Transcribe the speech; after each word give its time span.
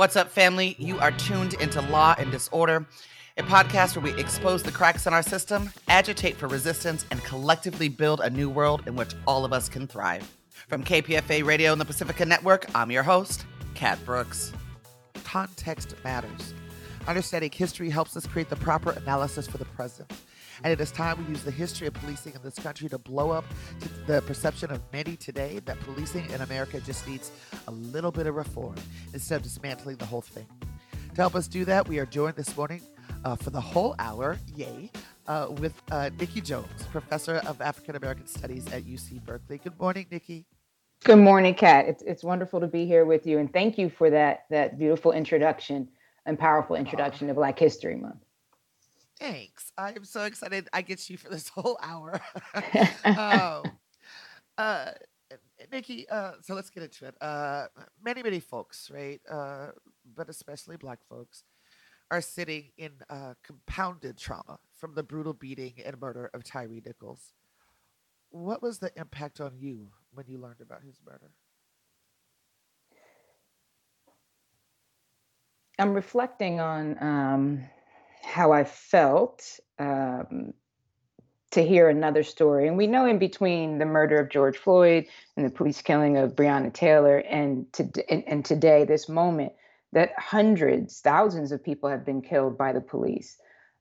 What's 0.00 0.16
up, 0.16 0.30
family? 0.30 0.76
You 0.78 0.98
are 0.98 1.10
tuned 1.10 1.52
into 1.60 1.82
Law 1.82 2.14
and 2.16 2.32
Disorder, 2.32 2.86
a 3.36 3.42
podcast 3.42 3.94
where 3.94 4.10
we 4.10 4.18
expose 4.18 4.62
the 4.62 4.72
cracks 4.72 5.06
in 5.06 5.12
our 5.12 5.22
system, 5.22 5.70
agitate 5.88 6.38
for 6.38 6.48
resistance, 6.48 7.04
and 7.10 7.22
collectively 7.22 7.90
build 7.90 8.20
a 8.20 8.30
new 8.30 8.48
world 8.48 8.82
in 8.86 8.96
which 8.96 9.12
all 9.26 9.44
of 9.44 9.52
us 9.52 9.68
can 9.68 9.86
thrive. 9.86 10.26
From 10.68 10.82
KPFA 10.84 11.44
Radio 11.44 11.72
and 11.72 11.78
the 11.78 11.84
Pacifica 11.84 12.24
Network, 12.24 12.64
I'm 12.74 12.90
your 12.90 13.02
host, 13.02 13.44
Kat 13.74 14.02
Brooks. 14.06 14.54
Context 15.22 15.94
matters. 16.02 16.54
Understanding 17.06 17.50
history 17.52 17.90
helps 17.90 18.16
us 18.16 18.26
create 18.26 18.48
the 18.48 18.56
proper 18.56 18.92
analysis 18.92 19.46
for 19.46 19.58
the 19.58 19.66
present. 19.66 20.10
And 20.62 20.72
it 20.72 20.80
is 20.80 20.90
time 20.90 21.18
we 21.18 21.30
use 21.30 21.42
the 21.42 21.50
history 21.50 21.86
of 21.86 21.94
policing 21.94 22.34
in 22.34 22.42
this 22.42 22.58
country 22.58 22.88
to 22.88 22.98
blow 22.98 23.30
up 23.30 23.44
to 23.80 23.88
the 24.06 24.22
perception 24.22 24.70
of 24.70 24.80
many 24.92 25.16
today 25.16 25.60
that 25.64 25.80
policing 25.80 26.28
in 26.30 26.40
America 26.42 26.80
just 26.80 27.06
needs 27.08 27.30
a 27.66 27.70
little 27.70 28.10
bit 28.10 28.26
of 28.26 28.34
reform 28.34 28.74
instead 29.14 29.36
of 29.36 29.42
dismantling 29.42 29.96
the 29.96 30.06
whole 30.06 30.20
thing. 30.20 30.46
To 31.14 31.16
help 31.16 31.34
us 31.34 31.48
do 31.48 31.64
that, 31.64 31.88
we 31.88 31.98
are 31.98 32.06
joined 32.06 32.36
this 32.36 32.56
morning 32.56 32.82
uh, 33.24 33.36
for 33.36 33.50
the 33.50 33.60
whole 33.60 33.94
hour, 33.98 34.38
yay, 34.54 34.90
uh, 35.26 35.48
with 35.58 35.74
uh, 35.90 36.10
Nikki 36.18 36.40
Jones, 36.40 36.68
professor 36.90 37.36
of 37.46 37.60
African 37.60 37.96
American 37.96 38.26
Studies 38.26 38.66
at 38.72 38.84
UC 38.84 39.24
Berkeley. 39.24 39.58
Good 39.58 39.78
morning, 39.78 40.06
Nikki. 40.10 40.46
Good 41.04 41.18
morning, 41.18 41.54
Kat. 41.54 41.86
It's 41.86 42.02
it's 42.02 42.22
wonderful 42.22 42.60
to 42.60 42.66
be 42.66 42.86
here 42.86 43.04
with 43.04 43.26
you, 43.26 43.38
and 43.38 43.52
thank 43.52 43.78
you 43.78 43.90
for 43.90 44.10
that 44.10 44.44
that 44.50 44.78
beautiful 44.78 45.12
introduction 45.12 45.88
and 46.26 46.38
powerful 46.38 46.76
introduction 46.76 47.28
to 47.28 47.34
Black 47.34 47.58
History 47.58 47.96
Month. 47.96 48.20
Thanks. 49.20 49.70
I 49.76 49.90
am 49.90 50.04
so 50.04 50.24
excited. 50.24 50.68
I 50.72 50.80
get 50.80 51.10
you 51.10 51.18
for 51.18 51.28
this 51.28 51.48
whole 51.54 51.78
hour. 51.82 52.20
um, 53.04 53.78
uh, 54.56 54.92
Nikki, 55.70 56.08
uh, 56.08 56.32
so 56.40 56.54
let's 56.54 56.70
get 56.70 56.82
into 56.82 57.06
it. 57.06 57.14
Uh, 57.20 57.66
many, 58.02 58.22
many 58.22 58.40
folks, 58.40 58.90
right, 58.92 59.20
uh, 59.30 59.68
but 60.16 60.30
especially 60.30 60.76
Black 60.78 61.00
folks, 61.08 61.44
are 62.10 62.22
sitting 62.22 62.70
in 62.78 62.92
uh, 63.10 63.34
compounded 63.44 64.16
trauma 64.16 64.58
from 64.76 64.94
the 64.94 65.02
brutal 65.02 65.34
beating 65.34 65.74
and 65.84 66.00
murder 66.00 66.30
of 66.32 66.42
Tyre 66.42 66.80
Nichols. 66.84 67.34
What 68.30 68.62
was 68.62 68.78
the 68.78 68.90
impact 68.96 69.40
on 69.40 69.52
you 69.58 69.88
when 70.12 70.26
you 70.28 70.38
learned 70.38 70.60
about 70.60 70.82
his 70.82 70.98
murder? 71.06 71.30
I'm 75.78 75.94
reflecting 75.94 76.60
on 76.60 76.96
um, 77.00 77.64
how 78.22 78.52
I 78.52 78.64
felt 78.64 79.60
um, 79.78 80.52
to 81.50 81.66
hear 81.66 81.88
another 81.88 82.22
story. 82.22 82.68
And 82.68 82.76
we 82.76 82.86
know 82.86 83.06
in 83.06 83.18
between 83.18 83.78
the 83.78 83.86
murder 83.86 84.18
of 84.20 84.30
George 84.30 84.56
Floyd 84.56 85.06
and 85.36 85.44
the 85.44 85.50
police 85.50 85.82
killing 85.82 86.16
of 86.16 86.36
Breonna 86.36 86.72
Taylor 86.72 87.18
and, 87.18 87.72
to, 87.72 87.90
and, 88.08 88.24
and 88.26 88.44
today, 88.44 88.84
this 88.84 89.08
moment, 89.08 89.52
that 89.92 90.12
hundreds, 90.16 91.00
thousands 91.00 91.50
of 91.50 91.64
people 91.64 91.90
have 91.90 92.04
been 92.04 92.22
killed 92.22 92.56
by 92.56 92.72
the 92.72 92.80
police. 92.80 93.36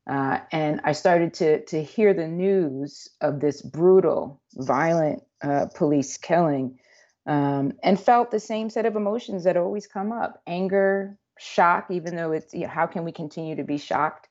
Uh, 0.09 0.39
and 0.51 0.81
I 0.83 0.93
started 0.93 1.35
to, 1.35 1.63
to 1.65 1.83
hear 1.83 2.15
the 2.15 2.27
news 2.27 3.09
of 3.21 3.41
this 3.41 3.61
brutal, 3.61 4.41
violent 4.55 5.21
uh, 5.43 5.67
police 5.75 6.17
killing 6.17 6.79
um, 7.27 7.73
and 7.83 7.99
felt 7.99 8.31
the 8.31 8.39
same 8.39 8.71
set 8.71 8.87
of 8.87 8.95
emotions 8.95 9.43
that 9.43 9.55
always 9.55 9.85
come 9.85 10.11
up 10.11 10.41
anger, 10.47 11.15
shock, 11.37 11.91
even 11.91 12.15
though 12.15 12.31
it's, 12.31 12.55
you 12.55 12.61
know, 12.61 12.69
how 12.69 12.87
can 12.87 13.03
we 13.03 13.11
continue 13.11 13.55
to 13.55 13.63
be 13.63 13.77
shocked? 13.77 14.28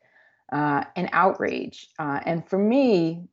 Uh, 0.52 0.84
and 0.96 1.08
outrage. 1.12 1.88
Uh, 1.98 2.20
and 2.24 2.48
for 2.48 2.58
me, 2.58 3.24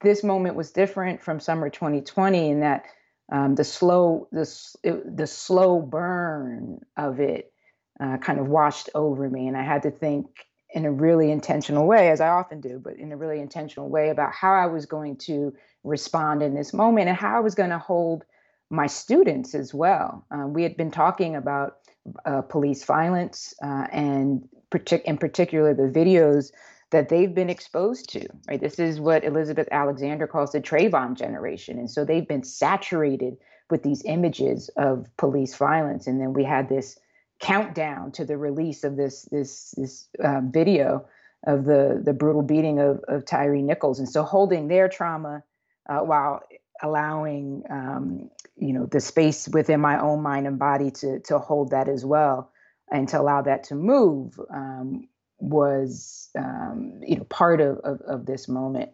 this 0.00 0.24
moment 0.24 0.56
was 0.56 0.70
different 0.72 1.22
from 1.22 1.40
summer 1.40 1.70
2020 1.70 2.50
in 2.50 2.60
that 2.60 2.84
um, 3.30 3.54
the 3.54 3.64
slow 3.64 4.28
the, 4.32 5.02
the 5.04 5.26
slow 5.26 5.80
burn 5.80 6.80
of 6.96 7.20
it 7.20 7.52
uh, 8.00 8.18
kind 8.18 8.40
of 8.40 8.48
washed 8.48 8.90
over 8.94 9.28
me, 9.28 9.46
and 9.48 9.56
I 9.56 9.62
had 9.62 9.82
to 9.82 9.90
think 9.90 10.26
in 10.74 10.84
a 10.86 10.92
really 10.92 11.30
intentional 11.30 11.86
way, 11.86 12.10
as 12.10 12.20
I 12.20 12.28
often 12.28 12.60
do, 12.60 12.78
but 12.82 12.96
in 12.96 13.12
a 13.12 13.16
really 13.16 13.40
intentional 13.40 13.88
way 13.88 14.08
about 14.08 14.32
how 14.32 14.54
I 14.54 14.66
was 14.66 14.86
going 14.86 15.16
to 15.18 15.54
respond 15.84 16.42
in 16.42 16.54
this 16.54 16.72
moment 16.72 17.08
and 17.08 17.16
how 17.16 17.36
I 17.36 17.40
was 17.40 17.54
going 17.54 17.70
to 17.70 17.78
hold 17.78 18.24
my 18.70 18.86
students 18.86 19.54
as 19.54 19.74
well. 19.74 20.24
Um, 20.30 20.54
we 20.54 20.62
had 20.62 20.76
been 20.76 20.90
talking 20.90 21.36
about 21.36 21.76
uh, 22.24 22.40
police 22.42 22.84
violence 22.84 23.52
uh, 23.62 23.86
and 23.92 24.48
partic- 24.72 25.02
in 25.02 25.18
particular 25.18 25.74
the 25.74 25.82
videos 25.84 26.50
that 26.90 27.08
they've 27.08 27.34
been 27.34 27.50
exposed 27.50 28.10
to, 28.10 28.26
right? 28.48 28.60
This 28.60 28.78
is 28.78 29.00
what 29.00 29.24
Elizabeth 29.24 29.68
Alexander 29.72 30.26
calls 30.26 30.52
the 30.52 30.60
Trayvon 30.60 31.16
generation. 31.16 31.78
And 31.78 31.90
so 31.90 32.04
they've 32.04 32.26
been 32.28 32.44
saturated 32.44 33.38
with 33.70 33.82
these 33.82 34.02
images 34.04 34.68
of 34.76 35.08
police 35.16 35.54
violence. 35.54 36.06
And 36.06 36.20
then 36.20 36.34
we 36.34 36.44
had 36.44 36.68
this 36.68 36.98
countdown 37.40 38.12
to 38.12 38.24
the 38.24 38.36
release 38.36 38.84
of 38.84 38.96
this 38.96 39.22
this 39.32 39.74
this 39.76 40.08
uh, 40.22 40.42
video 40.44 41.06
of 41.46 41.64
the 41.64 42.00
the 42.04 42.12
brutal 42.12 42.42
beating 42.42 42.78
of, 42.78 43.00
of 43.08 43.24
Tyre 43.24 43.56
Nichols. 43.56 43.98
And 43.98 44.08
so 44.08 44.22
holding 44.22 44.68
their 44.68 44.88
trauma 44.88 45.42
uh, 45.88 46.00
while 46.00 46.42
allowing 46.82 47.62
um, 47.70 48.30
you 48.56 48.74
know 48.74 48.86
the 48.86 49.00
space 49.00 49.48
within 49.48 49.80
my 49.80 49.98
own 49.98 50.22
mind 50.22 50.46
and 50.46 50.58
body 50.58 50.90
to 50.90 51.20
to 51.20 51.38
hold 51.38 51.70
that 51.70 51.88
as 51.88 52.04
well 52.04 52.51
and 52.92 53.08
to 53.08 53.20
allow 53.20 53.42
that 53.42 53.64
to 53.64 53.74
move 53.74 54.38
um, 54.54 55.08
was 55.38 56.28
um, 56.38 57.00
you 57.04 57.16
know 57.16 57.24
part 57.24 57.60
of, 57.60 57.78
of, 57.78 58.00
of 58.02 58.26
this 58.26 58.48
moment. 58.48 58.90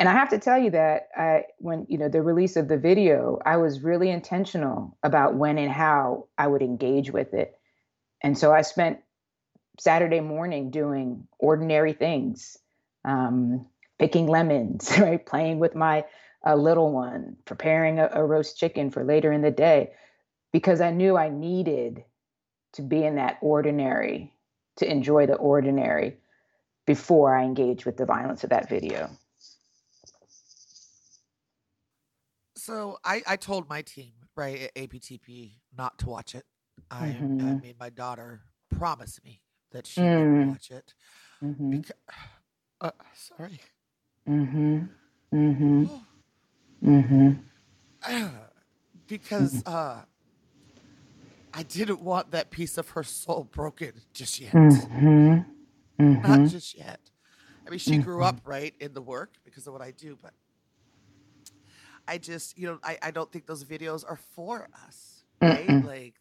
And 0.00 0.08
i 0.08 0.12
have 0.12 0.30
to 0.30 0.38
tell 0.38 0.58
you 0.58 0.70
that 0.70 1.08
i 1.16 1.44
when 1.58 1.86
you 1.88 1.98
know 1.98 2.08
the 2.08 2.22
release 2.22 2.56
of 2.56 2.66
the 2.66 2.76
video 2.76 3.38
i 3.46 3.56
was 3.58 3.80
really 3.80 4.10
intentional 4.10 4.98
about 5.04 5.36
when 5.36 5.56
and 5.56 5.70
how 5.70 6.26
i 6.36 6.46
would 6.46 6.62
engage 6.62 7.12
with 7.12 7.32
it. 7.34 7.54
And 8.22 8.36
so 8.36 8.52
i 8.52 8.62
spent 8.62 8.98
saturday 9.78 10.20
morning 10.20 10.70
doing 10.70 11.26
ordinary 11.38 11.92
things 11.92 12.58
um, 13.04 13.66
picking 13.98 14.26
lemons 14.26 14.92
right? 14.98 15.24
Playing 15.24 15.58
with 15.58 15.74
my 15.74 16.04
uh, 16.44 16.56
little 16.56 16.90
one 16.90 17.36
preparing 17.44 17.98
a, 17.98 18.08
a 18.12 18.24
roast 18.24 18.58
chicken 18.58 18.90
for 18.90 19.04
later 19.04 19.32
in 19.32 19.42
the 19.42 19.50
day 19.50 19.92
because 20.52 20.80
i 20.80 20.90
knew 20.90 21.16
i 21.16 21.28
needed 21.28 22.02
to 22.74 22.82
be 22.82 23.04
in 23.04 23.16
that 23.16 23.38
ordinary, 23.40 24.32
to 24.76 24.90
enjoy 24.90 25.26
the 25.26 25.34
ordinary 25.36 26.18
before 26.86 27.36
I 27.36 27.44
engage 27.44 27.86
with 27.86 27.96
the 27.96 28.04
violence 28.04 28.44
of 28.44 28.50
that 28.50 28.68
video. 28.68 29.10
So 32.56 32.98
I, 33.04 33.22
I 33.26 33.36
told 33.36 33.68
my 33.68 33.82
team, 33.82 34.12
right, 34.36 34.62
at 34.62 34.74
APTP 34.74 35.52
not 35.76 35.98
to 36.00 36.08
watch 36.08 36.34
it. 36.34 36.44
I, 36.90 37.06
Mm-hmm. 37.06 37.48
I 37.50 37.60
made 37.62 37.78
my 37.78 37.90
daughter 37.90 38.40
promise 38.70 39.20
me 39.24 39.40
that 39.72 39.86
she 39.86 40.00
Mm. 40.00 40.38
would 40.38 40.48
watch 40.48 40.70
it. 40.70 40.94
Mm-hmm. 41.42 41.70
Because, 41.70 41.96
uh, 42.80 42.90
sorry. 43.14 43.60
Mm-hmm. 44.28 44.78
Mm-hmm. 45.34 45.84
Mm-hmm. 46.84 47.30
because 49.08 49.62
uh, 49.66 50.02
I 51.54 51.62
didn't 51.62 52.00
want 52.00 52.32
that 52.32 52.50
piece 52.50 52.76
of 52.78 52.90
her 52.90 53.02
soul 53.02 53.44
broken 53.52 53.92
just 54.12 54.40
yet. 54.40 54.52
Mm-hmm. 54.52 55.34
Not 55.34 55.46
Mm-hmm. 55.98 56.46
just 56.46 56.76
yet. 56.76 56.98
I 57.66 57.70
mean, 57.70 57.78
she 57.78 57.98
grew 57.98 58.22
up 58.24 58.40
right 58.44 58.74
in 58.80 58.92
the 58.92 59.00
work 59.00 59.34
because 59.44 59.66
of 59.66 59.72
what 59.72 59.80
I 59.80 59.92
do, 59.92 60.18
but 60.20 60.32
I 62.06 62.18
just, 62.18 62.58
you 62.58 62.66
know, 62.66 62.78
I, 62.82 62.98
I 63.00 63.10
don't 63.10 63.30
think 63.32 63.46
those 63.46 63.64
videos 63.64 64.04
are 64.06 64.18
for 64.34 64.68
us, 64.86 65.24
right? 65.40 65.66
Mm-mm. 65.66 65.86
Like 65.86 66.14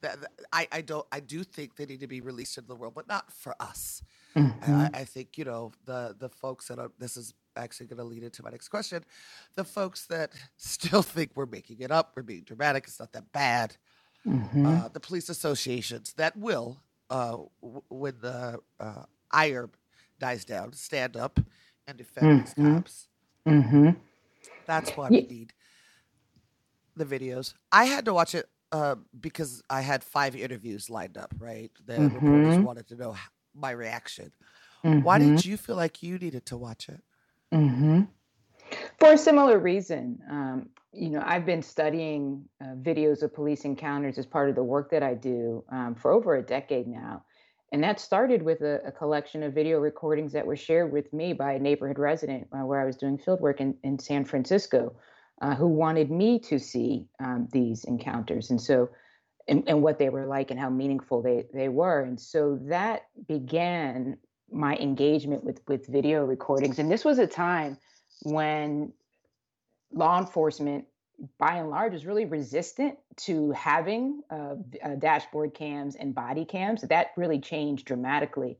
that, 0.00 0.20
that- 0.22 0.32
I, 0.52 0.66
I 0.72 0.80
don't, 0.80 1.06
I 1.12 1.20
do 1.20 1.44
think 1.44 1.76
they 1.76 1.86
need 1.86 2.00
to 2.00 2.06
be 2.08 2.20
released 2.22 2.56
into 2.58 2.66
the 2.68 2.74
world, 2.74 2.94
but 2.94 3.06
not 3.06 3.30
for 3.32 3.54
us. 3.60 4.02
Mm-hmm. 4.34 4.72
I, 4.74 4.90
I 4.92 5.04
think 5.04 5.38
you 5.38 5.44
know 5.44 5.70
the 5.84 6.16
the 6.18 6.28
folks 6.28 6.66
that 6.66 6.80
are. 6.80 6.90
This 6.98 7.16
is 7.16 7.34
actually 7.56 7.86
going 7.86 7.98
to 7.98 8.04
lead 8.04 8.24
into 8.24 8.42
my 8.42 8.50
next 8.50 8.66
question. 8.68 9.04
The 9.54 9.62
folks 9.62 10.06
that 10.06 10.32
still 10.56 11.02
think 11.02 11.30
we're 11.36 11.46
making 11.46 11.78
it 11.80 11.92
up, 11.92 12.14
we're 12.16 12.22
being 12.24 12.42
dramatic. 12.42 12.84
It's 12.88 12.98
not 12.98 13.12
that 13.12 13.30
bad. 13.30 13.76
Mm-hmm. 14.26 14.66
Uh, 14.66 14.88
the 14.88 15.00
police 15.00 15.28
associations 15.28 16.14
that 16.14 16.36
will, 16.36 16.78
uh, 17.10 17.36
w- 17.62 17.82
when 17.88 18.14
the 18.20 18.58
uh, 18.80 19.04
ire 19.30 19.68
dies 20.18 20.44
down, 20.44 20.72
stand 20.72 21.16
up 21.16 21.38
and 21.86 21.98
defend 21.98 22.40
these 22.46 22.54
Mhm. 22.54 22.76
cops. 22.76 23.08
Mm-hmm. 23.46 23.90
That's 24.66 24.90
what 24.96 25.12
Ye- 25.12 25.20
we 25.20 25.26
need 25.36 25.52
the 26.96 27.04
videos. 27.04 27.54
I 27.72 27.84
had 27.84 28.04
to 28.06 28.14
watch 28.14 28.34
it 28.34 28.48
uh, 28.72 28.96
because 29.20 29.62
I 29.70 29.82
had 29.82 30.02
five 30.02 30.34
interviews 30.34 30.90
lined 30.90 31.16
up. 31.16 31.32
Right, 31.38 31.70
the 31.84 32.00
reporters 32.08 32.56
Mhm. 32.56 32.62
wanted 32.64 32.88
to 32.88 32.96
know 32.96 33.14
my 33.54 33.70
reaction. 33.70 34.32
Mm-hmm. 34.82 35.02
Why 35.02 35.18
did 35.18 35.44
you 35.44 35.56
feel 35.56 35.76
like 35.76 36.02
you 36.02 36.18
needed 36.18 36.44
to 36.46 36.56
watch 36.56 36.88
it? 36.88 37.00
Mm-hmm. 37.52 38.02
For 38.98 39.12
a 39.12 39.18
similar 39.18 39.58
reason, 39.58 40.20
um, 40.28 40.70
you 40.94 41.10
know, 41.10 41.22
I've 41.24 41.44
been 41.44 41.62
studying 41.62 42.44
uh, 42.62 42.74
videos 42.76 43.22
of 43.22 43.34
police 43.34 43.64
encounters 43.64 44.18
as 44.18 44.26
part 44.26 44.48
of 44.48 44.54
the 44.54 44.62
work 44.62 44.90
that 44.90 45.02
I 45.02 45.14
do 45.14 45.64
um, 45.70 45.94
for 45.94 46.12
over 46.12 46.36
a 46.36 46.42
decade 46.42 46.86
now. 46.86 47.24
And 47.72 47.82
that 47.82 47.98
started 47.98 48.42
with 48.42 48.60
a, 48.60 48.80
a 48.86 48.92
collection 48.92 49.42
of 49.42 49.52
video 49.52 49.80
recordings 49.80 50.32
that 50.32 50.46
were 50.46 50.56
shared 50.56 50.92
with 50.92 51.12
me 51.12 51.32
by 51.32 51.54
a 51.54 51.58
neighborhood 51.58 51.98
resident 51.98 52.46
uh, 52.52 52.64
where 52.64 52.80
I 52.80 52.84
was 52.84 52.96
doing 52.96 53.18
field 53.18 53.40
work 53.40 53.60
in, 53.60 53.76
in 53.82 53.98
San 53.98 54.24
Francisco, 54.24 54.94
uh, 55.42 55.54
who 55.54 55.66
wanted 55.66 56.10
me 56.10 56.38
to 56.40 56.58
see 56.58 57.06
um, 57.18 57.48
these 57.52 57.84
encounters. 57.84 58.50
And 58.50 58.60
so 58.60 58.90
and, 59.48 59.64
and 59.66 59.82
what 59.82 59.98
they 59.98 60.08
were 60.08 60.26
like 60.26 60.50
and 60.50 60.58
how 60.58 60.70
meaningful 60.70 61.22
they 61.22 61.44
they 61.52 61.68
were. 61.68 62.00
And 62.00 62.18
so 62.18 62.58
that 62.62 63.02
began 63.28 64.16
my 64.50 64.76
engagement 64.76 65.44
with 65.44 65.60
with 65.68 65.86
video 65.86 66.24
recordings. 66.24 66.78
And 66.78 66.90
this 66.90 67.04
was 67.04 67.18
a 67.18 67.26
time 67.26 67.76
when 68.22 68.92
law 69.94 70.18
enforcement 70.18 70.84
by 71.38 71.56
and 71.56 71.70
large 71.70 71.94
is 71.94 72.06
really 72.06 72.24
resistant 72.24 72.98
to 73.16 73.52
having 73.52 74.22
uh, 74.30 74.56
uh, 74.82 74.94
dashboard 74.98 75.54
cams 75.54 75.94
and 75.96 76.14
body 76.14 76.44
cams. 76.44 76.82
That 76.82 77.08
really 77.16 77.38
changed 77.38 77.86
dramatically, 77.86 78.58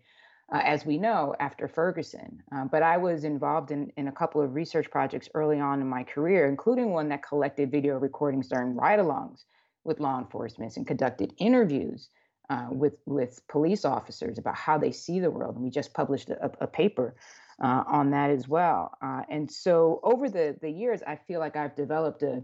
uh, 0.52 0.60
as 0.64 0.86
we 0.86 0.96
know, 0.96 1.34
after 1.40 1.66
Ferguson. 1.66 2.42
Uh, 2.54 2.64
but 2.64 2.82
I 2.82 2.96
was 2.96 3.24
involved 3.24 3.72
in, 3.72 3.92
in 3.96 4.08
a 4.08 4.12
couple 4.12 4.40
of 4.40 4.54
research 4.54 4.90
projects 4.90 5.28
early 5.34 5.58
on 5.58 5.80
in 5.80 5.88
my 5.88 6.04
career, 6.04 6.46
including 6.46 6.90
one 6.90 7.08
that 7.08 7.26
collected 7.26 7.70
video 7.70 7.98
recordings 7.98 8.48
during 8.48 8.76
ride 8.76 9.00
alongs 9.00 9.44
with 9.82 10.00
law 10.00 10.18
enforcement 10.18 10.76
and 10.76 10.86
conducted 10.86 11.34
interviews 11.38 12.08
uh, 12.50 12.68
with, 12.70 12.94
with 13.06 13.40
police 13.48 13.84
officers 13.84 14.38
about 14.38 14.54
how 14.54 14.78
they 14.78 14.92
see 14.92 15.18
the 15.18 15.30
world. 15.30 15.56
And 15.56 15.64
we 15.64 15.70
just 15.70 15.92
published 15.92 16.30
a, 16.30 16.50
a 16.60 16.66
paper 16.66 17.16
uh, 17.62 17.84
on 17.86 18.10
that 18.10 18.30
as 18.30 18.48
well. 18.48 18.92
Uh, 19.02 19.22
and 19.28 19.50
so 19.50 20.00
over 20.02 20.28
the 20.28 20.56
the 20.60 20.70
years, 20.70 21.02
I 21.06 21.16
feel 21.16 21.40
like 21.40 21.56
I've 21.56 21.76
developed 21.76 22.22
a 22.22 22.42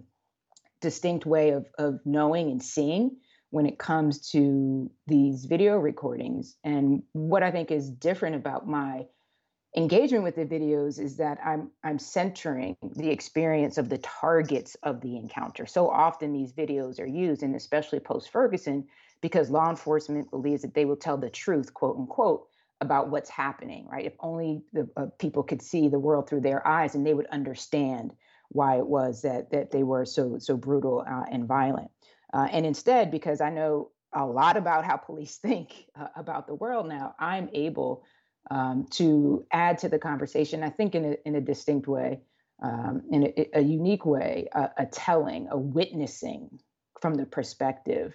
distinct 0.81 1.27
way 1.27 1.51
of 1.51 1.67
of 1.79 2.01
knowing 2.05 2.51
and 2.51 2.63
seeing 2.63 3.17
when 3.51 3.67
it 3.67 3.79
comes 3.79 4.31
to 4.31 4.91
these 5.07 5.45
video 5.45 5.77
recordings. 5.77 6.57
And 6.65 7.03
what 7.13 7.43
I 7.43 7.51
think 7.51 7.71
is 7.71 7.91
different 7.91 8.37
about 8.37 8.69
my 8.69 9.07
engagement 9.77 10.25
with 10.25 10.37
the 10.37 10.45
videos 10.45 10.99
is 10.99 11.17
that 11.17 11.39
I'm 11.45 11.71
I'm 11.85 11.99
centering 11.99 12.77
the 12.83 13.11
experience 13.11 13.79
of 13.79 13.89
the 13.89 13.99
targets 13.99 14.77
of 14.83 15.01
the 15.01 15.17
encounter. 15.17 15.67
So 15.67 15.89
often 15.89 16.33
these 16.33 16.53
videos 16.53 17.01
are 17.01 17.07
used, 17.07 17.43
and 17.43 17.55
especially 17.55 18.01
post 18.01 18.31
Ferguson, 18.31 18.87
because 19.21 19.51
law 19.51 19.71
enforcement 19.71 20.31
believes 20.31 20.63
that 20.63 20.75
they 20.75 20.85
will 20.85 20.97
tell 20.97 21.17
the 21.17 21.31
truth, 21.31 21.75
quote 21.75 21.97
unquote, 21.97 22.47
about 22.81 23.11
what's 23.11 23.31
happening, 23.31 23.87
right? 23.91 24.07
If 24.07 24.15
only 24.21 24.63
the 24.73 24.89
uh, 24.97 25.07
people 25.19 25.43
could 25.43 25.63
see 25.63 25.89
the 25.89 25.99
world 25.99 26.29
through 26.29 26.41
their 26.41 26.67
eyes, 26.67 26.95
and 26.95 27.07
they 27.07 27.15
would 27.15 27.27
understand 27.27 28.13
why 28.49 28.79
it 28.79 28.87
was 28.87 29.23
that 29.23 29.51
that 29.51 29.71
they 29.71 29.83
were 29.83 30.05
so 30.05 30.39
so 30.39 30.57
brutal 30.57 31.05
uh, 31.09 31.25
and 31.31 31.47
violent. 31.47 31.91
Uh, 32.33 32.49
and 32.51 32.65
instead, 32.65 33.11
because 33.11 33.41
I 33.41 33.51
know 33.51 33.91
a 34.13 34.25
lot 34.25 34.57
about 34.57 34.85
how 34.85 34.97
police 34.97 35.37
think 35.43 35.87
uh, 35.99 36.09
about 36.17 36.47
the 36.47 36.55
world 36.55 36.89
now, 36.89 37.15
I'm 37.19 37.49
able 37.53 38.05
um, 38.51 38.87
to 38.93 39.47
add 39.53 39.79
to 39.79 39.89
the 39.89 39.99
conversation. 39.99 40.63
I 40.63 40.71
think 40.71 40.95
in 40.95 41.05
a 41.05 41.17
in 41.27 41.35
a 41.35 41.41
distinct 41.41 41.87
way, 41.87 42.21
um, 42.63 43.03
in 43.11 43.25
a, 43.25 43.59
a, 43.59 43.61
unique 43.61 44.07
way, 44.07 44.49
a 44.55 44.87
telling, 44.87 45.49
a 45.51 45.59
witnessing 45.59 46.61
from 47.01 47.15
the 47.15 47.27
perspective 47.27 48.15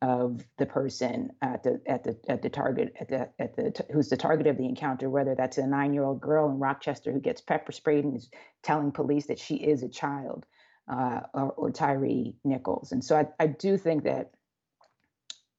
of 0.00 0.44
the 0.58 0.66
person 0.66 1.30
at 1.42 1.62
the 1.64 1.80
at 1.86 2.04
the 2.04 2.16
at 2.28 2.40
the 2.40 2.48
target 2.48 2.94
at 3.00 3.08
the 3.08 3.28
at 3.40 3.56
the 3.56 3.84
who's 3.92 4.08
the 4.08 4.16
target 4.16 4.46
of 4.46 4.56
the 4.56 4.64
encounter 4.64 5.10
whether 5.10 5.34
that's 5.34 5.58
a 5.58 5.62
9-year-old 5.62 6.20
girl 6.20 6.48
in 6.48 6.58
Rochester 6.58 7.10
who 7.10 7.20
gets 7.20 7.40
pepper 7.40 7.72
sprayed 7.72 8.04
and 8.04 8.16
is 8.16 8.30
telling 8.62 8.92
police 8.92 9.26
that 9.26 9.40
she 9.40 9.56
is 9.56 9.82
a 9.82 9.88
child 9.88 10.46
uh, 10.88 11.20
or, 11.34 11.52
or 11.52 11.70
Tyre 11.70 12.32
Nichols. 12.44 12.92
And 12.92 13.04
so 13.04 13.16
I, 13.16 13.26
I 13.38 13.46
do 13.48 13.76
think 13.76 14.04
that 14.04 14.30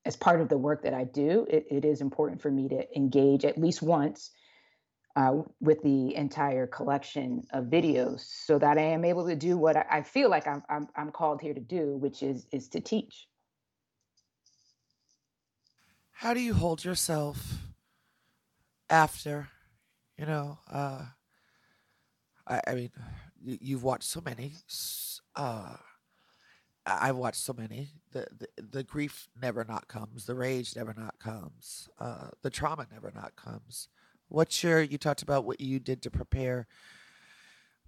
as 0.05 0.15
part 0.15 0.41
of 0.41 0.49
the 0.49 0.57
work 0.57 0.83
that 0.83 0.93
I 0.93 1.03
do 1.03 1.45
it, 1.49 1.67
it 1.69 1.85
is 1.85 2.01
important 2.01 2.41
for 2.41 2.49
me 2.49 2.69
to 2.69 2.97
engage 2.97 3.45
at 3.45 3.57
least 3.57 3.81
once 3.81 4.31
uh, 5.15 5.41
with 5.59 5.81
the 5.83 6.15
entire 6.15 6.65
collection 6.65 7.43
of 7.51 7.65
videos 7.65 8.21
so 8.21 8.57
that 8.57 8.77
I 8.77 8.83
am 8.83 9.03
able 9.03 9.27
to 9.27 9.35
do 9.35 9.57
what 9.57 9.75
I, 9.75 9.85
I 9.91 10.01
feel 10.01 10.29
like 10.29 10.47
I'm, 10.47 10.63
I'm, 10.69 10.87
I'm 10.95 11.11
called 11.11 11.41
here 11.41 11.53
to 11.53 11.59
do 11.59 11.97
which 11.97 12.23
is 12.23 12.47
is 12.51 12.69
to 12.69 12.79
teach 12.79 13.27
how 16.19 16.33
do 16.33 16.41
you 16.41 16.53
hold 16.53 16.83
yourself 16.83 17.59
after 18.89 19.47
you 20.17 20.25
know 20.25 20.57
uh 20.69 21.05
i, 22.45 22.59
I 22.67 22.75
mean 22.75 22.91
you've 23.41 23.83
watched 23.83 24.03
so 24.03 24.19
many 24.19 24.51
uh 25.37 25.77
i've 26.85 27.15
watched 27.15 27.41
so 27.41 27.53
many. 27.53 27.89
The, 28.11 28.27
the 28.37 28.63
the 28.63 28.83
grief 28.83 29.27
never 29.39 29.63
not 29.63 29.87
comes. 29.87 30.25
The 30.25 30.35
rage 30.35 30.75
never 30.75 30.93
not 30.97 31.19
comes. 31.19 31.87
Uh 31.99 32.29
the 32.41 32.49
trauma 32.49 32.87
never 32.91 33.11
not 33.13 33.35
comes. 33.35 33.87
What's 34.27 34.63
your 34.63 34.81
you 34.81 34.97
talked 34.97 35.21
about 35.21 35.45
what 35.45 35.61
you 35.61 35.79
did 35.79 36.01
to 36.01 36.11
prepare 36.11 36.67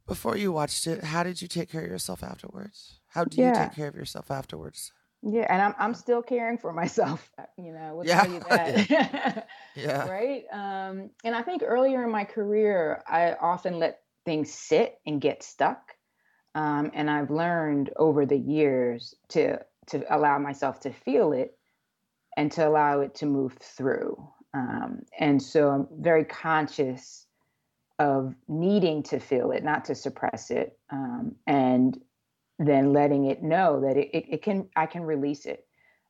before 0.08 0.38
you 0.38 0.52
watched 0.52 0.88
it. 0.88 1.04
How 1.04 1.24
did 1.24 1.42
you 1.42 1.48
take 1.48 1.72
care 1.72 1.84
of 1.84 1.90
yourself 1.90 2.24
afterwards? 2.24 3.00
How 3.08 3.24
do 3.24 3.38
yeah. 3.38 3.50
you 3.50 3.68
take 3.68 3.76
care 3.76 3.88
of 3.88 3.96
yourself 3.96 4.32
afterwards 4.32 4.94
yeah, 5.24 5.46
and 5.50 5.62
I'm 5.62 5.76
I'm 5.78 5.94
still 5.94 6.22
caring 6.22 6.58
for 6.58 6.74
myself. 6.74 7.30
Uh, 7.40 7.44
you 7.58 7.72
know, 7.72 7.96
we'll 7.96 8.06
yeah. 8.06 8.24
tell 8.24 8.32
you 8.32 8.40
that. 8.50 9.48
yeah. 9.76 10.08
Right. 10.08 10.44
Um, 10.52 11.12
and 11.24 11.36
I 11.36 11.42
think 11.42 11.64
earlier 11.66 12.04
in 12.04 12.12
my 12.12 12.24
career, 12.24 13.04
I 13.08 13.34
often 13.34 13.80
let 13.80 14.02
things 14.26 14.52
sit 14.52 15.00
and 15.06 15.22
get 15.22 15.44
stuck. 15.44 15.96
Um, 16.54 16.92
and 16.94 17.10
I've 17.10 17.32
learned 17.32 17.92
over 17.96 18.26
the 18.26 18.38
years 18.38 19.16
to 19.30 19.60
to 19.88 20.16
allow 20.16 20.38
myself 20.38 20.80
to 20.82 20.92
feel 20.92 21.32
it 21.34 21.58
and 22.38 22.52
to 22.54 22.68
allow 22.68 23.02
it 23.02 23.16
to 23.16 23.26
move 23.26 23.54
through. 23.54 24.28
Um, 24.54 25.04
and 25.18 25.42
so 25.42 25.70
I'm 25.70 25.88
very 26.00 26.26
conscious 26.26 27.26
of 28.00 28.36
needing 28.48 29.04
to 29.04 29.20
feel 29.20 29.52
it, 29.52 29.64
not 29.64 29.86
to 29.86 29.96
suppress 29.96 30.52
it, 30.52 30.78
um, 30.92 31.36
and 31.46 31.98
then 32.68 32.94
letting 32.94 33.26
it 33.26 33.42
know 33.42 33.82
that 33.82 33.98
it, 33.98 34.10
it, 34.14 34.26
it 34.30 34.42
can 34.42 34.68
i 34.76 34.86
can 34.86 35.04
release 35.04 35.46
it 35.46 35.66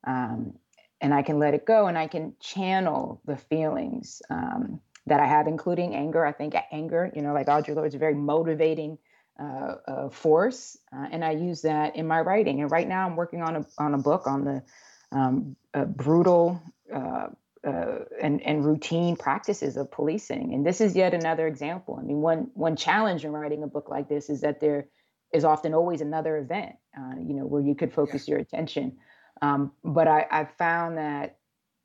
um, 0.05 0.53
and 0.99 1.13
i 1.13 1.21
can 1.21 1.39
let 1.39 1.53
it 1.53 1.65
go 1.65 1.87
and 1.87 1.97
i 1.97 2.07
can 2.07 2.33
channel 2.39 3.21
the 3.25 3.37
feelings 3.37 4.21
um, 4.29 4.79
that 5.07 5.19
i 5.19 5.25
have 5.25 5.47
including 5.47 5.95
anger. 5.95 6.25
I 6.25 6.31
think 6.31 6.55
anger 6.71 7.11
you 7.15 7.21
know 7.21 7.33
like 7.33 7.47
audre 7.47 7.75
lorde 7.75 7.87
is 7.87 7.95
a 7.95 7.99
very 7.99 8.15
motivating 8.15 8.97
uh, 9.39 9.75
uh, 9.87 10.09
force 10.09 10.77
uh, 10.93 11.07
and 11.11 11.25
i 11.25 11.31
use 11.31 11.61
that 11.61 11.95
in 11.95 12.05
my 12.07 12.21
writing. 12.21 12.61
And 12.61 12.69
right 12.69 12.87
now 12.87 13.05
i'm 13.05 13.15
working 13.15 13.41
on 13.41 13.55
a, 13.55 13.65
on 13.77 13.93
a 13.93 13.97
book 13.97 14.27
on 14.27 14.45
the 14.45 14.63
um, 15.11 15.55
brutal 15.95 16.61
uh, 16.93 17.27
uh, 17.65 17.99
and 18.21 18.41
and 18.41 18.65
routine 18.65 19.15
practices 19.15 19.77
of 19.77 19.91
policing. 19.91 20.53
And 20.53 20.65
this 20.65 20.81
is 20.81 20.95
yet 20.95 21.13
another 21.13 21.47
example. 21.47 21.97
I 21.99 22.03
mean 22.03 22.21
one 22.21 22.49
one 22.53 22.75
challenge 22.75 23.23
in 23.23 23.31
writing 23.31 23.63
a 23.63 23.67
book 23.67 23.89
like 23.89 24.09
this 24.09 24.29
is 24.29 24.41
that 24.41 24.59
there 24.59 24.87
is 25.33 25.45
often 25.45 25.73
always 25.73 26.01
another 26.01 26.37
event, 26.37 26.75
uh, 26.97 27.13
you 27.19 27.33
know, 27.33 27.45
where 27.45 27.61
you 27.61 27.75
could 27.75 27.93
focus 27.93 28.27
your 28.27 28.39
attention. 28.39 28.97
Um, 29.41 29.71
but 29.83 30.07
I, 30.07 30.27
I 30.29 30.45
found 30.45 30.97
that 30.97 31.37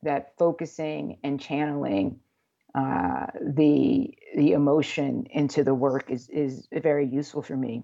that 0.03 0.37
focusing 0.39 1.19
and 1.25 1.41
channeling 1.41 2.21
uh, 2.75 3.27
the 3.41 4.15
the 4.37 4.53
emotion 4.53 5.27
into 5.31 5.65
the 5.65 5.75
work 5.75 6.11
is 6.11 6.29
is 6.29 6.69
very 6.73 7.07
useful 7.07 7.43
for 7.43 7.57
me. 7.57 7.83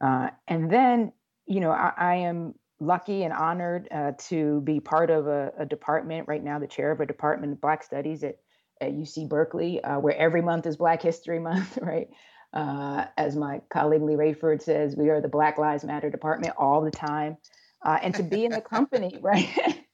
Uh, 0.00 0.28
and 0.48 0.70
then, 0.70 1.12
you 1.46 1.60
know, 1.60 1.70
I, 1.70 1.92
I 1.96 2.14
am 2.16 2.54
lucky 2.80 3.22
and 3.22 3.32
honored 3.32 3.88
uh, 3.90 4.12
to 4.18 4.60
be 4.62 4.80
part 4.80 5.08
of 5.08 5.26
a, 5.28 5.52
a, 5.58 5.64
department 5.64 6.28
right 6.28 6.42
now, 6.42 6.58
the 6.58 6.66
chair 6.66 6.90
of 6.90 7.00
a 7.00 7.06
department 7.06 7.52
of 7.52 7.60
Black 7.60 7.82
Studies 7.82 8.22
at 8.22 8.38
at 8.80 8.92
UC 8.92 9.28
Berkeley, 9.28 9.82
uh, 9.82 9.98
where 10.00 10.16
every 10.16 10.42
month 10.42 10.66
is 10.66 10.76
Black 10.76 11.00
History 11.00 11.38
Month, 11.50 11.78
right? 11.80 12.08
Uh, 12.54 13.06
as 13.16 13.34
my 13.34 13.60
colleague 13.68 14.02
Leigh 14.02 14.14
Raiford 14.14 14.62
says, 14.62 14.94
we 14.96 15.10
are 15.10 15.20
the 15.20 15.28
Black 15.28 15.58
Lives 15.58 15.84
Matter 15.84 16.08
department 16.08 16.54
all 16.56 16.82
the 16.82 16.90
time. 16.90 17.36
Uh, 17.84 17.98
and 18.00 18.14
to 18.14 18.22
be 18.22 18.44
in 18.44 18.52
the 18.52 18.60
company, 18.60 19.18
right? 19.20 19.84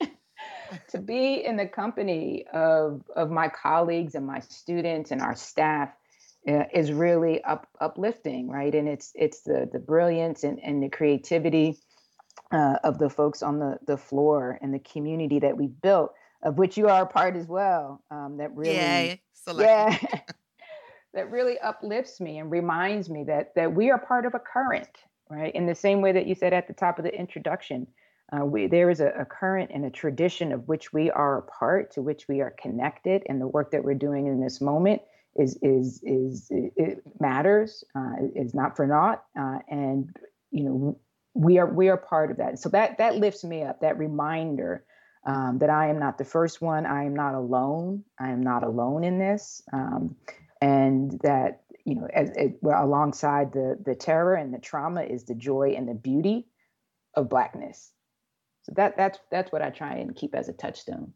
to 0.89 0.99
be 0.99 1.45
in 1.45 1.57
the 1.57 1.67
company 1.67 2.45
of, 2.53 3.03
of 3.17 3.31
my 3.31 3.49
colleagues 3.49 4.15
and 4.15 4.27
my 4.27 4.41
students 4.41 5.11
and 5.11 5.23
our 5.23 5.35
staff 5.35 5.91
uh, 6.49 6.65
is 6.73 6.93
really 6.93 7.43
up, 7.45 7.67
uplifting, 7.81 8.49
right? 8.49 8.75
And 8.75 8.89
it's 8.89 9.13
it's 9.15 9.43
the 9.43 9.69
the 9.71 9.79
brilliance 9.79 10.43
and, 10.43 10.59
and 10.63 10.83
the 10.83 10.89
creativity 10.89 11.79
uh, 12.53 12.77
of 12.83 12.99
the 12.99 13.11
folks 13.11 13.43
on 13.43 13.59
the, 13.59 13.79
the 13.87 13.97
floor 13.97 14.59
and 14.63 14.73
the 14.73 14.79
community 14.79 15.39
that 15.41 15.57
we 15.57 15.67
built, 15.67 16.13
of 16.43 16.59
which 16.59 16.77
you 16.77 16.89
are 16.89 17.03
a 17.03 17.07
part 17.07 17.37
as 17.37 17.47
well. 17.47 18.03
Um, 18.11 18.39
that 18.39 18.55
really, 18.55 18.77
Yay. 18.77 19.21
yeah, 19.57 19.99
that 21.15 21.31
really 21.31 21.59
uplifts 21.59 22.21
me 22.21 22.39
and 22.39 22.51
reminds 22.51 23.11
me 23.11 23.25
that 23.25 23.55
that 23.55 23.75
we 23.75 23.91
are 23.91 23.99
part 23.99 24.27
of 24.27 24.35
a 24.35 24.39
current, 24.39 24.89
right? 25.29 25.55
In 25.55 25.67
the 25.67 25.75
same 25.75 26.01
way 26.01 26.13
that 26.13 26.27
you 26.27 26.35
said 26.35 26.53
at 26.53 26.69
the 26.69 26.75
top 26.75 26.99
of 26.99 27.05
the 27.05 27.15
introduction, 27.15 27.87
uh, 28.33 28.45
we, 28.45 28.67
there 28.69 28.91
is 28.91 29.01
a, 29.01 29.09
a, 29.19 29.25
current 29.25 29.71
and 29.75 29.85
a 29.85 29.91
tradition 29.91 30.53
of 30.53 30.69
which 30.69 30.93
we 30.93 31.11
are 31.11 31.39
a 31.39 31.43
part, 31.43 31.91
to 31.93 32.03
which 32.03 32.29
we 32.29 32.41
are 32.41 32.55
connected, 32.63 33.23
and 33.29 33.41
the 33.41 33.49
work 33.49 33.73
that 33.73 33.83
we're 33.83 33.95
doing 33.95 34.27
in 34.27 34.41
this 34.41 34.61
moment 34.61 35.03
is 35.37 35.59
is 35.63 36.01
is 36.05 36.47
it 36.51 37.03
matters. 37.19 37.85
Uh, 37.95 38.27
is 38.35 38.55
not 38.55 38.77
for 38.77 38.87
naught, 38.87 39.25
uh, 39.39 39.59
and 39.69 40.15
you 40.51 40.65
know 40.65 40.99
we 41.35 41.59
are 41.59 41.67
we 41.67 41.89
are 41.89 41.97
part 41.97 42.31
of 42.31 42.37
that. 42.37 42.59
So 42.59 42.69
that 42.71 42.99
that 42.99 43.17
lifts 43.17 43.43
me 43.43 43.63
up. 43.63 43.81
That 43.81 43.99
reminder 43.99 44.85
um, 45.27 45.59
that 45.59 45.71
I 45.71 45.89
am 45.89 45.99
not 45.99 46.19
the 46.19 46.25
first 46.25 46.63
one. 46.63 46.87
I 46.87 47.05
am 47.05 47.15
not 47.15 47.35
alone. 47.35 48.05
I 48.19 48.31
am 48.31 48.43
not 48.43 48.63
alone 48.63 49.05
in 49.05 49.19
this. 49.19 49.63
Um, 49.73 50.17
and 50.61 51.19
that 51.23 51.63
you 51.85 51.95
know 51.95 52.09
as, 52.13 52.31
as, 52.31 52.51
well, 52.61 52.85
alongside 52.85 53.53
the 53.53 53.79
the 53.85 53.95
terror 53.95 54.35
and 54.35 54.53
the 54.53 54.59
trauma 54.59 55.03
is 55.03 55.25
the 55.25 55.35
joy 55.35 55.75
and 55.77 55.89
the 55.89 55.95
beauty 55.95 56.47
of 57.15 57.29
blackness 57.29 57.93
So 58.63 58.73
that 58.77 58.97
that's 58.97 59.19
that's 59.31 59.53
what 59.53 59.63
I 59.63 59.71
try 59.71 59.95
and 59.95 60.15
keep 60.15 60.35
as 60.35 60.49
a 60.49 60.53
touchstone. 60.53 61.13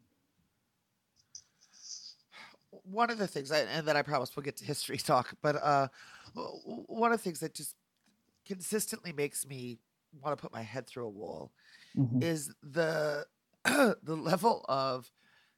One 2.83 3.09
of 3.09 3.17
the 3.17 3.25
things, 3.25 3.51
and 3.51 3.87
then 3.87 3.97
I 3.97 4.03
promise 4.03 4.35
we'll 4.35 4.43
get 4.43 4.57
to 4.57 4.65
history 4.65 4.97
talk, 5.11 5.33
but 5.41 5.55
uh, 5.55 5.87
one 6.33 7.11
of 7.11 7.17
the 7.17 7.23
things 7.23 7.39
that 7.39 7.53
just 7.55 7.75
consistently 8.45 9.11
makes 9.11 9.47
me 9.47 9.79
want 10.21 10.37
to 10.37 10.41
put 10.41 10.53
my 10.53 10.61
head 10.61 10.87
through 10.87 11.05
a 11.05 11.09
wall 11.09 11.51
mm-hmm. 11.97 12.21
is 12.21 12.53
the 12.61 13.25
the 13.65 14.15
level 14.15 14.65
of 14.69 15.11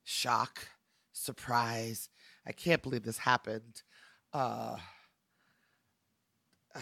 shock, 0.04 0.70
surprise. 1.12 2.10
I 2.48 2.54
can't 2.54 2.82
believe 2.82 3.04
this 3.04 3.18
happened. 3.18 3.84
Uh, 4.34 4.78
uh, 6.74 6.80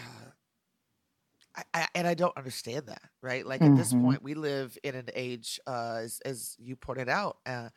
I, 1.56 1.62
I, 1.74 1.88
and 1.94 2.06
I 2.06 2.14
don't 2.14 2.36
understand 2.36 2.86
that, 2.86 3.02
right? 3.20 3.44
Like 3.44 3.60
mm-hmm. 3.60 3.72
at 3.72 3.78
this 3.78 3.92
mm-hmm. 3.92 4.04
point, 4.04 4.22
we 4.22 4.34
live 4.34 4.78
in 4.84 4.94
an 4.94 5.08
age, 5.14 5.58
uh, 5.66 6.00
as, 6.02 6.20
as 6.24 6.54
you 6.58 6.76
pointed 6.76 7.08
out, 7.08 7.38
uh, 7.46 7.70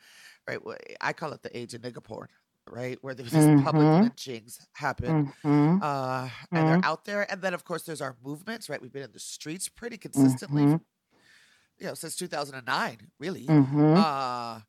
right? 0.46 0.58
I 1.00 1.12
call 1.12 1.32
it 1.32 1.42
the 1.42 1.56
age 1.56 1.74
of 1.74 1.80
nigger 1.80 2.02
porn, 2.02 2.28
right? 2.68 2.98
Where 3.00 3.14
there's 3.14 3.32
these 3.32 3.44
mm-hmm. 3.44 3.64
public 3.64 4.02
lynchings 4.02 4.60
happen, 4.74 5.32
mm-hmm. 5.44 5.82
uh, 5.82 6.28
and 6.52 6.68
they're 6.68 6.76
mm-hmm. 6.76 6.84
out 6.84 7.06
there. 7.06 7.30
And 7.30 7.42
then, 7.42 7.54
of 7.54 7.64
course, 7.64 7.82
there's 7.82 8.02
our 8.02 8.16
movements, 8.22 8.68
right? 8.68 8.80
We've 8.80 8.92
been 8.92 9.02
in 9.02 9.12
the 9.12 9.18
streets 9.18 9.68
pretty 9.68 9.96
consistently, 9.96 10.62
mm-hmm. 10.62 10.76
you 11.78 11.86
know, 11.86 11.94
since 11.94 12.14
2009, 12.14 12.98
really. 13.18 13.46
Uh, 13.48 14.60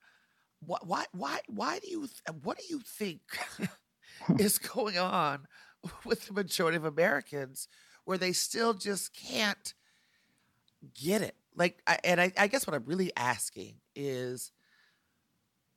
why, 0.66 1.06
why, 1.12 1.40
why 1.48 1.80
do 1.80 1.90
you, 1.90 2.08
what 2.44 2.58
do 2.58 2.64
you 2.70 2.80
think 2.80 3.22
is 4.40 4.60
going 4.60 4.98
on 4.98 5.48
with 6.06 6.28
the 6.28 6.34
majority 6.34 6.78
of 6.78 6.86
Americans? 6.86 7.68
where 8.06 8.18
they 8.18 8.34
still 8.34 8.74
just 8.74 9.14
can't 9.14 9.74
get 11.00 11.22
it. 11.22 11.36
Like, 11.56 11.82
I, 11.86 11.98
and 12.04 12.20
I, 12.20 12.32
I 12.38 12.48
guess 12.48 12.66
what 12.66 12.76
I'm 12.76 12.86
really 12.86 13.12
asking 13.16 13.76
is 13.96 14.52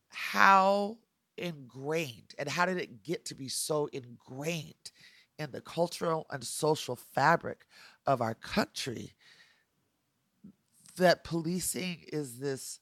how 0.08 0.98
ingrained 1.36 2.34
and 2.38 2.48
how 2.48 2.64
did 2.64 2.78
it 2.78 3.02
get 3.02 3.24
to 3.26 3.34
be 3.34 3.48
so 3.48 3.88
ingrained 3.92 4.92
in 5.38 5.50
the 5.50 5.60
cultural 5.60 6.26
and 6.30 6.44
social 6.44 6.96
fabric 6.96 7.66
of 8.06 8.20
our 8.20 8.34
country 8.34 9.14
that 10.96 11.24
policing 11.24 12.04
is 12.12 12.38
this 12.38 12.78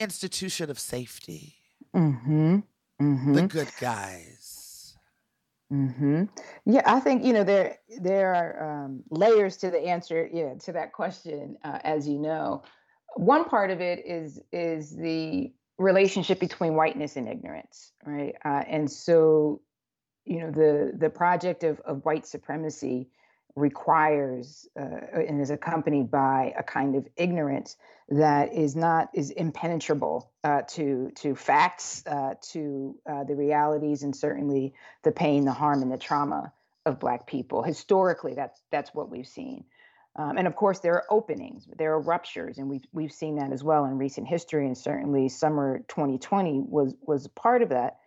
institution 0.00 0.70
of 0.70 0.78
safety. 0.78 1.56
Mm-hmm. 1.94 2.58
Mm-hmm. 3.00 3.34
The 3.34 3.46
good 3.46 3.70
guys 3.80 4.58
hmm 5.70 6.24
Yeah, 6.64 6.82
I 6.86 7.00
think 7.00 7.24
you 7.24 7.32
know 7.32 7.44
there 7.44 7.78
there 8.00 8.34
are 8.34 8.84
um, 8.84 9.02
layers 9.10 9.56
to 9.58 9.70
the 9.70 9.80
answer, 9.80 10.28
yeah, 10.32 10.54
to 10.60 10.72
that 10.72 10.92
question. 10.92 11.56
Uh, 11.62 11.78
as 11.84 12.08
you 12.08 12.18
know, 12.18 12.62
one 13.16 13.44
part 13.44 13.70
of 13.70 13.80
it 13.80 14.04
is 14.06 14.40
is 14.50 14.96
the 14.96 15.52
relationship 15.76 16.40
between 16.40 16.74
whiteness 16.74 17.16
and 17.16 17.28
ignorance, 17.28 17.92
right? 18.04 18.34
Uh, 18.44 18.64
and 18.66 18.90
so, 18.90 19.60
you 20.24 20.40
know, 20.40 20.50
the 20.50 20.92
the 20.96 21.10
project 21.10 21.64
of 21.64 21.80
of 21.80 22.02
white 22.04 22.26
supremacy 22.26 23.10
requires 23.58 24.68
uh, 24.78 24.82
and 25.14 25.40
is 25.40 25.50
accompanied 25.50 26.10
by 26.10 26.54
a 26.56 26.62
kind 26.62 26.94
of 26.94 27.06
ignorance 27.16 27.76
that 28.08 28.54
is 28.54 28.74
not 28.74 29.10
is 29.12 29.30
impenetrable 29.30 30.30
uh, 30.44 30.62
to 30.62 31.10
to 31.16 31.34
facts, 31.34 32.02
uh, 32.06 32.34
to 32.52 32.96
uh, 33.06 33.24
the 33.24 33.34
realities, 33.34 34.02
and 34.02 34.14
certainly 34.14 34.74
the 35.02 35.12
pain, 35.12 35.44
the 35.44 35.52
harm, 35.52 35.82
and 35.82 35.92
the 35.92 35.98
trauma 35.98 36.52
of 36.86 36.98
Black 36.98 37.26
people. 37.26 37.62
Historically, 37.62 38.34
that's 38.34 38.62
that's 38.70 38.94
what 38.94 39.10
we've 39.10 39.26
seen. 39.26 39.64
Um, 40.16 40.36
and 40.36 40.46
of 40.48 40.56
course, 40.56 40.80
there 40.80 40.94
are 40.94 41.04
openings, 41.10 41.68
there 41.76 41.92
are 41.92 42.00
ruptures, 42.00 42.58
and 42.58 42.68
we've 42.68 42.84
we've 42.92 43.12
seen 43.12 43.36
that 43.36 43.52
as 43.52 43.62
well 43.62 43.84
in 43.84 43.98
recent 43.98 44.26
history. 44.26 44.66
And 44.66 44.76
certainly, 44.76 45.28
summer 45.28 45.80
2020 45.88 46.64
was 46.66 46.94
was 47.02 47.26
part 47.28 47.62
of 47.62 47.68
that. 47.70 47.98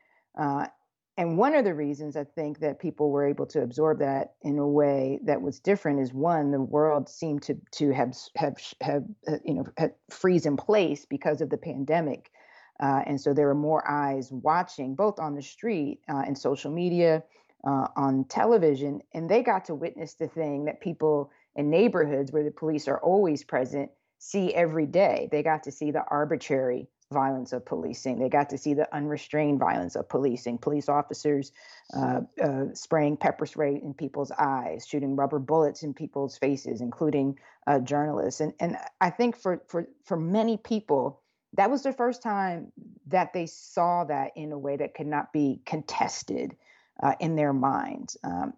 And 1.21 1.37
one 1.37 1.53
of 1.53 1.65
the 1.65 1.75
reasons 1.75 2.17
I 2.17 2.23
think 2.23 2.61
that 2.61 2.79
people 2.79 3.11
were 3.11 3.27
able 3.27 3.45
to 3.45 3.61
absorb 3.61 3.99
that 3.99 4.33
in 4.41 4.57
a 4.57 4.67
way 4.67 5.19
that 5.25 5.39
was 5.39 5.59
different 5.59 5.99
is 5.99 6.11
one, 6.11 6.49
the 6.49 6.59
world 6.59 7.07
seemed 7.07 7.43
to 7.43 7.61
to 7.73 7.91
have 7.91 8.17
have 8.35 8.55
have 8.81 9.03
uh, 9.27 9.37
you 9.45 9.53
know 9.53 9.65
freeze 10.09 10.47
in 10.47 10.57
place 10.57 11.05
because 11.05 11.41
of 11.41 11.51
the 11.51 11.59
pandemic, 11.59 12.31
uh, 12.79 13.03
and 13.05 13.21
so 13.21 13.35
there 13.35 13.45
were 13.45 13.53
more 13.53 13.87
eyes 13.87 14.31
watching 14.31 14.95
both 14.95 15.19
on 15.19 15.35
the 15.35 15.43
street 15.43 15.99
uh, 16.09 16.23
and 16.25 16.35
social 16.35 16.71
media, 16.71 17.21
uh, 17.67 17.89
on 17.95 18.23
television, 18.23 18.99
and 19.13 19.29
they 19.29 19.43
got 19.43 19.65
to 19.65 19.75
witness 19.75 20.15
the 20.15 20.27
thing 20.27 20.65
that 20.65 20.81
people 20.81 21.29
in 21.55 21.69
neighborhoods 21.69 22.31
where 22.31 22.43
the 22.43 22.49
police 22.49 22.87
are 22.87 22.99
always 22.99 23.43
present 23.43 23.91
see 24.17 24.55
every 24.55 24.87
day. 24.87 25.29
They 25.31 25.43
got 25.43 25.61
to 25.65 25.71
see 25.71 25.91
the 25.91 26.03
arbitrary 26.09 26.87
violence 27.11 27.53
of 27.53 27.65
policing. 27.65 28.19
They 28.19 28.29
got 28.29 28.49
to 28.49 28.57
see 28.57 28.73
the 28.73 28.93
unrestrained 28.95 29.59
violence 29.59 29.95
of 29.95 30.09
policing, 30.09 30.57
police 30.57 30.89
officers 30.89 31.51
uh, 31.95 32.21
uh, 32.41 32.65
spraying 32.73 33.17
pepper 33.17 33.45
spray 33.45 33.75
in 33.75 33.93
people's 33.93 34.31
eyes, 34.31 34.87
shooting 34.87 35.15
rubber 35.15 35.39
bullets 35.39 35.83
in 35.83 35.93
people's 35.93 36.37
faces, 36.37 36.81
including 36.81 37.37
uh, 37.67 37.79
journalists. 37.79 38.41
And, 38.41 38.53
and 38.59 38.77
I 38.99 39.09
think 39.09 39.37
for, 39.37 39.61
for, 39.67 39.87
for 40.05 40.17
many 40.17 40.57
people, 40.57 41.21
that 41.53 41.69
was 41.69 41.83
the 41.83 41.93
first 41.93 42.23
time 42.23 42.71
that 43.07 43.33
they 43.33 43.45
saw 43.45 44.05
that 44.05 44.31
in 44.35 44.51
a 44.51 44.57
way 44.57 44.77
that 44.77 44.93
could 44.95 45.07
not 45.07 45.33
be 45.33 45.61
contested 45.65 46.55
uh, 47.03 47.13
in 47.19 47.35
their 47.35 47.53
minds. 47.53 48.17
Um, 48.23 48.53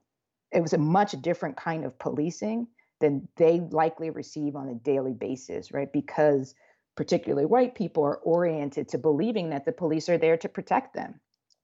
it 0.52 0.62
was 0.62 0.74
a 0.74 0.78
much 0.78 1.14
different 1.22 1.58
kind 1.58 1.86
of 1.86 1.98
policing 1.98 2.68
than 3.00 3.28
they 3.36 3.60
likely 3.60 4.12
receive 4.12 4.56
on 4.56 4.70
a 4.70 4.76
daily 4.76 5.14
basis, 5.14 5.72
right? 5.72 5.92
Because 5.92 6.56
particularly 6.96 7.46
white 7.46 7.76
people, 7.76 8.04
are 8.04 8.18
oriented 8.18 8.90
to 8.90 8.98
believing 8.98 9.50
that 9.50 9.66
the 9.66 9.72
police 9.72 10.10
are 10.10 10.18
there 10.18 10.38
to 10.38 10.50
protect 10.50 10.94
them, 10.94 11.20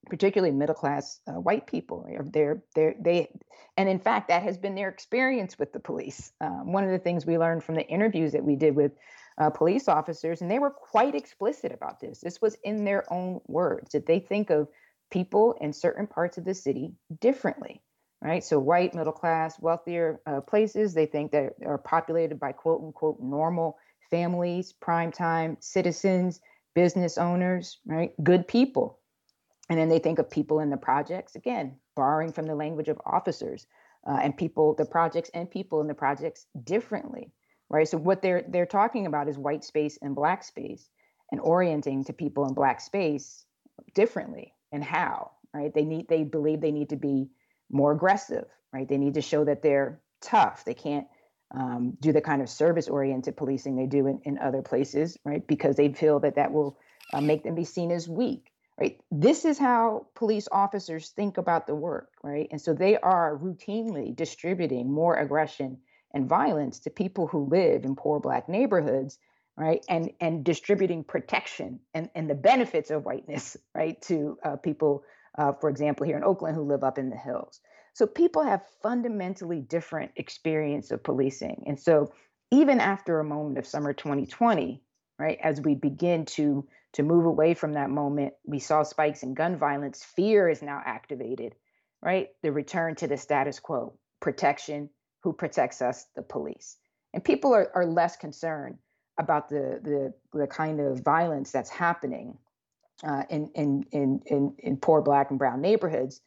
particularly 0.10 0.54
middle 0.54 0.76
class 0.76 1.20
uh, 1.28 1.34
white 1.34 1.68
people. 1.68 2.06
They're, 2.32 2.64
they're, 2.76 2.96
they, 3.00 3.32
and 3.78 3.90
in 3.90 4.00
fact, 4.00 4.30
that 4.30 4.44
has 4.44 4.58
been 4.58 4.76
their 4.76 4.90
experience 4.90 5.58
with 5.58 5.74
the 5.74 5.80
police. 5.80 6.32
Um, 6.42 6.72
one 6.72 6.84
of 6.84 6.92
the 6.92 7.00
things 7.00 7.26
we 7.26 7.38
learned 7.38 7.64
from 7.64 7.76
the 7.76 7.88
interviews 7.88 8.34
that 8.34 8.44
we 8.44 8.56
did 8.56 8.76
with 8.76 8.94
uh, 9.38 9.50
police 9.50 9.88
officers, 9.88 10.42
and 10.42 10.52
they 10.52 10.60
were 10.60 10.72
quite 10.72 11.16
explicit 11.16 11.72
about 11.72 12.00
this. 12.00 12.20
This 12.20 12.42
was 12.42 12.58
in 12.64 12.84
their 12.84 13.12
own 13.12 13.40
words 13.48 13.92
that 13.92 14.06
they 14.06 14.20
think 14.20 14.50
of 14.50 14.68
people 15.12 15.56
in 15.62 15.74
certain 15.74 16.08
parts 16.08 16.38
of 16.38 16.46
the 16.46 16.54
city 16.54 16.94
differently 17.20 17.82
right? 18.22 18.44
So 18.44 18.60
white, 18.60 18.94
middle 18.94 19.14
class, 19.14 19.60
wealthier 19.60 20.20
uh, 20.26 20.42
places, 20.42 20.94
they 20.94 21.06
think 21.06 21.32
that 21.32 21.54
are 21.66 21.78
populated 21.78 22.40
by 22.40 22.52
quote 22.52 22.82
unquote 22.82 23.20
normal 23.20 23.78
families, 24.10 24.74
prime-time 24.74 25.58
citizens, 25.60 26.42
business 26.76 27.18
owners, 27.18 27.80
right? 27.86 28.12
Good 28.24 28.48
people. 28.48 29.00
And 29.70 29.78
then 29.78 29.90
they 29.90 30.00
think 30.00 30.20
of 30.20 30.30
people 30.30 30.60
in 30.60 30.70
the 30.70 30.78
projects, 30.78 31.36
again, 31.36 31.78
borrowing 31.96 32.32
from 32.32 32.46
the 32.46 32.56
language 32.56 32.88
of 32.88 33.00
officers 33.06 33.68
uh, 34.08 34.20
and 34.22 34.36
people, 34.36 34.74
the 34.76 34.86
projects 34.86 35.30
and 35.34 35.50
people 35.50 35.82
in 35.82 35.88
the 35.88 35.94
projects 35.94 36.46
differently, 36.64 37.32
right? 37.70 37.88
So 37.88 37.98
what 37.98 38.22
they're 38.22 38.44
they're 38.48 38.66
talking 38.66 39.06
about 39.06 39.28
is 39.28 39.38
white 39.38 39.64
space 39.64 40.00
and 40.02 40.16
black 40.16 40.44
space 40.44 40.90
and 41.32 41.40
orienting 41.42 42.04
to 42.06 42.14
people 42.14 42.48
in 42.48 42.54
black 42.54 42.82
space 42.82 43.46
differently 43.94 44.54
and 44.72 44.84
how, 44.84 45.32
right? 45.54 45.74
They 45.74 45.86
need 45.86 46.08
they 46.08 46.24
believe 46.24 46.62
they 46.62 46.72
need 46.72 46.90
to 46.90 46.96
be 46.96 47.30
more 47.70 47.92
aggressive, 47.92 48.46
right? 48.74 48.88
They 48.88 48.98
need 48.98 49.16
to 49.16 49.22
show 49.22 49.46
that 49.46 49.62
they're 49.62 50.02
tough. 50.22 50.66
They 50.66 50.74
can't 50.74 51.08
um, 51.52 51.98
do 52.00 52.12
the 52.12 52.22
kind 52.22 52.42
of 52.42 52.50
service 52.50 52.88
oriented 52.88 53.36
policing 53.36 53.76
they 53.76 53.88
do 53.88 54.08
in, 54.08 54.22
in 54.24 54.38
other 54.38 54.62
places, 54.62 55.18
right? 55.26 55.46
Because 55.48 55.76
they 55.76 55.92
feel 55.92 56.20
that 56.20 56.36
that 56.36 56.52
will 56.52 56.78
uh, 57.14 57.22
make 57.22 57.44
them 57.44 57.56
be 57.56 57.64
seen 57.64 57.92
as 57.92 58.08
weak, 58.08 58.52
right? 58.80 59.00
This 59.12 59.46
is 59.46 59.58
how 59.58 60.08
police 60.16 60.48
officers 60.52 61.10
think 61.10 61.38
about 61.38 61.66
the 61.66 61.76
work, 61.76 62.10
right? 62.24 62.48
And 62.52 62.62
so 62.62 62.74
they 62.74 62.98
are 62.98 63.38
routinely 63.38 64.16
distributing 64.16 64.92
more 64.92 65.16
aggression 65.16 65.80
and 66.14 66.30
violence 66.30 66.80
to 66.80 66.90
people 66.90 67.28
who 67.28 67.50
live 67.50 67.84
in 67.84 67.96
poor 67.96 68.20
black 68.20 68.48
neighborhoods, 68.48 69.18
right? 69.58 69.84
And 69.90 70.12
and 70.20 70.44
distributing 70.44 71.04
protection 71.04 71.80
and, 71.94 72.10
and 72.16 72.30
the 72.30 72.36
benefits 72.36 72.92
of 72.92 73.06
whiteness, 73.06 73.58
right, 73.76 74.00
to 74.04 74.38
uh, 74.44 74.56
people, 74.58 75.04
uh, 75.38 75.54
for 75.54 75.70
example, 75.70 76.06
here 76.06 76.18
in 76.18 76.24
Oakland 76.24 76.56
who 76.56 76.64
live 76.64 76.84
up 76.84 76.98
in 76.98 77.10
the 77.10 77.18
hills. 77.18 77.60
So 78.00 78.08
people 78.08 78.44
have 78.44 78.66
fundamentally 78.82 79.60
different 79.60 80.12
experience 80.16 80.90
of 80.92 81.04
policing. 81.04 81.66
And 81.68 81.78
so 81.78 82.14
even 82.50 82.80
after 82.80 83.20
a 83.20 83.26
moment 83.26 83.58
of 83.58 83.68
summer 83.68 83.92
2020, 83.92 84.82
right, 85.20 85.38
as 85.44 85.60
we 85.60 85.76
begin 85.76 86.24
to 86.38 86.66
to 86.94 87.04
move 87.04 87.26
away 87.26 87.56
from 87.56 87.74
that 87.74 87.90
moment, 87.90 88.36
we 88.46 88.58
saw 88.58 88.84
spikes 88.84 89.24
in 89.24 89.34
gun 89.34 89.58
violence. 89.58 90.02
Fear 90.02 90.48
is 90.48 90.62
now 90.62 90.82
activated, 90.86 91.56
right? 92.02 92.30
The 92.42 92.54
return 92.54 92.96
to 92.96 93.08
the 93.08 93.18
status 93.18 93.60
quo, 93.60 94.00
protection, 94.22 94.90
who 95.22 95.34
protects 95.34 95.82
us? 95.82 96.06
The 96.16 96.22
police. 96.22 96.78
And 97.14 97.22
people 97.22 97.54
are, 97.54 97.70
are 97.76 97.86
less 97.86 98.16
concerned 98.16 98.78
about 99.18 99.50
the, 99.50 99.82
the, 99.84 100.40
the 100.40 100.48
kind 100.48 100.80
of 100.80 101.02
violence 101.02 101.52
that's 101.52 101.70
happening 101.70 102.38
uh, 103.04 103.24
in, 103.30 103.52
in, 103.56 103.84
in, 103.92 104.22
in, 104.26 104.56
in 104.58 104.78
poor 104.78 105.02
Black 105.02 105.32
and 105.32 105.38
Brown 105.38 105.60
neighborhoods 105.60 106.22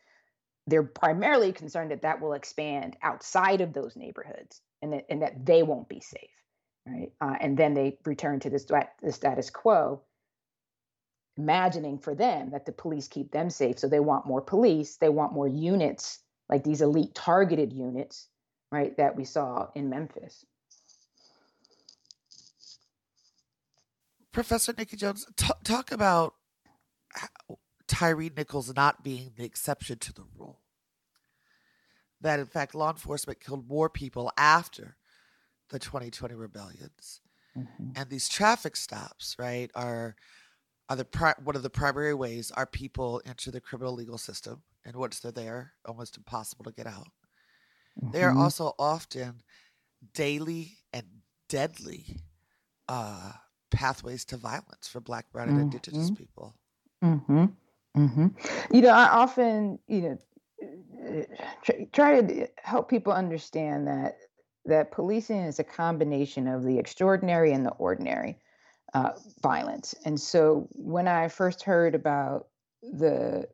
they're 0.67 0.83
primarily 0.83 1.53
concerned 1.53 1.91
that 1.91 2.03
that 2.03 2.21
will 2.21 2.35
expand 2.35 2.97
outside 3.03 3.61
of 3.61 3.73
those 3.73 3.97
neighborhoods 3.97 4.61
and 4.81 4.93
that, 4.93 5.07
and 5.11 5.23
that 5.23 5.45
they 5.45 5.63
won't 5.63 5.89
be 5.89 6.01
safe. 6.01 6.31
right? 6.87 7.13
Uh, 7.21 7.37
and 7.41 7.57
then 7.57 7.75
they 7.75 7.99
return 8.05 8.41
to 8.41 8.51
the, 8.51 8.87
the 9.03 9.13
status 9.13 9.51
quo, 9.51 10.03
imagining 11.37 11.99
for 11.99 12.15
them 12.15 12.51
that 12.51 12.67
the 12.67 12.73
police 12.73 13.09
keep 13.09 13.33
them 13.33 13.51
safe. 13.51 13.79
So 13.79 13.89
they 13.89 14.01
want 14.01 14.27
more 14.27 14.41
police, 14.41 14.97
they 14.97 15.09
want 15.09 15.33
more 15.33 15.49
units, 15.49 16.21
like 16.49 16.65
these 16.65 16.83
elite 16.83 17.15
targeted 17.15 17.73
units, 17.73 18.29
right, 18.71 18.97
that 18.99 19.17
we 19.17 19.25
saw 19.25 19.69
in 19.75 19.89
Memphis. 19.89 20.45
Professor 24.33 24.73
Nikki 24.77 24.97
Jones, 24.97 25.27
t- 25.37 25.51
talk 25.63 25.93
about 25.93 26.35
Tyre 27.93 28.31
Nichols 28.35 28.75
not 28.75 29.05
being 29.05 29.33
the 29.37 29.45
exception 29.45 29.99
to 29.99 30.15
the 30.15 30.25
rule. 30.39 30.61
That 32.23 32.41
in 32.41 32.47
fact, 32.47 32.75
law 32.75 32.91
enforcement 32.91 33.39
killed 33.39 33.69
more 33.69 33.91
people 33.91 34.33
after 34.39 34.97
the 35.69 35.79
2020 35.79 36.35
rebellions, 36.35 37.21
mm-hmm. 37.57 37.91
and 37.95 38.09
these 38.09 38.31
traffic 38.31 38.77
stops, 38.77 39.37
right, 39.39 39.71
are 39.75 40.17
are 40.89 40.97
the 40.97 41.05
pri- 41.05 41.35
one 41.45 41.55
of 41.55 41.63
the 41.63 41.69
primary 41.69 42.15
ways 42.15 42.51
our 42.53 42.65
people 42.65 43.21
enter 43.27 43.51
the 43.51 43.61
criminal 43.61 43.93
legal 43.93 44.17
system, 44.17 44.63
and 44.87 44.97
once 44.97 45.21
they're 45.21 45.31
there, 45.31 45.73
almost 45.85 46.17
impossible 46.17 46.65
to 46.65 46.73
get 46.73 46.87
out. 46.87 47.09
Mm-hmm. 48.01 48.13
They 48.13 48.23
are 48.23 48.31
mm-hmm. 48.31 48.41
also 48.41 48.75
often 48.79 49.43
daily 50.15 50.79
and 50.95 51.05
deadly 51.51 52.21
uh, 52.89 53.33
pathways 53.71 54.25
to 54.27 54.39
violence 54.39 54.89
for 54.89 55.01
Black, 55.01 55.31
Brown, 55.31 55.49
and 55.49 55.59
mm-hmm. 55.59 55.65
Indigenous 55.65 56.11
people. 56.11 56.55
Mm-hmm. 57.05 57.47
Mm-hmm. 57.97 58.29
You 58.75 58.81
know, 58.81 58.89
I 58.89 59.09
often, 59.09 59.79
you 59.87 60.01
know, 60.01 61.25
try 61.93 62.21
to 62.21 62.49
help 62.63 62.89
people 62.89 63.13
understand 63.13 63.87
that 63.87 64.17
that 64.65 64.93
policing 64.93 65.41
is 65.41 65.59
a 65.59 65.65
combination 65.65 66.47
of 66.47 66.63
the 66.63 66.79
extraordinary 66.79 67.53
and 67.53 67.67
the 67.67 67.73
ordinary 67.73 68.39
uh, 68.95 69.11
violence. 69.43 69.95
And 70.05 70.21
so, 70.21 70.69
when 70.73 71.09
I 71.09 71.29
first 71.29 71.63
heard 71.63 71.95
about 71.95 72.47
the 72.83 73.49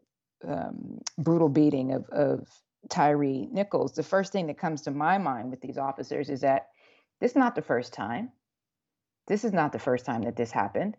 um, 0.46 0.98
brutal 1.16 1.48
beating 1.48 1.92
of, 1.92 2.08
of 2.10 2.48
Tyre 2.88 3.46
Nichols, 3.50 3.92
the 3.92 4.02
first 4.02 4.32
thing 4.32 4.46
that 4.48 4.58
comes 4.58 4.82
to 4.82 4.90
my 4.90 5.18
mind 5.18 5.50
with 5.50 5.60
these 5.60 5.78
officers 5.78 6.28
is 6.28 6.42
that 6.42 6.68
this 7.20 7.32
is 7.32 7.36
not 7.36 7.54
the 7.54 7.62
first 7.62 7.92
time. 7.92 8.30
This 9.26 9.44
is 9.44 9.52
not 9.52 9.72
the 9.72 9.78
first 9.78 10.04
time 10.06 10.22
that 10.22 10.36
this 10.36 10.50
happened. 10.50 10.96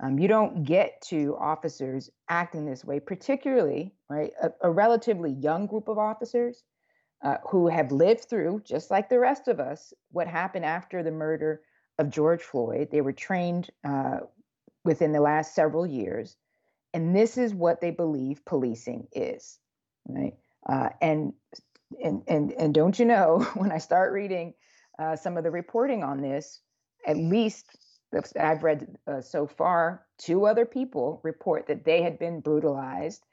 Um, 0.00 0.18
you 0.18 0.28
don't 0.28 0.64
get 0.64 1.00
to 1.02 1.36
officers 1.38 2.10
acting 2.28 2.66
this 2.66 2.84
way, 2.84 3.00
particularly 3.00 3.94
right 4.08 4.32
a, 4.42 4.50
a 4.62 4.70
relatively 4.70 5.30
young 5.30 5.66
group 5.66 5.88
of 5.88 5.98
officers 5.98 6.64
uh, 7.22 7.36
who 7.48 7.68
have 7.68 7.92
lived 7.92 8.24
through, 8.28 8.62
just 8.64 8.90
like 8.90 9.08
the 9.08 9.18
rest 9.18 9.48
of 9.48 9.60
us, 9.60 9.92
what 10.10 10.26
happened 10.26 10.64
after 10.64 11.02
the 11.02 11.10
murder 11.10 11.62
of 11.98 12.10
George 12.10 12.42
Floyd. 12.42 12.88
They 12.90 13.00
were 13.00 13.12
trained 13.12 13.70
uh, 13.84 14.20
within 14.84 15.12
the 15.12 15.20
last 15.20 15.54
several 15.54 15.86
years, 15.86 16.36
and 16.92 17.14
this 17.14 17.38
is 17.38 17.54
what 17.54 17.80
they 17.80 17.90
believe 17.90 18.44
policing 18.44 19.06
is, 19.12 19.58
right? 20.08 20.34
Uh, 20.68 20.90
and 21.00 21.32
and 22.02 22.22
and 22.26 22.52
and 22.52 22.74
don't 22.74 22.98
you 22.98 23.04
know 23.04 23.46
when 23.54 23.70
I 23.70 23.78
start 23.78 24.12
reading 24.12 24.54
uh, 24.98 25.16
some 25.16 25.36
of 25.36 25.44
the 25.44 25.50
reporting 25.50 26.02
on 26.02 26.20
this, 26.20 26.60
at 27.06 27.16
least 27.16 27.66
I've 28.38 28.62
read 28.62 28.96
uh, 29.06 29.20
so 29.20 29.46
far, 29.46 30.06
two 30.18 30.46
other 30.46 30.64
people 30.64 31.20
report 31.22 31.66
that 31.68 31.84
they 31.84 32.02
had 32.02 32.18
been 32.18 32.40
brutalized 32.40 33.24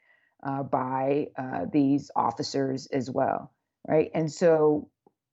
uh, 0.42 0.62
by 0.62 1.28
uh, 1.36 1.66
these 1.72 2.10
officers 2.16 2.86
as 2.86 3.10
well, 3.10 3.52
right? 3.88 4.10
And 4.14 4.30
so, 4.30 4.88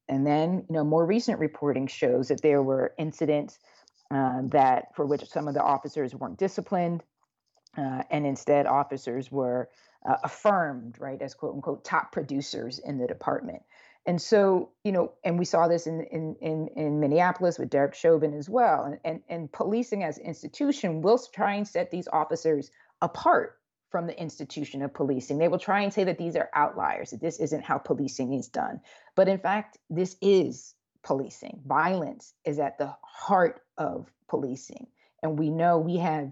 and 0.07 0.25
then 0.25 0.65
you 0.69 0.75
know, 0.75 0.83
more 0.83 1.05
recent 1.05 1.39
reporting 1.39 1.87
shows 1.87 2.27
that 2.27 2.41
there 2.41 2.61
were 2.61 2.93
incidents 2.97 3.59
uh, 4.11 4.41
that 4.45 4.95
for 4.95 5.05
which 5.05 5.23
some 5.25 5.47
of 5.47 5.53
the 5.53 5.63
officers 5.63 6.15
weren't 6.15 6.37
disciplined, 6.37 7.03
uh, 7.77 8.03
and 8.09 8.25
instead 8.25 8.65
officers 8.65 9.31
were 9.31 9.69
uh, 10.07 10.15
affirmed, 10.23 10.95
right, 10.99 11.21
as 11.21 11.33
quote 11.33 11.55
unquote 11.55 11.83
top 11.83 12.11
producers 12.11 12.79
in 12.79 12.97
the 12.97 13.07
department. 13.07 13.61
And 14.05 14.21
so, 14.21 14.71
you 14.83 14.91
know, 14.91 15.13
and 15.23 15.37
we 15.37 15.45
saw 15.45 15.67
this 15.67 15.85
in 15.85 16.03
in 16.05 16.35
in, 16.41 16.67
in 16.75 16.99
Minneapolis 16.99 17.59
with 17.59 17.69
Derek 17.69 17.93
Chauvin 17.93 18.33
as 18.33 18.49
well. 18.49 18.83
And, 18.85 18.99
and 19.03 19.21
and 19.29 19.51
policing 19.51 20.03
as 20.03 20.17
institution 20.17 21.01
will 21.01 21.19
try 21.33 21.53
and 21.55 21.67
set 21.67 21.91
these 21.91 22.07
officers 22.11 22.71
apart 23.01 23.59
from 23.89 24.07
the 24.07 24.19
institution 24.19 24.81
of 24.81 24.93
policing. 24.93 25.37
They 25.37 25.47
will 25.47 25.59
try 25.59 25.81
and 25.81 25.93
say 25.93 26.03
that 26.03 26.17
these 26.17 26.35
are 26.35 26.49
outliers, 26.53 27.11
that 27.11 27.21
this 27.21 27.39
isn't 27.39 27.63
how 27.63 27.77
policing 27.77 28.33
is 28.33 28.47
done. 28.47 28.81
But 29.15 29.27
in 29.27 29.39
fact, 29.39 29.77
this 29.89 30.15
is 30.21 30.75
policing. 31.03 31.61
Violence 31.65 32.33
is 32.45 32.59
at 32.59 32.77
the 32.77 32.95
heart 33.01 33.61
of 33.77 34.11
policing. 34.27 34.87
And 35.23 35.39
we 35.39 35.49
know 35.49 35.79
we 35.79 35.97
have 35.97 36.31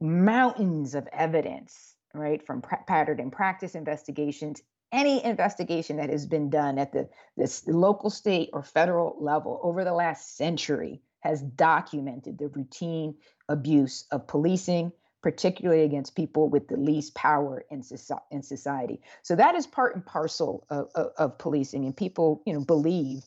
mountains 0.00 0.94
of 0.94 1.08
evidence, 1.12 1.96
right, 2.12 2.44
from 2.44 2.62
pattern 2.86 3.20
and 3.20 3.32
practice 3.32 3.74
investigations 3.74 4.62
any 4.92 5.24
investigation 5.24 5.96
that 5.96 6.10
has 6.10 6.26
been 6.26 6.50
done 6.50 6.78
at 6.78 6.92
the 6.92 7.08
this 7.36 7.66
local, 7.66 8.10
state, 8.10 8.50
or 8.52 8.62
federal 8.62 9.16
level 9.18 9.58
over 9.62 9.84
the 9.84 9.92
last 9.92 10.36
century 10.36 11.00
has 11.20 11.40
documented 11.40 12.38
the 12.38 12.48
routine 12.48 13.14
abuse 13.48 14.06
of 14.10 14.26
policing, 14.26 14.92
particularly 15.22 15.82
against 15.82 16.14
people 16.14 16.48
with 16.48 16.68
the 16.68 16.76
least 16.76 17.14
power 17.14 17.64
in, 17.70 17.82
society. 17.82 19.00
So 19.22 19.36
that 19.36 19.54
is 19.54 19.66
part 19.66 19.94
and 19.94 20.04
parcel 20.04 20.66
of, 20.68 20.88
of, 20.94 21.12
of 21.16 21.38
policing, 21.38 21.86
and 21.86 21.96
people, 21.96 22.42
you 22.44 22.52
know, 22.52 22.64
believe 22.64 23.22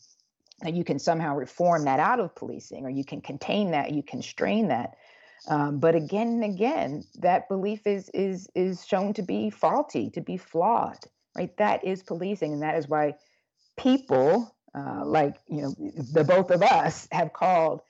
that 0.62 0.74
you 0.74 0.84
can 0.84 0.98
somehow 0.98 1.34
reform 1.34 1.84
that 1.84 2.00
out 2.00 2.20
of 2.20 2.34
policing, 2.34 2.84
or 2.84 2.90
you 2.90 3.04
can 3.04 3.20
contain 3.20 3.72
that, 3.72 3.92
you 3.92 4.02
can 4.02 4.22
strain 4.22 4.68
that. 4.68 4.96
Um, 5.48 5.80
but 5.80 5.94
again 5.94 6.28
and 6.28 6.44
again, 6.44 7.04
that 7.16 7.48
belief 7.48 7.86
is 7.86 8.08
is 8.14 8.48
is 8.54 8.86
shown 8.86 9.14
to 9.14 9.22
be 9.22 9.50
faulty, 9.50 10.10
to 10.10 10.20
be 10.20 10.36
flawed 10.36 10.98
right? 11.36 11.56
That 11.58 11.84
is 11.84 12.02
policing, 12.02 12.52
and 12.52 12.62
that 12.62 12.76
is 12.76 12.88
why 12.88 13.14
people 13.76 14.54
uh, 14.74 15.04
like 15.04 15.36
you 15.48 15.62
know 15.62 15.74
the 16.12 16.24
both 16.24 16.50
of 16.50 16.62
us 16.62 17.08
have 17.12 17.32
called 17.32 17.82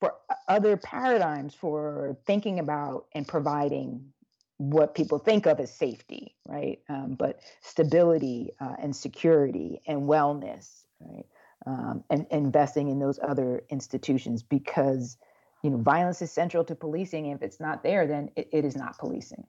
for 0.00 0.14
other 0.48 0.76
paradigms 0.76 1.54
for 1.54 2.16
thinking 2.26 2.58
about 2.58 3.06
and 3.14 3.26
providing 3.26 4.12
what 4.56 4.94
people 4.94 5.18
think 5.18 5.46
of 5.46 5.60
as 5.60 5.74
safety, 5.74 6.34
right? 6.46 6.80
Um, 6.88 7.16
but 7.18 7.40
stability 7.62 8.50
uh, 8.60 8.74
and 8.78 8.94
security 8.94 9.80
and 9.86 10.02
wellness, 10.02 10.84
right? 11.00 11.26
Um, 11.66 12.04
and, 12.10 12.26
and 12.30 12.46
investing 12.46 12.88
in 12.88 12.98
those 12.98 13.18
other 13.22 13.62
institutions 13.68 14.42
because 14.42 15.18
you 15.62 15.70
know 15.70 15.78
violence 15.78 16.22
is 16.22 16.32
central 16.32 16.64
to 16.64 16.74
policing. 16.74 17.26
If 17.26 17.42
it's 17.42 17.60
not 17.60 17.82
there, 17.82 18.06
then 18.06 18.30
it, 18.36 18.48
it 18.52 18.64
is 18.64 18.76
not 18.76 18.98
policing. 18.98 19.46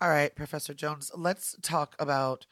All 0.00 0.08
right, 0.08 0.32
Professor 0.34 0.74
Jones, 0.74 1.10
let's 1.16 1.56
talk 1.60 1.96
about 1.98 2.46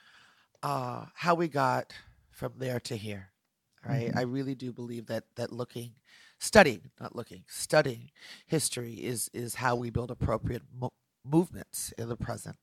uh, 0.64 1.06
how 1.14 1.36
we 1.36 1.46
got 1.46 1.92
from 2.30 2.54
there 2.58 2.80
to 2.80 2.96
here. 2.96 3.30
Right, 3.86 4.08
mm-hmm. 4.08 4.18
I 4.18 4.22
really 4.22 4.56
do 4.56 4.72
believe 4.72 5.06
that 5.06 5.24
that 5.36 5.52
looking, 5.52 5.92
studying, 6.40 6.90
not 7.00 7.14
looking, 7.14 7.44
studying 7.46 8.10
history 8.46 8.94
is 8.94 9.30
is 9.32 9.54
how 9.54 9.76
we 9.76 9.90
build 9.90 10.10
appropriate 10.10 10.62
mo- 10.76 10.92
movements 11.24 11.92
in 11.96 12.08
the 12.08 12.16
present. 12.16 12.56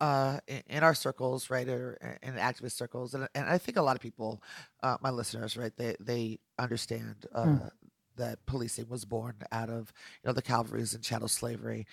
Uh, 0.00 0.40
in, 0.48 0.62
in, 0.68 0.82
our 0.82 0.92
circles, 0.92 1.48
right, 1.48 1.68
or 1.68 2.18
in 2.22 2.34
activist 2.34 2.72
circles, 2.72 3.14
and, 3.14 3.28
and 3.34 3.48
I 3.48 3.56
think 3.58 3.78
a 3.78 3.82
lot 3.82 3.96
of 3.96 4.02
people, 4.02 4.42
uh, 4.82 4.96
my 5.00 5.10
listeners, 5.10 5.56
right, 5.56 5.72
they 5.76 5.94
they 6.00 6.40
understand 6.58 7.26
uh, 7.32 7.44
mm 7.44 7.70
that 8.16 8.44
policing 8.46 8.88
was 8.88 9.04
born 9.04 9.34
out 9.52 9.70
of 9.70 9.92
you 10.22 10.28
know 10.28 10.32
the 10.32 10.42
Calvaries 10.42 10.94
and 10.94 11.02
chattel 11.02 11.28
slavery. 11.28 11.86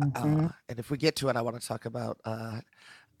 Mm-hmm. 0.00 0.46
Uh, 0.46 0.48
and 0.68 0.78
if 0.78 0.90
we 0.90 0.96
get 0.96 1.16
to 1.16 1.28
it, 1.28 1.36
I 1.36 1.42
want 1.42 1.60
to 1.60 1.66
talk 1.66 1.84
about 1.84 2.20
uh, 2.24 2.60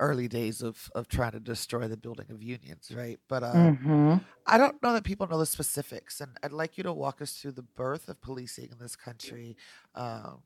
early 0.00 0.28
days 0.28 0.62
of 0.62 0.90
of 0.94 1.08
trying 1.08 1.32
to 1.32 1.40
destroy 1.40 1.86
the 1.86 1.96
building 1.96 2.26
of 2.30 2.42
unions, 2.42 2.90
right? 2.94 3.20
But 3.28 3.42
uh, 3.42 3.52
mm-hmm. 3.52 4.14
I 4.46 4.58
don't 4.58 4.82
know 4.82 4.92
that 4.94 5.04
people 5.04 5.26
know 5.28 5.38
the 5.38 5.46
specifics, 5.46 6.20
and 6.20 6.36
I'd 6.42 6.52
like 6.52 6.76
you 6.76 6.84
to 6.84 6.92
walk 6.92 7.22
us 7.22 7.32
through 7.34 7.52
the 7.52 7.62
birth 7.62 8.08
of 8.08 8.20
policing 8.20 8.70
in 8.72 8.78
this 8.78 8.96
country, 8.96 9.56
um, 9.94 10.42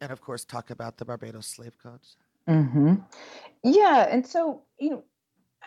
and 0.00 0.12
of 0.12 0.20
course, 0.20 0.44
talk 0.44 0.70
about 0.70 0.98
the 0.98 1.04
Barbados 1.04 1.46
slave 1.46 1.76
codes. 1.82 2.16
Mm-hmm. 2.48 2.94
Yeah, 3.64 4.06
and 4.08 4.26
so 4.26 4.62
you 4.78 4.90
know 4.90 5.04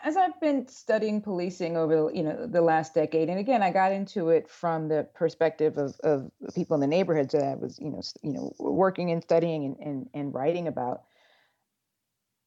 as 0.04 0.18
I've 0.18 0.40
been 0.40 0.68
studying 0.68 1.22
policing 1.22 1.78
over 1.78 2.12
you 2.14 2.24
know 2.24 2.48
the 2.48 2.62
last 2.62 2.94
decade, 2.94 3.30
and 3.30 3.40
again, 3.40 3.62
I 3.62 3.72
got 3.72 3.92
into 3.92 4.30
it 4.30 4.50
from 4.50 4.88
the 4.88 5.08
perspective 5.14 5.78
of, 5.78 5.96
of 6.04 6.32
people 6.56 6.76
in 6.76 6.82
the 6.82 6.88
neighborhoods 6.88 7.34
that 7.34 7.44
I 7.44 7.56
was 7.56 7.80
you 7.80 7.90
know 7.90 8.02
you 8.22 8.34
know 8.34 8.54
working 8.60 9.12
and 9.12 9.22
studying 9.22 9.66
and, 9.66 9.78
and, 9.80 10.10
and 10.14 10.34
writing 10.34 10.68
about. 10.68 11.04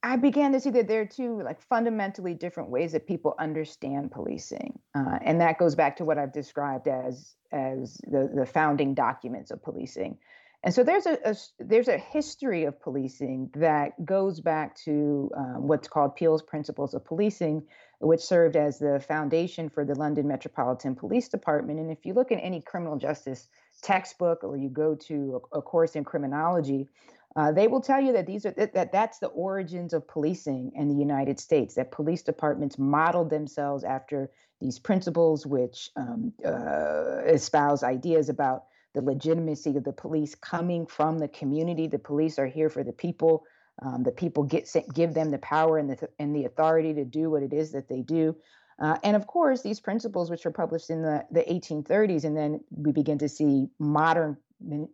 I 0.02 0.16
began 0.16 0.52
to 0.52 0.60
see 0.60 0.70
that 0.70 0.86
there 0.86 1.00
are 1.00 1.06
two 1.06 1.42
like 1.42 1.62
fundamentally 1.62 2.34
different 2.34 2.68
ways 2.68 2.92
that 2.92 3.06
people 3.06 3.34
understand 3.38 4.10
policing, 4.10 4.78
uh, 4.94 5.18
and 5.22 5.40
that 5.40 5.58
goes 5.58 5.74
back 5.74 5.96
to 5.96 6.04
what 6.04 6.18
I've 6.18 6.32
described 6.32 6.88
as 6.88 7.34
as 7.52 7.98
the, 8.06 8.30
the 8.34 8.46
founding 8.46 8.94
documents 8.94 9.50
of 9.50 9.62
policing. 9.62 10.18
And 10.64 10.72
so 10.72 10.82
there's 10.82 11.04
a, 11.04 11.18
a, 11.26 11.36
there's 11.58 11.88
a 11.88 11.98
history 11.98 12.64
of 12.64 12.80
policing 12.80 13.50
that 13.54 14.02
goes 14.02 14.40
back 14.40 14.74
to 14.84 15.30
um, 15.36 15.68
what's 15.68 15.88
called 15.88 16.16
Peel's 16.16 16.42
principles 16.42 16.94
of 16.94 17.04
policing, 17.04 17.64
which 18.00 18.22
served 18.22 18.56
as 18.56 18.78
the 18.78 18.98
foundation 19.06 19.68
for 19.68 19.84
the 19.84 19.94
London 19.94 20.26
Metropolitan 20.26 20.94
Police 20.94 21.28
Department. 21.28 21.80
And 21.80 21.90
if 21.90 22.06
you 22.06 22.14
look 22.14 22.32
at 22.32 22.38
any 22.42 22.62
criminal 22.62 22.96
justice 22.96 23.50
textbook 23.82 24.42
or 24.42 24.56
you 24.56 24.70
go 24.70 24.94
to 24.94 25.42
a, 25.52 25.58
a 25.58 25.62
course 25.62 25.96
in 25.96 26.04
criminology, 26.04 26.88
uh, 27.36 27.52
they 27.52 27.68
will 27.68 27.82
tell 27.82 28.00
you 28.00 28.14
that 28.14 28.26
these 28.26 28.46
are 28.46 28.52
that, 28.52 28.72
that 28.72 28.90
that's 28.90 29.18
the 29.18 29.26
origins 29.26 29.92
of 29.92 30.08
policing 30.08 30.72
in 30.76 30.88
the 30.88 30.94
United 30.94 31.38
States. 31.38 31.74
That 31.74 31.92
police 31.92 32.22
departments 32.22 32.78
modeled 32.78 33.28
themselves 33.28 33.84
after 33.84 34.30
these 34.62 34.78
principles, 34.78 35.44
which 35.44 35.90
um, 35.96 36.32
uh, 36.42 37.22
espouse 37.26 37.82
ideas 37.82 38.30
about 38.30 38.64
the 38.94 39.02
legitimacy 39.02 39.76
of 39.76 39.84
the 39.84 39.92
police 39.92 40.34
coming 40.34 40.86
from 40.86 41.18
the 41.18 41.28
community. 41.28 41.86
The 41.86 41.98
police 41.98 42.38
are 42.38 42.46
here 42.46 42.70
for 42.70 42.82
the 42.82 42.92
people. 42.92 43.44
Um, 43.82 44.04
the 44.04 44.12
people 44.12 44.44
get 44.44 44.68
give 44.94 45.14
them 45.14 45.30
the 45.30 45.38
power 45.38 45.78
and 45.78 45.90
the 45.90 46.08
and 46.18 46.34
the 46.34 46.44
authority 46.44 46.94
to 46.94 47.04
do 47.04 47.30
what 47.30 47.42
it 47.42 47.52
is 47.52 47.72
that 47.72 47.88
they 47.88 48.02
do. 48.02 48.36
Uh, 48.78 48.96
and 49.04 49.16
of 49.16 49.26
course, 49.26 49.62
these 49.62 49.80
principles, 49.80 50.30
which 50.30 50.46
are 50.46 50.50
published 50.50 50.90
in 50.90 51.02
the, 51.02 51.24
the 51.30 51.42
1830s, 51.42 52.24
and 52.24 52.36
then 52.36 52.60
we 52.70 52.90
begin 52.90 53.18
to 53.18 53.28
see 53.28 53.68
modern 53.78 54.36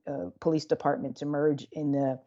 uh, 0.07 0.31
police 0.41 0.67
departments 0.67 1.23
emerge 1.23 1.67
in 1.73 1.93
the 1.93 2.19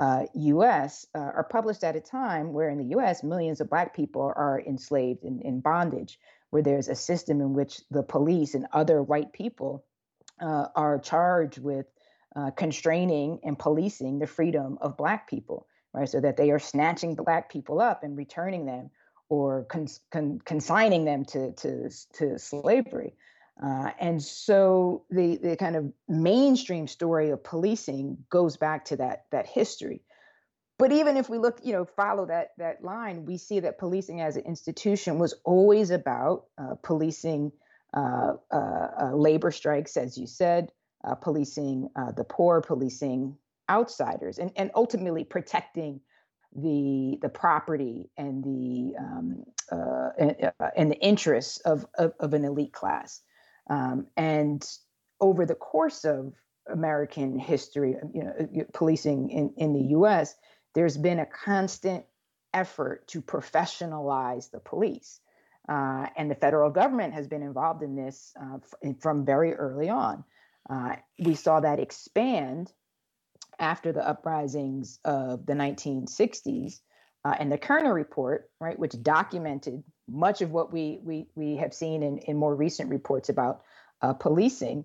uh, 0.00 0.24
US, 0.34 1.06
uh, 1.14 1.18
are 1.18 1.44
published 1.44 1.84
at 1.84 1.96
a 1.96 2.00
time 2.00 2.52
where 2.52 2.70
in 2.70 2.78
the 2.78 2.96
US, 2.96 3.22
millions 3.22 3.60
of 3.60 3.68
Black 3.68 3.94
people 3.94 4.22
are 4.22 4.62
enslaved 4.66 5.22
in, 5.24 5.40
in 5.42 5.60
bondage, 5.60 6.18
where 6.50 6.62
there's 6.62 6.88
a 6.88 6.94
system 6.94 7.40
in 7.40 7.52
which 7.52 7.82
the 7.90 8.02
police 8.02 8.54
and 8.54 8.66
other 8.72 9.02
white 9.02 9.32
people 9.32 9.84
uh, 10.42 10.66
are 10.74 10.98
charged 10.98 11.58
with 11.58 11.86
uh, 12.34 12.50
constraining 12.50 13.38
and 13.44 13.58
policing 13.58 14.18
the 14.18 14.26
freedom 14.26 14.78
of 14.80 14.96
Black 14.96 15.28
people, 15.28 15.66
right? 15.94 16.08
So 16.08 16.20
that 16.20 16.36
they 16.36 16.50
are 16.50 16.58
snatching 16.58 17.14
Black 17.14 17.50
people 17.50 17.80
up 17.80 18.02
and 18.02 18.16
returning 18.16 18.66
them 18.66 18.90
or 19.28 19.64
cons- 19.64 20.00
con- 20.10 20.40
consigning 20.44 21.04
them 21.04 21.24
to, 21.26 21.52
to, 21.52 21.90
to 22.14 22.38
slavery. 22.38 23.14
Uh, 23.62 23.90
and 24.00 24.22
so 24.22 25.04
the, 25.10 25.36
the 25.36 25.56
kind 25.56 25.76
of 25.76 25.92
mainstream 26.08 26.88
story 26.88 27.30
of 27.30 27.44
policing 27.44 28.18
goes 28.30 28.56
back 28.56 28.84
to 28.86 28.96
that, 28.96 29.26
that 29.30 29.46
history. 29.46 30.02
But 30.78 30.90
even 30.90 31.16
if 31.16 31.28
we 31.28 31.38
look, 31.38 31.60
you 31.62 31.72
know, 31.72 31.84
follow 31.84 32.26
that, 32.26 32.52
that 32.58 32.82
line, 32.82 33.24
we 33.24 33.36
see 33.36 33.60
that 33.60 33.78
policing 33.78 34.20
as 34.20 34.36
an 34.36 34.42
institution 34.44 35.18
was 35.18 35.34
always 35.44 35.90
about 35.90 36.46
uh, 36.58 36.74
policing 36.82 37.52
labor 37.94 39.50
strikes, 39.50 39.96
as 39.96 40.16
you 40.16 40.26
said, 40.26 40.70
uh, 41.04 41.14
policing 41.14 41.88
the 42.16 42.24
poor, 42.24 42.60
policing 42.60 43.36
outsiders, 43.70 44.38
and, 44.38 44.50
and 44.56 44.70
ultimately 44.74 45.24
protecting 45.24 46.00
the 46.54 47.18
the 47.22 47.28
property 47.28 48.10
and 48.16 48.44
the 48.44 48.94
um, 48.98 49.44
uh, 49.70 50.10
and, 50.18 50.36
uh, 50.60 50.70
and, 50.76 50.90
the 50.90 50.98
interests 50.98 51.58
of, 51.60 51.86
of, 51.96 52.12
of 52.20 52.34
an 52.34 52.44
elite 52.44 52.72
class. 52.74 53.22
Um, 53.70 54.06
and 54.18 54.62
over 55.18 55.46
the 55.46 55.54
course 55.54 56.04
of 56.04 56.34
American 56.70 57.38
history, 57.38 57.96
you 58.12 58.24
know, 58.24 58.34
uh, 58.38 58.64
policing 58.74 59.30
in, 59.30 59.54
in 59.56 59.72
the 59.72 59.88
U.S., 59.92 60.34
there's 60.74 60.98
been 60.98 61.20
a 61.20 61.26
constant 61.26 62.04
effort 62.52 63.06
to 63.08 63.22
professionalize 63.22 64.50
the 64.50 64.60
police. 64.60 65.20
Uh, 65.68 66.06
and 66.16 66.30
the 66.30 66.34
federal 66.34 66.70
government 66.70 67.14
has 67.14 67.28
been 67.28 67.42
involved 67.42 67.82
in 67.82 67.94
this 67.94 68.32
uh, 68.40 68.56
f- 68.56 68.96
from 69.00 69.24
very 69.24 69.54
early 69.54 69.88
on. 69.88 70.24
Uh, 70.68 70.96
we 71.18 71.34
saw 71.34 71.60
that 71.60 71.78
expand 71.78 72.72
after 73.58 73.92
the 73.92 74.06
uprisings 74.06 74.98
of 75.04 75.46
the 75.46 75.52
1960s 75.52 76.80
uh, 77.24 77.36
and 77.38 77.52
the 77.52 77.58
Kerner 77.58 77.94
report, 77.94 78.50
right, 78.60 78.76
which 78.76 79.00
documented 79.02 79.84
much 80.08 80.42
of 80.42 80.50
what 80.50 80.72
we 80.72 80.98
we 81.04 81.28
we 81.36 81.56
have 81.56 81.72
seen 81.72 82.02
in, 82.02 82.18
in 82.18 82.36
more 82.36 82.54
recent 82.56 82.90
reports 82.90 83.28
about 83.28 83.62
uh, 84.00 84.12
policing, 84.14 84.84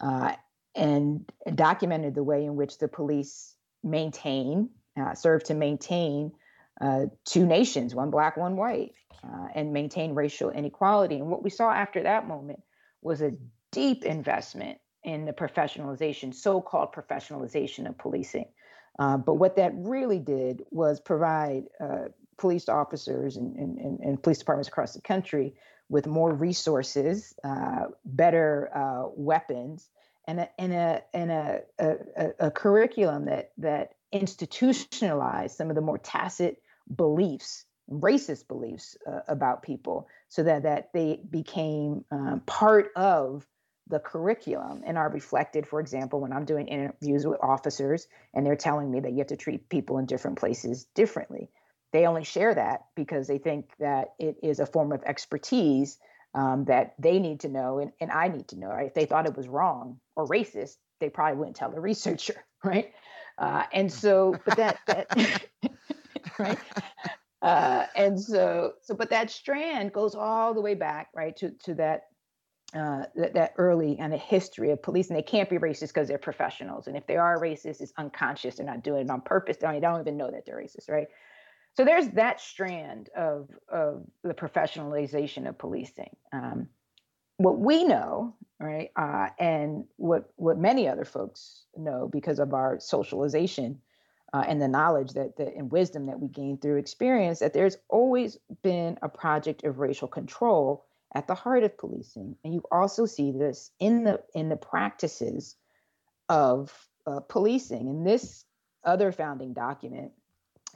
uh, 0.00 0.34
and 0.74 1.24
documented 1.54 2.14
the 2.14 2.22
way 2.22 2.44
in 2.44 2.56
which 2.56 2.76
the 2.78 2.88
police 2.88 3.54
maintain 3.82 4.68
serve 5.14 5.44
to 5.44 5.54
maintain 5.54 6.32
uh, 6.80 7.06
two 7.24 7.44
nations, 7.46 7.94
one 7.94 8.10
black, 8.10 8.36
one 8.36 8.56
white, 8.56 8.92
uh, 9.24 9.48
and 9.54 9.72
maintain 9.72 10.14
racial 10.14 10.50
inequality. 10.50 11.16
And 11.16 11.28
what 11.28 11.42
we 11.42 11.50
saw 11.50 11.70
after 11.70 12.02
that 12.04 12.28
moment 12.28 12.62
was 13.02 13.20
a 13.20 13.32
deep 13.72 14.04
investment 14.04 14.78
in 15.04 15.24
the 15.24 15.32
professionalization, 15.32 16.34
so-called 16.34 16.92
professionalization 16.92 17.88
of 17.88 17.98
policing. 17.98 18.46
Uh, 18.98 19.16
but 19.16 19.34
what 19.34 19.56
that 19.56 19.72
really 19.74 20.18
did 20.18 20.62
was 20.70 21.00
provide 21.00 21.64
uh, 21.80 22.06
police 22.36 22.68
officers 22.68 23.36
and, 23.36 23.56
and, 23.56 24.00
and, 24.00 24.22
police 24.22 24.38
departments 24.38 24.68
across 24.68 24.94
the 24.94 25.00
country 25.00 25.54
with 25.88 26.06
more 26.06 26.32
resources, 26.32 27.34
uh, 27.44 27.86
better 28.04 28.70
weapons, 29.16 29.88
and 30.26 30.40
a, 30.40 30.60
and, 30.60 30.72
a, 30.72 31.02
and 31.14 31.30
a, 31.30 31.60
a, 31.78 31.96
a, 32.38 32.50
curriculum 32.50 33.24
that, 33.24 33.52
that 33.56 33.94
institutionalized 34.12 35.56
some 35.56 35.70
of 35.70 35.74
the 35.74 35.80
more 35.80 35.98
tacit 35.98 36.60
beliefs, 36.94 37.64
racist 37.90 38.48
beliefs 38.48 38.96
uh, 39.06 39.20
about 39.28 39.62
people, 39.62 40.08
so 40.28 40.42
that, 40.42 40.62
that 40.62 40.90
they 40.92 41.20
became 41.30 42.04
um, 42.10 42.42
part 42.46 42.90
of 42.96 43.46
the 43.88 43.98
curriculum 43.98 44.82
and 44.84 44.98
are 44.98 45.08
reflected, 45.08 45.66
for 45.66 45.80
example, 45.80 46.20
when 46.20 46.32
I'm 46.32 46.44
doing 46.44 46.68
interviews 46.68 47.26
with 47.26 47.38
officers 47.42 48.06
and 48.34 48.44
they're 48.44 48.56
telling 48.56 48.90
me 48.90 49.00
that 49.00 49.12
you 49.12 49.18
have 49.18 49.28
to 49.28 49.36
treat 49.36 49.68
people 49.68 49.98
in 49.98 50.06
different 50.06 50.38
places 50.38 50.84
differently. 50.94 51.50
They 51.92 52.06
only 52.06 52.24
share 52.24 52.54
that 52.54 52.84
because 52.94 53.26
they 53.26 53.38
think 53.38 53.70
that 53.78 54.14
it 54.18 54.36
is 54.42 54.60
a 54.60 54.66
form 54.66 54.92
of 54.92 55.02
expertise 55.04 55.98
um, 56.34 56.66
that 56.66 56.94
they 56.98 57.18
need 57.18 57.40
to 57.40 57.48
know 57.48 57.78
and, 57.78 57.92
and 58.00 58.10
I 58.10 58.28
need 58.28 58.48
to 58.48 58.58
know. 58.58 58.68
Right? 58.68 58.88
If 58.88 58.94
they 58.94 59.06
thought 59.06 59.26
it 59.26 59.36
was 59.36 59.48
wrong 59.48 59.98
or 60.14 60.26
racist, 60.26 60.76
they 61.00 61.08
probably 61.08 61.38
wouldn't 61.38 61.56
tell 61.56 61.74
a 61.74 61.80
researcher, 61.80 62.44
right? 62.62 62.92
Uh, 63.38 63.64
and 63.72 63.90
so, 63.90 64.36
but 64.44 64.56
that, 64.56 64.78
that 64.86 65.46
right? 66.38 66.58
Uh, 67.40 67.86
and 67.94 68.20
so, 68.20 68.72
so, 68.82 68.96
but 68.96 69.10
that 69.10 69.30
strand 69.30 69.92
goes 69.92 70.16
all 70.16 70.52
the 70.52 70.60
way 70.60 70.74
back, 70.74 71.08
right, 71.14 71.36
to 71.36 71.50
to 71.62 71.72
that 71.72 72.08
uh, 72.74 73.04
that, 73.14 73.32
that 73.34 73.54
early 73.56 73.96
kind 73.96 74.12
of 74.12 74.20
history 74.20 74.70
of 74.70 74.82
police, 74.82 75.08
and 75.08 75.16
they 75.16 75.22
can't 75.22 75.48
be 75.48 75.56
racist 75.56 75.88
because 75.88 76.08
they're 76.08 76.18
professionals. 76.18 76.86
And 76.86 76.96
if 76.96 77.06
they 77.06 77.16
are 77.16 77.40
racist, 77.40 77.80
it's 77.80 77.92
unconscious. 77.96 78.56
They're 78.56 78.66
not 78.66 78.82
doing 78.82 79.06
it 79.06 79.10
on 79.10 79.20
purpose. 79.20 79.56
They 79.56 79.66
don't, 79.66 79.74
they 79.74 79.80
don't 79.80 80.00
even 80.00 80.16
know 80.16 80.30
that 80.30 80.44
they're 80.44 80.58
racist, 80.58 80.90
right? 80.90 81.06
So 81.74 81.84
there's 81.84 82.08
that 82.10 82.40
strand 82.40 83.08
of, 83.16 83.48
of 83.68 84.04
the 84.24 84.34
professionalization 84.34 85.48
of 85.48 85.56
policing. 85.56 86.14
Um, 86.32 86.68
what 87.36 87.58
we 87.58 87.84
know, 87.84 88.34
right, 88.58 88.90
uh, 88.96 89.28
and 89.38 89.84
what 89.96 90.30
what 90.36 90.58
many 90.58 90.88
other 90.88 91.04
folks 91.04 91.62
know 91.76 92.08
because 92.12 92.40
of 92.40 92.52
our 92.52 92.80
socialization 92.80 93.80
uh, 94.32 94.44
and 94.46 94.60
the 94.60 94.68
knowledge 94.68 95.12
that, 95.12 95.36
that 95.36 95.54
and 95.56 95.70
wisdom 95.70 96.06
that 96.06 96.20
we 96.20 96.28
gain 96.28 96.58
through 96.58 96.76
experience, 96.76 97.38
that 97.38 97.54
there's 97.54 97.78
always 97.88 98.38
been 98.62 98.98
a 99.02 99.08
project 99.08 99.64
of 99.64 99.78
racial 99.78 100.08
control 100.08 100.84
at 101.14 101.26
the 101.26 101.34
heart 101.34 101.64
of 101.64 101.76
policing. 101.78 102.36
And 102.44 102.52
you 102.52 102.62
also 102.70 103.06
see 103.06 103.32
this 103.32 103.70
in 103.80 104.04
the 104.04 104.22
in 104.34 104.48
the 104.48 104.56
practices 104.56 105.56
of 106.28 106.72
uh, 107.06 107.20
policing. 107.20 107.88
And 107.88 108.06
this 108.06 108.44
other 108.84 109.12
founding 109.12 109.54
document, 109.54 110.12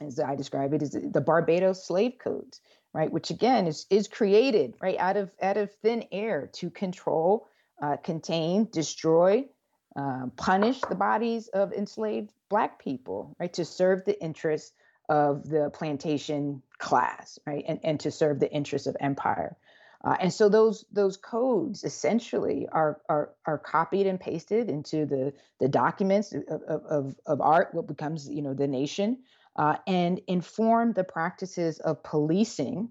as 0.01 0.19
I 0.19 0.35
describe 0.35 0.73
it, 0.73 0.81
is 0.81 0.91
the 0.91 1.21
Barbados 1.21 1.85
Slave 1.85 2.13
Codes, 2.17 2.59
right? 2.93 3.11
Which 3.11 3.29
again 3.29 3.67
is 3.67 3.85
is 3.91 4.07
created 4.07 4.73
right 4.81 4.97
out 4.97 5.17
of 5.17 5.31
out 5.41 5.57
of 5.57 5.71
thin 5.75 6.05
air 6.11 6.49
to 6.53 6.71
control, 6.71 7.47
uh, 7.81 7.97
contain, 7.97 8.67
destroy, 8.71 9.45
uh, 9.95 10.27
punish 10.35 10.81
the 10.81 10.95
bodies 10.95 11.47
of 11.49 11.71
enslaved 11.71 12.31
Black 12.49 12.79
people, 12.79 13.35
right? 13.39 13.53
To 13.53 13.65
serve 13.65 14.05
the 14.05 14.21
interests 14.21 14.73
of 15.09 15.47
the 15.47 15.69
plantation 15.73 16.61
class, 16.77 17.39
right? 17.45 17.63
And, 17.67 17.79
and 17.83 17.99
to 18.01 18.11
serve 18.11 18.39
the 18.39 18.51
interests 18.51 18.87
of 18.87 18.95
empire. 18.99 19.57
Uh, 20.03 20.17
and 20.19 20.33
so 20.33 20.49
those 20.49 20.83
those 20.91 21.15
codes 21.15 21.85
essentially 21.85 22.67
are 22.69 22.99
are 23.07 23.29
are 23.45 23.57
copied 23.57 24.05
and 24.05 24.19
pasted 24.19 24.69
into 24.69 25.05
the 25.05 25.33
the 25.59 25.69
documents 25.69 26.33
of 26.33 26.61
of, 26.63 27.15
of 27.25 27.41
art, 27.41 27.69
what 27.73 27.87
becomes 27.87 28.27
you 28.27 28.41
know 28.41 28.53
the 28.53 28.67
nation, 28.67 29.19
uh, 29.55 29.77
and 29.87 30.19
inform 30.27 30.91
the 30.91 31.05
practices 31.05 31.79
of 31.79 32.03
policing 32.03 32.89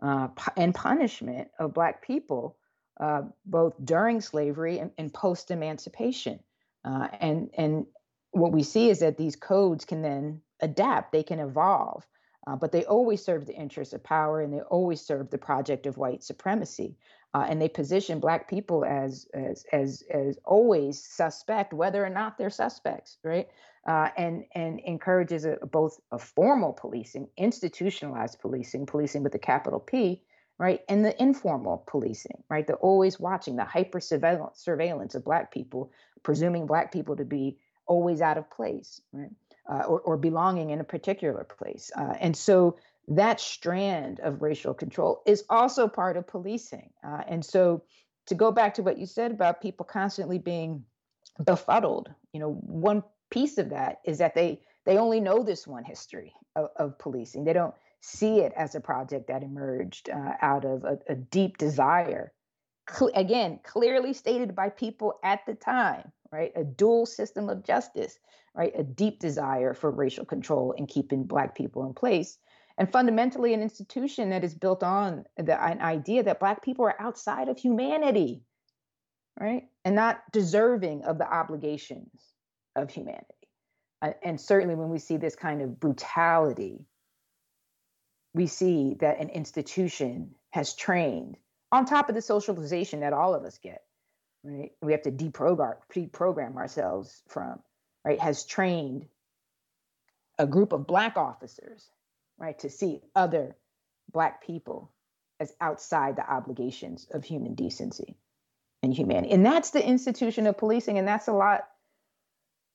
uh, 0.00 0.28
and 0.56 0.74
punishment 0.74 1.48
of 1.58 1.74
Black 1.74 2.00
people, 2.00 2.56
uh, 2.98 3.22
both 3.44 3.74
during 3.84 4.20
slavery 4.20 4.78
and, 4.78 4.90
and 4.98 5.12
post 5.12 5.50
emancipation. 5.50 6.40
Uh, 6.84 7.08
and 7.20 7.50
and 7.56 7.86
what 8.30 8.52
we 8.52 8.62
see 8.62 8.90
is 8.90 9.00
that 9.00 9.16
these 9.16 9.36
codes 9.36 9.84
can 9.84 10.02
then 10.02 10.40
adapt; 10.60 11.12
they 11.12 11.22
can 11.22 11.38
evolve. 11.38 12.06
Uh, 12.46 12.54
but 12.54 12.70
they 12.70 12.84
always 12.84 13.24
serve 13.24 13.44
the 13.44 13.54
interests 13.54 13.92
of 13.92 14.04
power 14.04 14.40
and 14.40 14.52
they 14.52 14.60
always 14.60 15.00
serve 15.00 15.30
the 15.30 15.38
project 15.38 15.84
of 15.84 15.96
white 15.96 16.22
supremacy. 16.22 16.96
Uh, 17.34 17.44
and 17.48 17.60
they 17.60 17.68
position 17.68 18.20
black 18.20 18.48
people 18.48 18.84
as, 18.84 19.26
as 19.34 19.66
as 19.72 20.02
as 20.10 20.38
always 20.44 21.04
suspect, 21.04 21.74
whether 21.74 22.02
or 22.02 22.08
not 22.08 22.38
they're 22.38 22.48
suspects, 22.48 23.18
right? 23.22 23.48
Uh, 23.86 24.08
and 24.16 24.44
and 24.54 24.80
encourages 24.80 25.44
a, 25.44 25.58
both 25.70 26.00
a 26.12 26.18
formal 26.18 26.72
policing, 26.72 27.28
institutionalized 27.36 28.38
policing, 28.40 28.86
policing 28.86 29.22
with 29.22 29.34
a 29.34 29.38
capital 29.38 29.80
P, 29.80 30.22
right? 30.58 30.80
And 30.88 31.04
the 31.04 31.20
informal 31.20 31.84
policing, 31.86 32.42
right? 32.48 32.66
The 32.66 32.74
always 32.74 33.20
watching, 33.20 33.56
the 33.56 33.64
hyper 33.64 34.00
surveillance 34.00 35.14
of 35.14 35.24
Black 35.24 35.52
people, 35.52 35.92
presuming 36.22 36.66
Black 36.66 36.92
people 36.92 37.16
to 37.16 37.24
be 37.24 37.58
always 37.86 38.20
out 38.20 38.38
of 38.38 38.50
place, 38.50 39.00
right? 39.12 39.30
Uh, 39.68 39.82
or, 39.82 40.00
or, 40.00 40.16
belonging 40.16 40.70
in 40.70 40.78
a 40.78 40.84
particular 40.84 41.42
place. 41.42 41.90
Uh, 41.96 42.14
and 42.20 42.36
so 42.36 42.76
that 43.08 43.40
strand 43.40 44.20
of 44.20 44.40
racial 44.40 44.72
control 44.72 45.22
is 45.26 45.42
also 45.50 45.88
part 45.88 46.16
of 46.16 46.24
policing. 46.24 46.88
Uh, 47.04 47.22
and 47.26 47.44
so 47.44 47.82
to 48.26 48.36
go 48.36 48.52
back 48.52 48.74
to 48.74 48.82
what 48.82 48.96
you 48.96 49.06
said 49.06 49.32
about 49.32 49.60
people 49.60 49.84
constantly 49.84 50.38
being 50.38 50.84
befuddled, 51.44 52.08
you 52.32 52.38
know, 52.38 52.52
one 52.52 53.02
piece 53.30 53.58
of 53.58 53.70
that 53.70 54.00
is 54.04 54.18
that 54.18 54.34
they 54.34 54.60
they 54.84 54.98
only 54.98 55.18
know 55.18 55.42
this 55.42 55.66
one 55.66 55.82
history 55.82 56.32
of, 56.54 56.68
of 56.76 56.98
policing. 56.98 57.44
They 57.44 57.52
don't 57.52 57.74
see 58.00 58.40
it 58.40 58.52
as 58.56 58.74
a 58.74 58.80
project 58.80 59.28
that 59.28 59.42
emerged 59.42 60.10
uh, 60.10 60.32
out 60.40 60.64
of 60.64 60.84
a, 60.84 60.98
a 61.08 61.14
deep 61.14 61.58
desire, 61.58 62.32
again, 63.14 63.60
clearly 63.64 64.12
stated 64.12 64.54
by 64.54 64.68
people 64.68 65.18
at 65.24 65.40
the 65.46 65.54
time, 65.54 66.12
right? 66.30 66.52
A 66.54 66.64
dual 66.64 67.06
system 67.06 67.48
of 67.48 67.64
justice, 67.64 68.18
right? 68.54 68.72
A 68.76 68.82
deep 68.82 69.18
desire 69.18 69.74
for 69.74 69.90
racial 69.90 70.24
control 70.24 70.74
and 70.76 70.88
keeping 70.88 71.24
Black 71.24 71.54
people 71.54 71.86
in 71.86 71.94
place. 71.94 72.38
And 72.78 72.90
fundamentally, 72.92 73.54
an 73.54 73.62
institution 73.62 74.30
that 74.30 74.44
is 74.44 74.54
built 74.54 74.82
on 74.82 75.24
the 75.36 75.60
an 75.62 75.80
idea 75.80 76.22
that 76.24 76.40
Black 76.40 76.62
people 76.62 76.84
are 76.84 77.00
outside 77.00 77.48
of 77.48 77.58
humanity, 77.58 78.42
right? 79.40 79.64
And 79.84 79.94
not 79.94 80.20
deserving 80.32 81.02
of 81.04 81.18
the 81.18 81.32
obligations 81.32 82.10
of 82.74 82.90
humanity. 82.90 83.24
Uh, 84.02 84.10
and 84.22 84.40
certainly 84.40 84.74
when 84.74 84.90
we 84.90 84.98
see 84.98 85.16
this 85.16 85.34
kind 85.34 85.62
of 85.62 85.80
brutality, 85.80 86.84
we 88.36 88.46
see 88.46 88.96
that 89.00 89.18
an 89.18 89.30
institution 89.30 90.34
has 90.50 90.74
trained 90.74 91.36
on 91.72 91.86
top 91.86 92.08
of 92.08 92.14
the 92.14 92.22
socialization 92.22 93.00
that 93.00 93.14
all 93.14 93.34
of 93.34 93.44
us 93.44 93.58
get, 93.58 93.82
right? 94.44 94.72
We 94.82 94.92
have 94.92 95.02
to 95.02 95.10
deprogram, 95.10 96.56
ourselves 96.56 97.22
from, 97.28 97.60
right? 98.04 98.20
Has 98.20 98.44
trained 98.44 99.06
a 100.38 100.46
group 100.46 100.72
of 100.72 100.86
Black 100.86 101.16
officers, 101.16 101.90
right, 102.38 102.58
to 102.58 102.68
see 102.68 103.00
other 103.14 103.56
Black 104.12 104.44
people 104.44 104.92
as 105.40 105.52
outside 105.60 106.16
the 106.16 106.30
obligations 106.30 107.06
of 107.10 107.24
human 107.24 107.54
decency 107.54 108.16
and 108.82 108.92
humanity. 108.92 109.32
And 109.32 109.44
that's 109.44 109.70
the 109.70 109.84
institution 109.84 110.46
of 110.46 110.58
policing. 110.58 110.98
And 110.98 111.08
that's 111.08 111.28
a 111.28 111.32
lot 111.32 111.64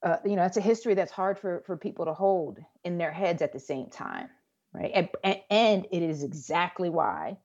uh, 0.04 0.18
you 0.26 0.36
know, 0.36 0.44
it's 0.44 0.58
a 0.58 0.62
history 0.62 0.96
that's 0.96 1.12
hard 1.12 1.38
for 1.38 1.62
for 1.66 1.78
people 1.78 2.06
to 2.06 2.14
hold 2.14 2.58
in 2.84 2.98
their 2.98 3.12
heads 3.12 3.42
at 3.42 3.54
the 3.54 3.60
same 3.60 3.88
time, 3.88 4.30
right? 4.74 4.92
And, 4.94 5.10
and, 5.50 5.88
it 5.92 6.02
is 6.02 6.24
exactly 6.24 6.90
why 6.90 7.38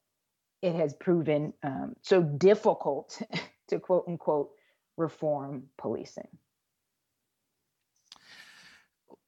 it 0.63 0.75
has 0.75 0.95
proven 0.95 1.53
um, 1.63 1.95
so 2.03 2.23
difficult 2.23 3.21
to 3.69 3.79
quote 3.79 4.05
unquote 4.09 4.51
reform 4.97 5.65
policing. 5.77 6.29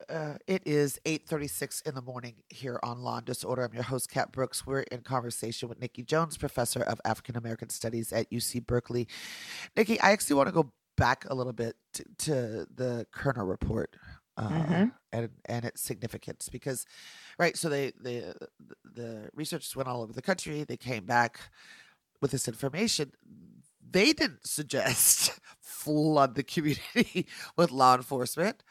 Uh, 0.09 0.35
it 0.47 0.63
is 0.65 0.99
8.36 1.05 1.87
in 1.87 1.95
the 1.95 2.01
morning 2.01 2.37
here 2.49 2.81
on 2.83 3.03
Law 3.03 3.19
and 3.19 3.27
Disorder. 3.27 3.65
I'm 3.65 3.75
your 3.75 3.83
host, 3.83 4.11
Kat 4.11 4.33
Brooks. 4.33 4.67
We're 4.67 4.81
in 4.81 5.03
conversation 5.03 5.69
with 5.69 5.81
Nikki 5.81 6.03
Jones, 6.03 6.39
professor 6.39 6.81
of 6.81 6.99
African 7.05 7.37
American 7.37 7.69
Studies 7.69 8.11
at 8.11 8.31
UC 8.31 8.67
Berkeley. 8.67 9.07
Nikki, 9.77 10.01
I 10.01 10.13
actually 10.13 10.37
want 10.37 10.49
to 10.49 10.55
go 10.55 10.73
back 10.97 11.27
a 11.29 11.35
little 11.35 11.53
bit 11.53 11.77
to, 11.95 12.05
to 12.19 12.67
the 12.75 13.07
Kerner 13.13 13.45
report 13.45 13.97
uh, 14.39 14.49
mm-hmm. 14.49 14.85
and 15.13 15.29
and 15.47 15.65
its 15.65 15.83
significance 15.83 16.49
because, 16.49 16.87
right? 17.39 17.57
So 17.57 17.69
they 17.69 17.93
the 18.01 18.35
the 18.85 19.31
researchers 19.35 19.75
went 19.75 19.89
all 19.89 20.03
over 20.03 20.13
the 20.13 20.23
country. 20.23 20.65
They 20.65 20.77
came 20.77 21.05
back 21.05 21.41
with 22.21 22.31
this 22.31 22.49
information. 22.49 23.13
They 23.91 24.13
didn't 24.13 24.47
suggest 24.47 25.39
flood 25.61 26.35
the 26.35 26.43
community 26.43 27.27
with 27.57 27.71
law 27.71 27.97
enforcement. 27.97 28.63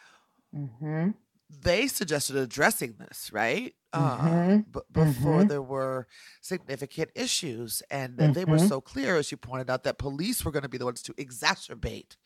Mm-hmm 0.56 1.10
they 1.50 1.88
suggested 1.88 2.36
addressing 2.36 2.96
this, 3.00 3.32
right? 3.32 3.74
Uh, 3.94 4.18
mm-hmm. 4.18 4.54
Uh, 4.54 4.58
b- 4.58 4.80
before 4.92 5.40
mm-hmm. 5.40 5.48
there 5.48 5.62
were 5.62 6.08
significant 6.42 7.10
issues. 7.16 7.82
And 7.90 8.18
they 8.18 8.46
were 8.46 8.58
mm-hmm. 8.58 8.68
so 8.68 8.82
clear, 8.82 9.16
as 9.16 9.32
you 9.32 9.38
pointed 9.38 9.70
out, 9.70 9.84
that 9.84 9.98
police 9.98 10.44
were 10.44 10.52
going 10.52 10.64
to 10.64 10.70
be 10.70 10.78
the 10.78 10.86
ones 10.86 11.02
to 11.04 11.14
exacerbate 11.14 12.18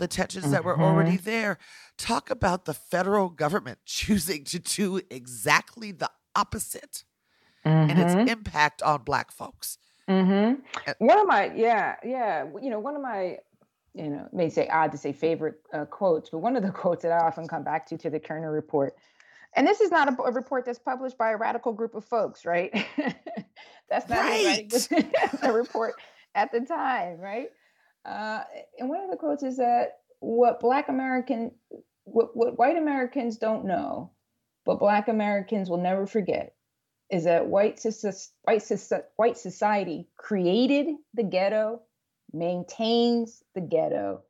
the 0.00 0.08
tensions 0.08 0.50
that 0.50 0.64
were 0.64 0.80
already 0.80 1.12
mm-hmm. 1.12 1.30
there. 1.30 1.58
Talk 1.96 2.30
about 2.30 2.64
the 2.64 2.74
federal 2.74 3.28
government 3.28 3.78
choosing 3.84 4.42
to 4.44 4.58
do 4.58 5.00
exactly 5.10 5.92
the 5.92 6.10
opposite 6.34 7.04
and 7.64 7.98
its 7.98 8.14
mm-hmm. 8.14 8.28
impact 8.28 8.82
on 8.82 9.02
Black 9.02 9.30
folks. 9.30 9.78
One 10.98 11.18
of 11.20 11.26
my, 11.26 11.52
yeah, 11.54 11.96
yeah, 12.04 12.46
you 12.60 12.70
know, 12.70 12.80
one 12.80 12.96
of 12.96 13.02
my 13.02 13.38
you 13.94 14.08
know, 14.08 14.28
may 14.32 14.48
say 14.48 14.68
odd 14.68 14.92
to 14.92 14.98
say 14.98 15.12
favorite 15.12 15.56
uh, 15.72 15.84
quotes, 15.84 16.30
but 16.30 16.38
one 16.38 16.56
of 16.56 16.62
the 16.62 16.70
quotes 16.82 17.02
that 17.02 17.12
I 17.12 17.26
often 17.26 17.46
come 17.46 17.64
back 17.64 17.86
to 17.86 17.98
to 17.98 18.10
the 18.10 18.20
Kerner 18.20 18.50
report, 18.50 18.94
and 19.54 19.66
this 19.66 19.80
is 19.80 19.90
not 19.90 20.08
a, 20.08 20.22
a 20.22 20.32
report 20.32 20.64
that's 20.64 20.78
published 20.78 21.18
by 21.18 21.30
a 21.30 21.36
radical 21.36 21.72
group 21.72 21.94
of 21.94 22.04
folks, 22.04 22.44
right? 22.44 22.72
that's 23.88 24.08
not 24.08 24.20
right. 24.20 24.88
a 25.42 25.52
report 25.52 25.94
at 26.34 26.52
the 26.52 26.60
time, 26.60 27.18
right? 27.18 27.48
Uh, 28.04 28.40
and 28.78 28.88
one 28.88 29.02
of 29.02 29.10
the 29.10 29.16
quotes 29.16 29.42
is 29.42 29.58
that 29.58 29.98
what 30.20 30.60
Black 30.60 30.88
American, 30.88 31.52
what, 32.04 32.36
what 32.36 32.58
white 32.58 32.76
Americans 32.76 33.36
don't 33.36 33.64
know, 33.64 34.12
but 34.64 34.78
Black 34.78 35.08
Americans 35.08 35.68
will 35.68 35.78
never 35.78 36.06
forget, 36.06 36.54
is 37.10 37.24
that 37.24 37.46
white, 37.46 37.84
white, 38.42 38.62
white 39.16 39.38
society 39.38 40.08
created 40.16 40.94
the 41.14 41.24
ghetto 41.24 41.82
maintains 42.32 43.42
the 43.54 43.60
ghetto, 43.60 44.22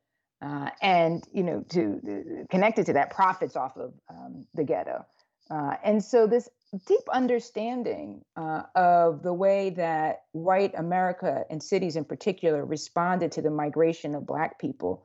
uh, 0.42 0.70
and 0.80 1.24
you 1.32 1.42
know, 1.42 1.64
to 1.68 2.00
uh, 2.08 2.46
connected 2.50 2.86
to 2.86 2.92
that, 2.94 3.10
profits 3.10 3.56
off 3.56 3.76
of 3.76 3.92
um, 4.08 4.46
the 4.54 4.64
ghetto. 4.64 5.04
Uh, 5.50 5.74
and 5.84 6.02
so 6.02 6.26
this 6.26 6.48
deep 6.86 7.02
understanding 7.12 8.24
uh, 8.36 8.62
of 8.74 9.22
the 9.22 9.32
way 9.32 9.70
that 9.70 10.22
white 10.32 10.72
America 10.76 11.44
and 11.50 11.62
cities 11.62 11.96
in 11.96 12.04
particular 12.04 12.64
responded 12.64 13.32
to 13.32 13.42
the 13.42 13.50
migration 13.50 14.14
of 14.14 14.26
Black 14.26 14.58
people, 14.60 15.04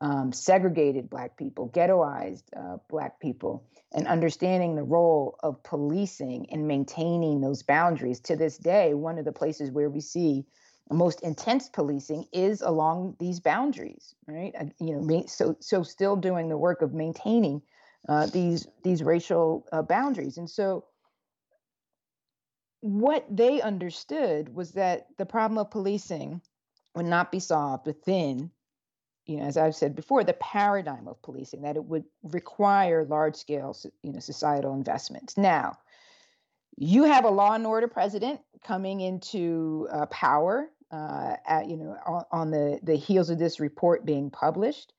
um, 0.00 0.32
segregated 0.32 1.08
Black 1.08 1.36
people, 1.38 1.70
ghettoized 1.70 2.44
uh, 2.54 2.76
Black 2.90 3.18
people, 3.18 3.64
and 3.92 4.06
understanding 4.06 4.74
the 4.74 4.82
role 4.82 5.38
of 5.42 5.62
policing 5.62 6.48
and 6.50 6.68
maintaining 6.68 7.40
those 7.40 7.62
boundaries. 7.62 8.20
To 8.20 8.36
this 8.36 8.58
day, 8.58 8.92
one 8.92 9.18
of 9.18 9.24
the 9.24 9.32
places 9.32 9.70
where 9.70 9.88
we 9.88 10.00
see 10.00 10.44
most 10.90 11.22
intense 11.22 11.68
policing 11.68 12.26
is 12.32 12.60
along 12.60 13.16
these 13.18 13.40
boundaries, 13.40 14.14
right? 14.28 14.54
You 14.78 15.00
know, 15.00 15.24
so 15.26 15.56
so 15.60 15.82
still 15.82 16.16
doing 16.16 16.48
the 16.48 16.58
work 16.58 16.82
of 16.82 16.92
maintaining 16.92 17.62
uh, 18.08 18.26
these 18.26 18.68
these 18.84 19.02
racial 19.02 19.66
uh, 19.72 19.82
boundaries, 19.82 20.36
and 20.36 20.48
so 20.48 20.84
what 22.86 23.26
they 23.28 23.60
understood 23.60 24.54
was 24.54 24.72
that 24.72 25.08
the 25.18 25.26
problem 25.26 25.58
of 25.58 25.70
policing 25.70 26.40
would 26.94 27.06
not 27.06 27.32
be 27.32 27.40
solved 27.40 27.84
within, 27.84 28.50
you 29.26 29.38
know, 29.38 29.42
as 29.44 29.56
I've 29.56 29.74
said 29.74 29.96
before, 29.96 30.22
the 30.22 30.34
paradigm 30.34 31.08
of 31.08 31.20
policing 31.20 31.62
that 31.62 31.74
it 31.74 31.84
would 31.84 32.04
require 32.22 33.04
large 33.04 33.34
scale, 33.34 33.76
you 34.02 34.12
know, 34.12 34.20
societal 34.20 34.72
investments. 34.72 35.36
Now, 35.36 35.78
you 36.76 37.04
have 37.04 37.24
a 37.24 37.30
law 37.30 37.54
and 37.54 37.66
order 37.66 37.88
president 37.88 38.40
coming 38.62 39.00
into 39.00 39.88
uh, 39.90 40.06
power 40.06 40.68
uh, 40.92 41.34
at, 41.44 41.68
you 41.68 41.76
know, 41.76 41.96
on, 42.06 42.24
on, 42.30 42.50
the, 42.52 42.78
the 42.84 42.94
heels 42.94 43.30
of 43.30 43.38
this 43.38 43.58
report 43.58 44.06
being 44.06 44.30
published. 44.30 44.92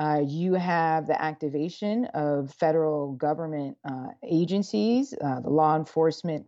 Uh, 0.00 0.22
you 0.26 0.54
have 0.54 1.06
the 1.06 1.20
activation 1.22 2.06
of 2.06 2.52
federal 2.52 3.12
government 3.12 3.76
uh, 3.84 4.08
agencies, 4.24 5.14
uh, 5.24 5.38
the 5.40 5.50
law 5.50 5.76
enforcement 5.76 6.46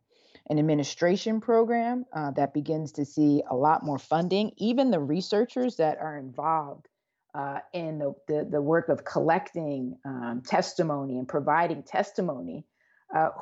and 0.50 0.58
administration 0.58 1.40
program 1.40 2.04
uh, 2.12 2.32
that 2.32 2.52
begins 2.52 2.92
to 2.92 3.06
see 3.06 3.42
a 3.50 3.56
lot 3.56 3.82
more 3.82 3.98
funding. 3.98 4.52
Even 4.58 4.90
the 4.90 5.00
researchers 5.00 5.76
that 5.76 5.96
are 5.98 6.18
involved 6.18 6.88
uh, 7.34 7.60
in 7.72 7.98
the, 7.98 8.12
the, 8.28 8.48
the, 8.50 8.60
work 8.60 8.88
of 8.88 9.04
collecting 9.04 9.96
um, 10.04 10.42
testimony 10.44 11.16
and 11.16 11.28
providing 11.28 11.82
testimony, 11.82 12.66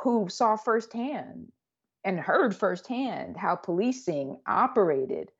who 0.02 0.28
saw 0.30 0.56
firsthand 0.56 1.50
and 2.04 2.18
heard 2.18 2.56
firsthand 2.56 3.36
how 3.36 3.56
policing 3.56 4.38
operated 4.46 5.30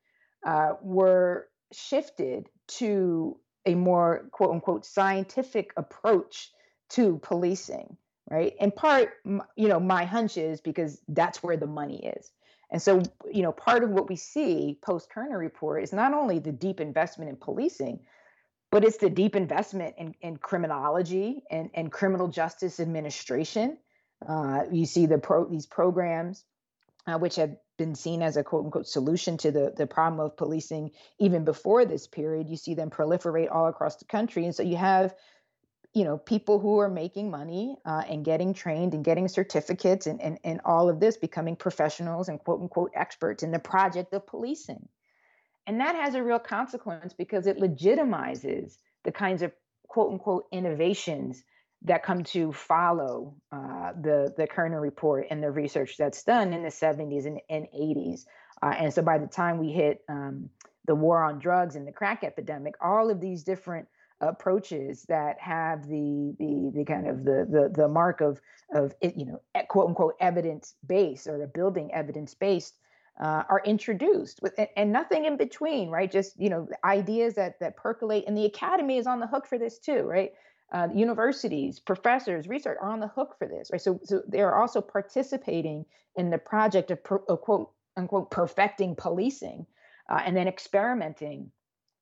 uh, 0.45 0.73
were 0.81 1.47
shifted 1.73 2.47
to 2.67 3.37
a 3.65 3.75
more 3.75 4.29
quote 4.31 4.51
unquote 4.51 4.85
scientific 4.85 5.71
approach 5.77 6.51
to 6.89 7.19
policing 7.23 7.97
right 8.29 8.55
in 8.59 8.71
part 8.71 9.13
you 9.55 9.67
know 9.67 9.79
my 9.79 10.05
hunch 10.05 10.37
is 10.37 10.61
because 10.61 11.01
that's 11.09 11.41
where 11.43 11.57
the 11.57 11.67
money 11.67 12.05
is 12.05 12.31
and 12.71 12.81
so 12.81 13.01
you 13.31 13.41
know 13.41 13.51
part 13.51 13.83
of 13.83 13.89
what 13.89 14.09
we 14.09 14.15
see 14.15 14.77
post 14.81 15.09
kerner 15.09 15.37
report 15.37 15.83
is 15.83 15.93
not 15.93 16.13
only 16.13 16.39
the 16.39 16.51
deep 16.51 16.79
investment 16.79 17.29
in 17.29 17.35
policing 17.35 17.99
but 18.71 18.83
it's 18.83 18.97
the 18.97 19.09
deep 19.09 19.35
investment 19.35 19.95
in, 19.97 20.13
in 20.21 20.37
criminology 20.37 21.41
and, 21.49 21.71
and 21.73 21.91
criminal 21.91 22.27
justice 22.27 22.79
administration 22.79 23.77
uh, 24.27 24.63
you 24.71 24.85
see 24.85 25.05
the 25.05 25.17
pro, 25.17 25.45
these 25.45 25.65
programs 25.65 26.45
uh, 27.07 27.17
which 27.17 27.35
have 27.35 27.55
been 27.77 27.95
seen 27.95 28.21
as 28.21 28.37
a 28.37 28.43
quote 28.43 28.65
unquote 28.65 28.87
solution 28.87 29.37
to 29.37 29.51
the, 29.51 29.73
the 29.75 29.87
problem 29.87 30.19
of 30.19 30.37
policing 30.37 30.91
even 31.19 31.43
before 31.43 31.85
this 31.85 32.07
period. 32.07 32.49
You 32.49 32.57
see 32.57 32.73
them 32.73 32.89
proliferate 32.89 33.51
all 33.51 33.67
across 33.67 33.95
the 33.95 34.05
country. 34.05 34.45
And 34.45 34.53
so 34.53 34.63
you 34.63 34.77
have 34.77 35.15
you 35.93 36.03
know 36.03 36.17
people 36.17 36.59
who 36.59 36.79
are 36.79 36.89
making 36.89 37.31
money 37.31 37.75
uh, 37.85 38.03
and 38.07 38.23
getting 38.23 38.53
trained 38.53 38.93
and 38.93 39.03
getting 39.03 39.27
certificates 39.27 40.07
and, 40.07 40.21
and, 40.21 40.37
and 40.43 40.61
all 40.65 40.89
of 40.89 40.99
this 40.99 41.17
becoming 41.17 41.55
professionals 41.55 42.29
and 42.29 42.39
quote 42.39 42.61
unquote 42.61 42.91
experts 42.95 43.43
in 43.43 43.51
the 43.51 43.59
project 43.59 44.13
of 44.13 44.25
policing 44.27 44.87
and 45.67 45.79
that 45.79 45.95
has 45.95 46.15
a 46.15 46.23
real 46.23 46.39
consequence 46.39 47.13
because 47.13 47.47
it 47.47 47.59
legitimizes 47.59 48.77
the 49.03 49.11
kinds 49.11 49.41
of 49.41 49.51
quote 49.87 50.11
unquote 50.11 50.45
innovations 50.51 51.43
that 51.83 52.03
come 52.03 52.23
to 52.23 52.51
follow 52.51 53.35
uh, 53.51 53.91
the 54.01 54.33
the 54.37 54.47
Kerner 54.47 54.81
report 54.81 55.27
and 55.29 55.41
the 55.41 55.51
research 55.51 55.95
that's 55.97 56.23
done 56.23 56.53
in 56.53 56.63
the 56.63 56.69
70s 56.69 57.25
and, 57.25 57.39
and 57.49 57.67
80s. 57.73 58.21
Uh, 58.61 58.73
and 58.77 58.93
so 58.93 59.01
by 59.01 59.17
the 59.17 59.27
time 59.27 59.57
we 59.57 59.71
hit 59.71 60.01
um, 60.09 60.49
the 60.85 60.95
war 60.95 61.23
on 61.23 61.39
drugs 61.39 61.75
and 61.75 61.87
the 61.87 61.91
crack 61.91 62.23
epidemic, 62.23 62.75
all 62.81 63.09
of 63.09 63.21
these 63.21 63.43
different 63.43 63.87
approaches 64.21 65.03
that 65.03 65.39
have 65.39 65.87
the 65.87 66.35
the 66.39 66.71
the 66.75 66.85
kind 66.85 67.07
of 67.07 67.23
the 67.23 67.47
the, 67.49 67.71
the 67.73 67.87
mark 67.87 68.21
of 68.21 68.41
of 68.73 68.93
you 69.01 69.25
know 69.25 69.41
quote 69.67 69.87
unquote 69.87 70.15
evidence 70.19 70.75
based 70.87 71.27
or 71.27 71.41
a 71.43 71.47
building 71.47 71.93
evidence 71.93 72.33
based 72.33 72.75
uh, 73.21 73.43
are 73.49 73.61
introduced 73.65 74.41
with 74.41 74.53
and 74.75 74.91
nothing 74.91 75.25
in 75.25 75.37
between 75.37 75.89
right 75.89 76.11
just 76.11 76.39
you 76.39 76.49
know 76.49 76.67
ideas 76.83 77.35
that 77.35 77.59
that 77.59 77.77
percolate 77.77 78.25
and 78.27 78.37
the 78.37 78.45
academy 78.45 78.97
is 78.97 79.07
on 79.07 79.19
the 79.19 79.27
hook 79.27 79.47
for 79.47 79.57
this 79.57 79.79
too 79.79 80.03
right 80.03 80.33
uh, 80.71 80.87
universities, 80.93 81.79
professors, 81.79 82.47
research 82.47 82.77
are 82.79 82.91
on 82.91 82.99
the 82.99 83.07
hook 83.07 83.35
for 83.39 83.47
this, 83.47 83.69
right? 83.71 83.81
So, 83.81 83.99
so 84.03 84.21
they 84.27 84.41
are 84.41 84.61
also 84.61 84.81
participating 84.81 85.85
in 86.15 86.29
the 86.29 86.37
project 86.37 86.91
of, 86.91 87.03
per, 87.03 87.17
of 87.27 87.41
quote 87.41 87.71
unquote 87.97 88.29
perfecting 88.31 88.95
policing, 88.95 89.65
uh, 90.09 90.21
and 90.25 90.35
then 90.37 90.47
experimenting 90.47 91.51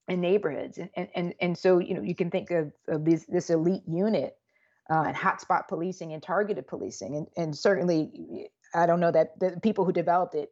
in 0.07 0.21
neighborhoods, 0.21 0.77
and, 0.77 0.89
and 0.95 1.09
and 1.15 1.33
and 1.39 1.57
so 1.57 1.79
you 1.79 1.93
know 1.93 2.01
you 2.01 2.15
can 2.15 2.29
think 2.29 2.51
of, 2.51 2.71
of 2.87 3.05
this 3.05 3.25
this 3.25 3.49
elite 3.49 3.83
unit 3.87 4.37
uh, 4.89 5.03
and 5.07 5.15
hotspot 5.15 5.67
policing 5.67 6.13
and 6.13 6.23
targeted 6.23 6.67
policing, 6.67 7.15
and 7.15 7.27
and 7.35 7.57
certainly 7.57 8.49
I 8.73 8.85
don't 8.85 8.99
know 8.99 9.11
that 9.11 9.39
the 9.39 9.59
people 9.61 9.85
who 9.85 9.91
developed 9.91 10.35
it, 10.35 10.51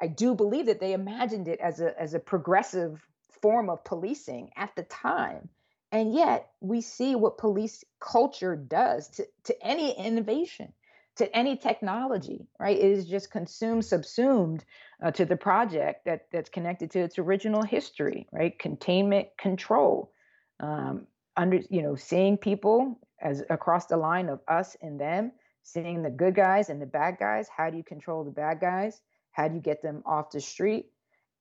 I 0.00 0.06
do 0.06 0.34
believe 0.34 0.66
that 0.66 0.80
they 0.80 0.92
imagined 0.92 1.48
it 1.48 1.60
as 1.60 1.80
a 1.80 1.98
as 2.00 2.14
a 2.14 2.20
progressive 2.20 3.00
form 3.42 3.70
of 3.70 3.82
policing 3.84 4.50
at 4.56 4.74
the 4.76 4.82
time 4.82 5.48
and 5.92 6.14
yet 6.14 6.50
we 6.60 6.80
see 6.80 7.14
what 7.14 7.38
police 7.38 7.84
culture 7.98 8.54
does 8.54 9.08
to, 9.08 9.26
to 9.44 9.66
any 9.66 9.92
innovation, 9.92 10.72
to 11.20 11.36
any 11.36 11.54
technology, 11.54 12.46
right? 12.58 12.78
It 12.78 12.82
is 12.82 13.06
just 13.06 13.30
consumed, 13.30 13.84
subsumed 13.84 14.64
uh, 15.02 15.10
to 15.12 15.26
the 15.26 15.36
project 15.36 16.06
that 16.06 16.26
that's 16.32 16.48
connected 16.48 16.90
to 16.92 17.00
its 17.00 17.18
original 17.18 17.62
history, 17.62 18.26
right? 18.32 18.58
Containment, 18.58 19.28
control, 19.38 20.12
um, 20.60 21.06
under 21.36 21.60
you 21.68 21.82
know, 21.82 21.94
seeing 21.94 22.38
people 22.38 22.98
as 23.20 23.42
across 23.50 23.84
the 23.86 23.98
line 23.98 24.30
of 24.30 24.40
us 24.48 24.78
and 24.80 24.98
them, 24.98 25.32
seeing 25.62 26.02
the 26.02 26.10
good 26.10 26.34
guys 26.34 26.70
and 26.70 26.80
the 26.80 26.86
bad 26.86 27.18
guys. 27.20 27.48
How 27.54 27.68
do 27.68 27.76
you 27.76 27.84
control 27.84 28.24
the 28.24 28.30
bad 28.30 28.58
guys? 28.58 28.98
How 29.32 29.46
do 29.46 29.54
you 29.54 29.60
get 29.60 29.82
them 29.82 30.02
off 30.06 30.30
the 30.30 30.40
street? 30.40 30.86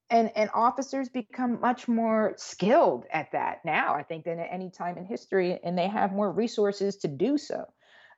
and 0.10 0.32
and 0.36 0.50
officers 0.54 1.08
become 1.08 1.62
much 1.62 1.88
more 1.88 2.34
skilled 2.36 3.06
at 3.14 3.32
that 3.32 3.64
now 3.64 3.94
i 3.94 4.02
think 4.02 4.26
than 4.26 4.40
at 4.40 4.48
any 4.52 4.72
time 4.72 4.98
in 4.98 5.06
history 5.06 5.60
and 5.64 5.78
they 5.78 5.88
have 5.88 6.12
more 6.12 6.32
resources 6.32 6.98
to 6.98 7.08
do 7.08 7.38
so 7.38 7.64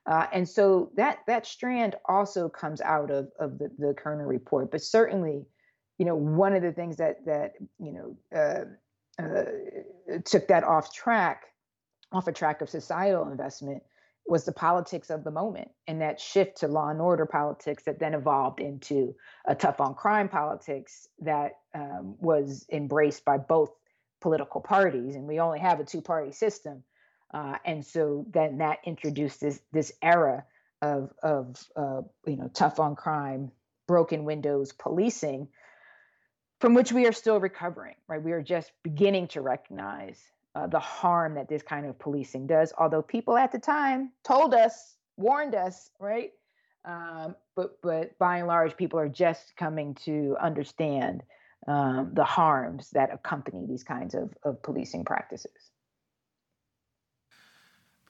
uh, 0.06 0.26
and 0.32 0.48
so 0.48 0.90
that 0.96 1.18
that 1.26 1.46
strand 1.46 1.96
also 2.08 2.48
comes 2.48 2.80
out 2.80 3.10
of 3.10 3.28
of 3.38 3.58
the, 3.58 3.70
the 3.78 3.94
kerner 3.94 4.26
report 4.26 4.70
but 4.70 4.82
certainly 4.82 5.44
you 5.98 6.06
know 6.06 6.16
one 6.16 6.54
of 6.54 6.62
the 6.62 6.72
things 6.72 6.96
that 6.96 7.24
that 7.24 7.52
you 7.78 7.92
know 7.92 8.16
uh, 8.36 9.22
uh, 9.22 10.20
took 10.24 10.48
that 10.48 10.64
off 10.64 10.92
track 10.92 11.44
off 12.12 12.28
a 12.28 12.32
track 12.32 12.60
of 12.60 12.68
societal 12.68 13.28
investment 13.30 13.82
was 14.26 14.44
the 14.44 14.52
politics 14.52 15.10
of 15.10 15.24
the 15.24 15.30
moment 15.30 15.68
and 15.88 16.00
that 16.00 16.20
shift 16.20 16.58
to 16.58 16.68
law 16.68 16.88
and 16.88 17.00
order 17.00 17.26
politics 17.26 17.82
that 17.84 17.98
then 17.98 18.14
evolved 18.14 18.60
into 18.60 19.14
a 19.46 19.54
tough 19.54 19.80
on 19.80 19.94
crime 19.94 20.28
politics 20.28 21.08
that 21.20 21.52
um, 21.74 22.14
was 22.20 22.64
embraced 22.72 23.24
by 23.24 23.36
both 23.36 23.70
political 24.20 24.60
parties. 24.60 25.16
And 25.16 25.26
we 25.26 25.40
only 25.40 25.58
have 25.58 25.80
a 25.80 25.84
two 25.84 26.00
party 26.00 26.32
system 26.32 26.84
uh, 27.32 27.56
and 27.64 27.84
so 27.84 28.26
then 28.30 28.58
that 28.58 28.78
introduced 28.84 29.40
this 29.40 29.60
this 29.72 29.92
era 30.02 30.44
of 30.80 31.12
of 31.22 31.56
uh, 31.76 32.02
you 32.26 32.36
know 32.36 32.50
tough 32.54 32.80
on 32.80 32.96
crime 32.96 33.50
broken 33.86 34.24
windows 34.24 34.72
policing 34.72 35.48
from 36.60 36.74
which 36.74 36.92
we 36.92 37.06
are 37.06 37.12
still 37.12 37.40
recovering 37.40 37.94
right 38.08 38.22
we 38.22 38.32
are 38.32 38.42
just 38.42 38.72
beginning 38.82 39.26
to 39.28 39.40
recognize 39.40 40.18
uh, 40.54 40.66
the 40.66 40.78
harm 40.78 41.34
that 41.34 41.48
this 41.48 41.62
kind 41.62 41.86
of 41.86 41.98
policing 41.98 42.46
does. 42.46 42.72
Although 42.76 43.02
people 43.02 43.36
at 43.36 43.52
the 43.52 43.58
time 43.58 44.10
told 44.22 44.54
us, 44.54 44.96
warned 45.16 45.54
us, 45.54 45.90
right? 45.98 46.32
Um, 46.84 47.36
but 47.54 47.80
but 47.80 48.18
by 48.18 48.38
and 48.38 48.48
large, 48.48 48.76
people 48.76 48.98
are 48.98 49.08
just 49.08 49.56
coming 49.56 49.94
to 50.04 50.36
understand 50.40 51.22
um, 51.68 52.10
the 52.12 52.24
harms 52.24 52.90
that 52.90 53.12
accompany 53.12 53.66
these 53.66 53.84
kinds 53.84 54.14
of, 54.14 54.34
of 54.42 54.62
policing 54.62 55.04
practices. 55.04 55.71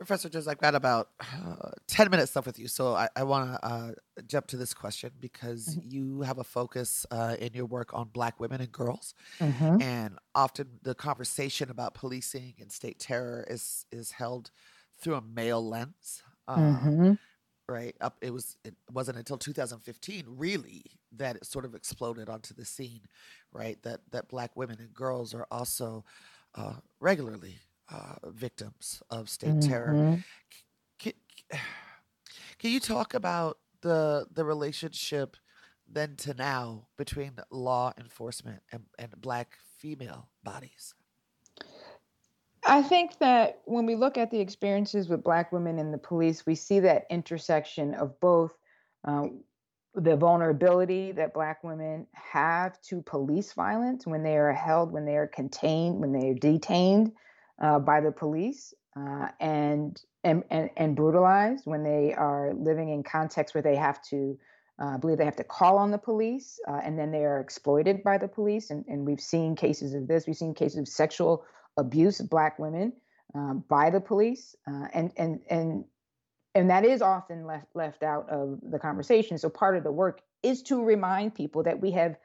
Professor 0.02 0.28
Jones, 0.28 0.48
I've 0.48 0.58
got 0.58 0.74
about 0.74 1.10
uh, 1.20 1.70
10 1.86 2.10
minutes 2.10 2.34
left 2.34 2.44
with 2.44 2.58
you. 2.58 2.66
So 2.66 2.96
I, 2.96 3.08
I 3.14 3.22
want 3.22 3.52
to 3.52 3.64
uh, 3.64 3.90
jump 4.26 4.48
to 4.48 4.56
this 4.56 4.74
question 4.74 5.12
because 5.20 5.76
mm-hmm. 5.76 5.88
you 5.88 6.22
have 6.22 6.38
a 6.38 6.44
focus 6.44 7.06
uh, 7.12 7.36
in 7.38 7.52
your 7.52 7.66
work 7.66 7.94
on 7.94 8.08
Black 8.08 8.40
women 8.40 8.60
and 8.60 8.72
girls. 8.72 9.14
Mm-hmm. 9.38 9.80
And 9.80 10.18
often 10.34 10.80
the 10.82 10.96
conversation 10.96 11.70
about 11.70 11.94
policing 11.94 12.54
and 12.58 12.72
state 12.72 12.98
terror 12.98 13.46
is, 13.48 13.86
is 13.92 14.10
held 14.10 14.50
through 14.98 15.14
a 15.14 15.22
male 15.22 15.64
lens. 15.64 16.24
Uh, 16.48 16.56
mm-hmm. 16.56 17.12
Right 17.68 17.94
up, 18.00 18.16
it 18.20 18.32
was. 18.32 18.56
It 18.64 18.74
wasn't 18.92 19.18
until 19.18 19.38
2015, 19.38 20.24
really, 20.26 20.82
that 21.16 21.36
it 21.36 21.46
sort 21.46 21.64
of 21.64 21.76
exploded 21.76 22.28
onto 22.28 22.52
the 22.52 22.64
scene. 22.64 23.02
Right, 23.52 23.80
that 23.84 24.00
that 24.10 24.28
black 24.28 24.50
women 24.56 24.78
and 24.80 24.92
girls 24.92 25.32
are 25.32 25.46
also 25.48 26.04
uh, 26.56 26.74
regularly 27.00 27.60
uh, 27.92 28.14
victims 28.30 29.02
of 29.10 29.28
state 29.28 29.50
mm-hmm. 29.50 29.70
terror. 29.70 30.24
Can, 30.98 31.12
can 32.58 32.70
you 32.70 32.80
talk 32.80 33.14
about 33.14 33.58
the 33.82 34.26
the 34.32 34.44
relationship 34.44 35.36
then 35.88 36.16
to 36.16 36.34
now 36.34 36.86
between 36.96 37.32
law 37.50 37.92
enforcement 37.98 38.62
and, 38.72 38.84
and 38.98 39.12
black 39.20 39.58
female 39.78 40.28
bodies? 40.42 40.94
I 42.64 42.82
think 42.82 43.18
that 43.18 43.60
when 43.64 43.86
we 43.86 43.96
look 43.96 44.16
at 44.16 44.30
the 44.30 44.38
experiences 44.38 45.08
with 45.08 45.24
Black 45.24 45.50
women 45.50 45.80
in 45.80 45.90
the 45.90 45.98
police, 45.98 46.46
we 46.46 46.54
see 46.54 46.78
that 46.80 47.06
intersection 47.10 47.94
of 47.94 48.18
both 48.20 48.52
um, 49.04 49.40
the 49.94 50.16
vulnerability 50.16 51.12
that 51.12 51.34
Black 51.34 51.64
women 51.64 52.06
have 52.12 52.80
to 52.82 53.02
police 53.02 53.52
violence 53.52 54.06
when 54.06 54.22
they 54.22 54.36
are 54.36 54.52
held, 54.52 54.92
when 54.92 55.04
they 55.04 55.16
are 55.16 55.26
contained, 55.26 55.98
when 55.98 56.12
they 56.12 56.30
are 56.30 56.34
detained, 56.34 57.12
uh, 57.62 57.78
by 57.78 58.00
the 58.00 58.12
police 58.12 58.74
uh, 58.96 59.28
and, 59.40 60.02
and, 60.24 60.44
and 60.50 60.68
and 60.76 60.96
brutalized 60.96 61.64
when 61.64 61.82
they 61.82 62.12
are 62.12 62.52
living 62.54 62.90
in 62.90 63.02
contexts 63.02 63.54
where 63.54 63.62
they 63.62 63.76
have 63.76 64.02
to 64.02 64.38
uh, 64.82 64.98
believe 64.98 65.18
they 65.18 65.24
have 65.24 65.36
to 65.36 65.44
call 65.44 65.78
on 65.78 65.90
the 65.90 65.98
police 65.98 66.58
uh, 66.68 66.80
and 66.84 66.98
then 66.98 67.10
they 67.10 67.24
are 67.24 67.40
exploited 67.40 68.02
by 68.02 68.18
the 68.18 68.28
police. 68.28 68.70
And, 68.70 68.84
and 68.88 69.06
we've 69.06 69.20
seen 69.20 69.54
cases 69.54 69.94
of 69.94 70.08
this. 70.08 70.26
We've 70.26 70.36
seen 70.36 70.54
cases 70.54 70.78
of 70.78 70.88
sexual 70.88 71.44
abuse 71.76 72.20
of 72.20 72.28
black 72.28 72.58
women 72.58 72.92
um, 73.34 73.64
by 73.68 73.90
the 73.90 74.00
police 74.00 74.54
uh, 74.66 74.88
and 74.92 75.12
and 75.16 75.40
and 75.48 75.84
and 76.54 76.68
that 76.68 76.84
is 76.84 77.00
often 77.00 77.46
left 77.46 77.66
left 77.74 78.02
out 78.02 78.28
of 78.28 78.58
the 78.62 78.78
conversation. 78.78 79.38
So 79.38 79.48
part 79.48 79.76
of 79.76 79.84
the 79.84 79.92
work 79.92 80.20
is 80.42 80.62
to 80.64 80.84
remind 80.84 81.34
people 81.34 81.62
that 81.62 81.80
we 81.80 81.92
have 81.92 82.16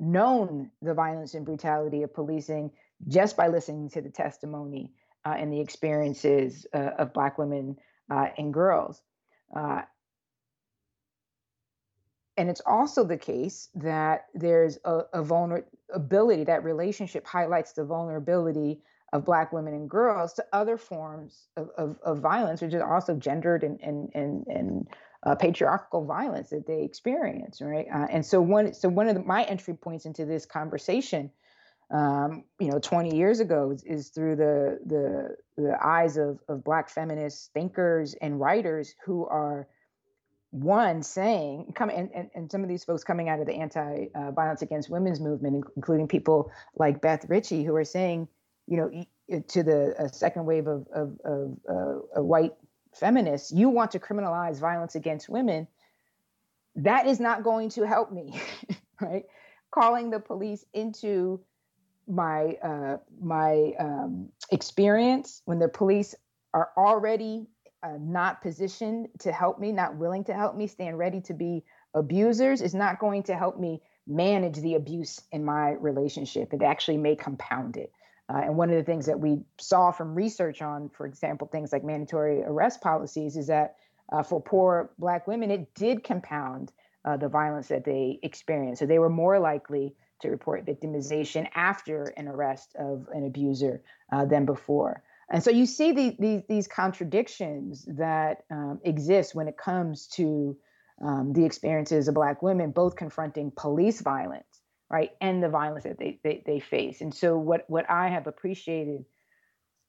known 0.00 0.70
the 0.80 0.94
violence 0.94 1.34
and 1.34 1.44
brutality 1.44 2.02
of 2.02 2.14
policing 2.14 2.72
just 3.08 3.36
by 3.36 3.48
listening 3.48 3.88
to 3.90 4.00
the 4.00 4.10
testimony 4.10 4.92
uh, 5.24 5.34
and 5.36 5.52
the 5.52 5.60
experiences 5.60 6.66
uh, 6.74 6.90
of 6.98 7.12
Black 7.12 7.38
women 7.38 7.76
uh, 8.10 8.28
and 8.38 8.52
girls. 8.52 9.02
Uh, 9.54 9.82
and 12.36 12.48
it's 12.48 12.62
also 12.64 13.04
the 13.04 13.18
case 13.18 13.68
that 13.74 14.26
there's 14.34 14.78
a, 14.84 15.00
a 15.12 15.22
vulnerability, 15.22 16.44
that 16.44 16.64
relationship 16.64 17.26
highlights 17.26 17.72
the 17.72 17.84
vulnerability 17.84 18.80
of 19.12 19.24
Black 19.24 19.52
women 19.52 19.74
and 19.74 19.90
girls 19.90 20.32
to 20.34 20.44
other 20.52 20.76
forms 20.76 21.48
of, 21.56 21.68
of, 21.76 21.98
of 22.02 22.20
violence, 22.20 22.62
which 22.62 22.72
is 22.72 22.80
also 22.80 23.14
gendered 23.14 23.64
and, 23.64 23.80
and, 23.82 24.10
and, 24.14 24.46
and 24.46 24.88
uh, 25.24 25.34
patriarchal 25.34 26.06
violence 26.06 26.50
that 26.50 26.66
they 26.66 26.82
experience, 26.82 27.60
right? 27.60 27.86
Uh, 27.92 28.06
and 28.10 28.24
so 28.24 28.40
one, 28.40 28.72
so 28.72 28.88
one 28.88 29.08
of 29.08 29.14
the, 29.16 29.22
my 29.22 29.42
entry 29.44 29.74
points 29.74 30.06
into 30.06 30.24
this 30.24 30.46
conversation 30.46 31.30
um, 31.90 32.44
you 32.58 32.70
know 32.70 32.78
20 32.78 33.16
years 33.16 33.40
ago 33.40 33.70
is, 33.70 33.82
is, 33.84 34.08
through 34.10 34.36
the 34.36 34.78
the 34.86 35.36
the 35.56 35.76
eyes 35.84 36.16
of 36.16 36.40
of 36.48 36.62
black 36.64 36.88
feminist 36.88 37.52
thinkers 37.52 38.14
and 38.20 38.40
writers 38.40 38.94
who 39.04 39.26
are 39.26 39.66
one 40.50 41.02
saying 41.02 41.72
come 41.74 41.90
and, 41.90 42.10
and, 42.14 42.30
and 42.34 42.50
some 42.50 42.62
of 42.62 42.68
these 42.68 42.84
folks 42.84 43.04
coming 43.04 43.28
out 43.28 43.40
of 43.40 43.46
the 43.46 43.54
anti-violence 43.54 44.62
uh, 44.62 44.66
against 44.66 44.90
women's 44.90 45.20
movement 45.20 45.64
including 45.76 46.08
people 46.08 46.50
like 46.76 47.00
beth 47.00 47.24
richie 47.28 47.62
who 47.62 47.74
are 47.74 47.84
saying 47.84 48.26
you 48.66 48.76
know 48.76 49.40
to 49.48 49.62
the 49.62 49.94
uh, 49.96 50.08
second 50.08 50.44
wave 50.44 50.66
of, 50.66 50.86
of, 50.92 51.16
of 51.24 51.58
uh, 52.16 52.22
white 52.22 52.52
feminists 52.94 53.52
you 53.52 53.68
want 53.68 53.92
to 53.92 53.98
criminalize 53.98 54.58
violence 54.58 54.94
against 54.94 55.28
women? 55.28 55.66
That 56.76 57.06
is 57.06 57.20
not 57.20 57.42
going 57.42 57.70
to 57.70 57.86
help 57.86 58.12
me. 58.12 58.40
Right? 59.02 59.24
Calling 59.70 60.10
the 60.10 60.20
police 60.20 60.66
into 60.74 61.40
my 62.10 62.56
uh, 62.62 62.96
my 63.20 63.72
um, 63.78 64.28
experience 64.50 65.42
when 65.44 65.58
the 65.58 65.68
police 65.68 66.14
are 66.52 66.70
already 66.76 67.46
uh, 67.82 67.96
not 68.00 68.42
positioned 68.42 69.08
to 69.20 69.32
help 69.32 69.58
me, 69.58 69.72
not 69.72 69.96
willing 69.96 70.24
to 70.24 70.34
help 70.34 70.56
me, 70.56 70.66
stand 70.66 70.98
ready 70.98 71.20
to 71.22 71.34
be 71.34 71.64
abusers 71.94 72.60
is 72.60 72.74
not 72.74 72.98
going 72.98 73.22
to 73.24 73.36
help 73.36 73.58
me 73.58 73.80
manage 74.06 74.56
the 74.56 74.74
abuse 74.74 75.20
in 75.32 75.44
my 75.44 75.70
relationship. 75.72 76.52
It 76.52 76.62
actually 76.62 76.98
may 76.98 77.16
compound 77.16 77.76
it. 77.76 77.92
Uh, 78.28 78.42
and 78.44 78.56
one 78.56 78.70
of 78.70 78.76
the 78.76 78.84
things 78.84 79.06
that 79.06 79.18
we 79.18 79.40
saw 79.58 79.90
from 79.90 80.14
research 80.14 80.62
on, 80.62 80.88
for 80.88 81.06
example, 81.06 81.48
things 81.48 81.72
like 81.72 81.82
mandatory 81.82 82.42
arrest 82.42 82.80
policies, 82.80 83.36
is 83.36 83.48
that 83.48 83.76
uh, 84.12 84.22
for 84.22 84.40
poor 84.40 84.90
Black 84.98 85.26
women, 85.26 85.50
it 85.50 85.74
did 85.74 86.04
compound 86.04 86.72
uh, 87.04 87.16
the 87.16 87.28
violence 87.28 87.68
that 87.68 87.84
they 87.84 88.18
experienced. 88.22 88.80
So 88.80 88.86
they 88.86 88.98
were 88.98 89.10
more 89.10 89.38
likely 89.38 89.94
to 90.20 90.30
report 90.30 90.66
victimization 90.66 91.48
after 91.54 92.04
an 92.16 92.28
arrest 92.28 92.74
of 92.78 93.06
an 93.12 93.26
abuser 93.26 93.82
uh, 94.12 94.24
than 94.24 94.44
before. 94.46 95.02
And 95.32 95.42
so 95.42 95.50
you 95.50 95.66
see 95.66 95.92
the, 95.92 96.16
the, 96.18 96.44
these 96.48 96.66
contradictions 96.66 97.86
that 97.96 98.44
um, 98.50 98.80
exist 98.84 99.34
when 99.34 99.46
it 99.46 99.56
comes 99.56 100.08
to 100.08 100.56
um, 101.00 101.32
the 101.32 101.44
experiences 101.44 102.08
of 102.08 102.14
Black 102.14 102.42
women, 102.42 102.72
both 102.72 102.96
confronting 102.96 103.52
police 103.56 104.00
violence, 104.00 104.60
right, 104.90 105.10
and 105.20 105.42
the 105.42 105.48
violence 105.48 105.84
that 105.84 105.98
they, 105.98 106.18
they, 106.24 106.42
they 106.44 106.60
face. 106.60 107.00
And 107.00 107.14
so 107.14 107.38
what, 107.38 107.64
what 107.68 107.88
I 107.88 108.08
have 108.08 108.26
appreciated 108.26 109.04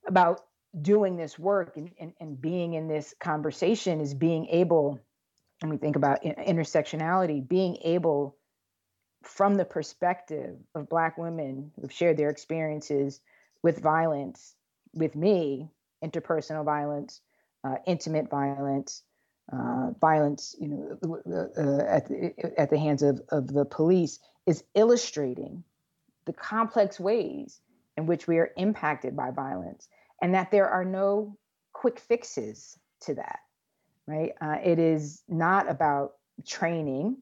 about 0.08 0.42
doing 0.80 1.18
this 1.18 1.38
work 1.38 1.76
and, 1.76 1.92
and, 2.00 2.14
and 2.20 2.40
being 2.40 2.76
in 2.76 2.88
this 2.88 3.14
conversation 3.20 4.00
is 4.00 4.14
being 4.14 4.48
able, 4.48 5.00
when 5.60 5.72
we 5.72 5.78
think 5.78 5.96
about 5.96 6.24
intersectionality, 6.24 7.46
being 7.46 7.78
able 7.84 8.38
from 9.24 9.56
the 9.56 9.66
perspective 9.66 10.58
of 10.76 10.90
Black 10.90 11.18
women 11.18 11.72
who've 11.80 11.92
shared 11.92 12.18
their 12.18 12.30
experiences 12.30 13.22
with 13.64 13.80
violence 13.80 14.56
with 14.94 15.16
me, 15.16 15.70
interpersonal 16.04 16.66
violence, 16.66 17.22
uh, 17.64 17.76
intimate 17.86 18.30
violence, 18.30 19.04
uh, 19.52 19.92
violence, 20.00 20.56
you 20.60 20.68
know, 20.68 21.22
uh, 21.58 21.84
at, 21.86 22.08
the, 22.08 22.34
at 22.58 22.70
the 22.70 22.78
hands 22.78 23.04
of, 23.04 23.22
of 23.30 23.48
the 23.48 23.66
police, 23.66 24.20
is 24.46 24.64
illustrating 24.76 25.64
the 26.26 26.34
complex 26.34 27.00
ways 27.00 27.62
in 27.98 28.06
which 28.06 28.28
we 28.28 28.38
are 28.38 28.52
impacted 28.58 29.16
by 29.16 29.32
violence, 29.32 29.88
and 30.22 30.34
that 30.34 30.52
there 30.52 30.70
are 30.70 30.86
no 30.86 31.38
quick 31.74 32.00
fixes 32.00 32.78
to 33.02 33.16
that. 33.16 33.40
Right? 34.08 34.34
Uh, 34.42 34.58
it 34.64 34.80
is 34.80 35.24
not 35.30 35.70
about 35.70 36.14
training, 36.46 37.18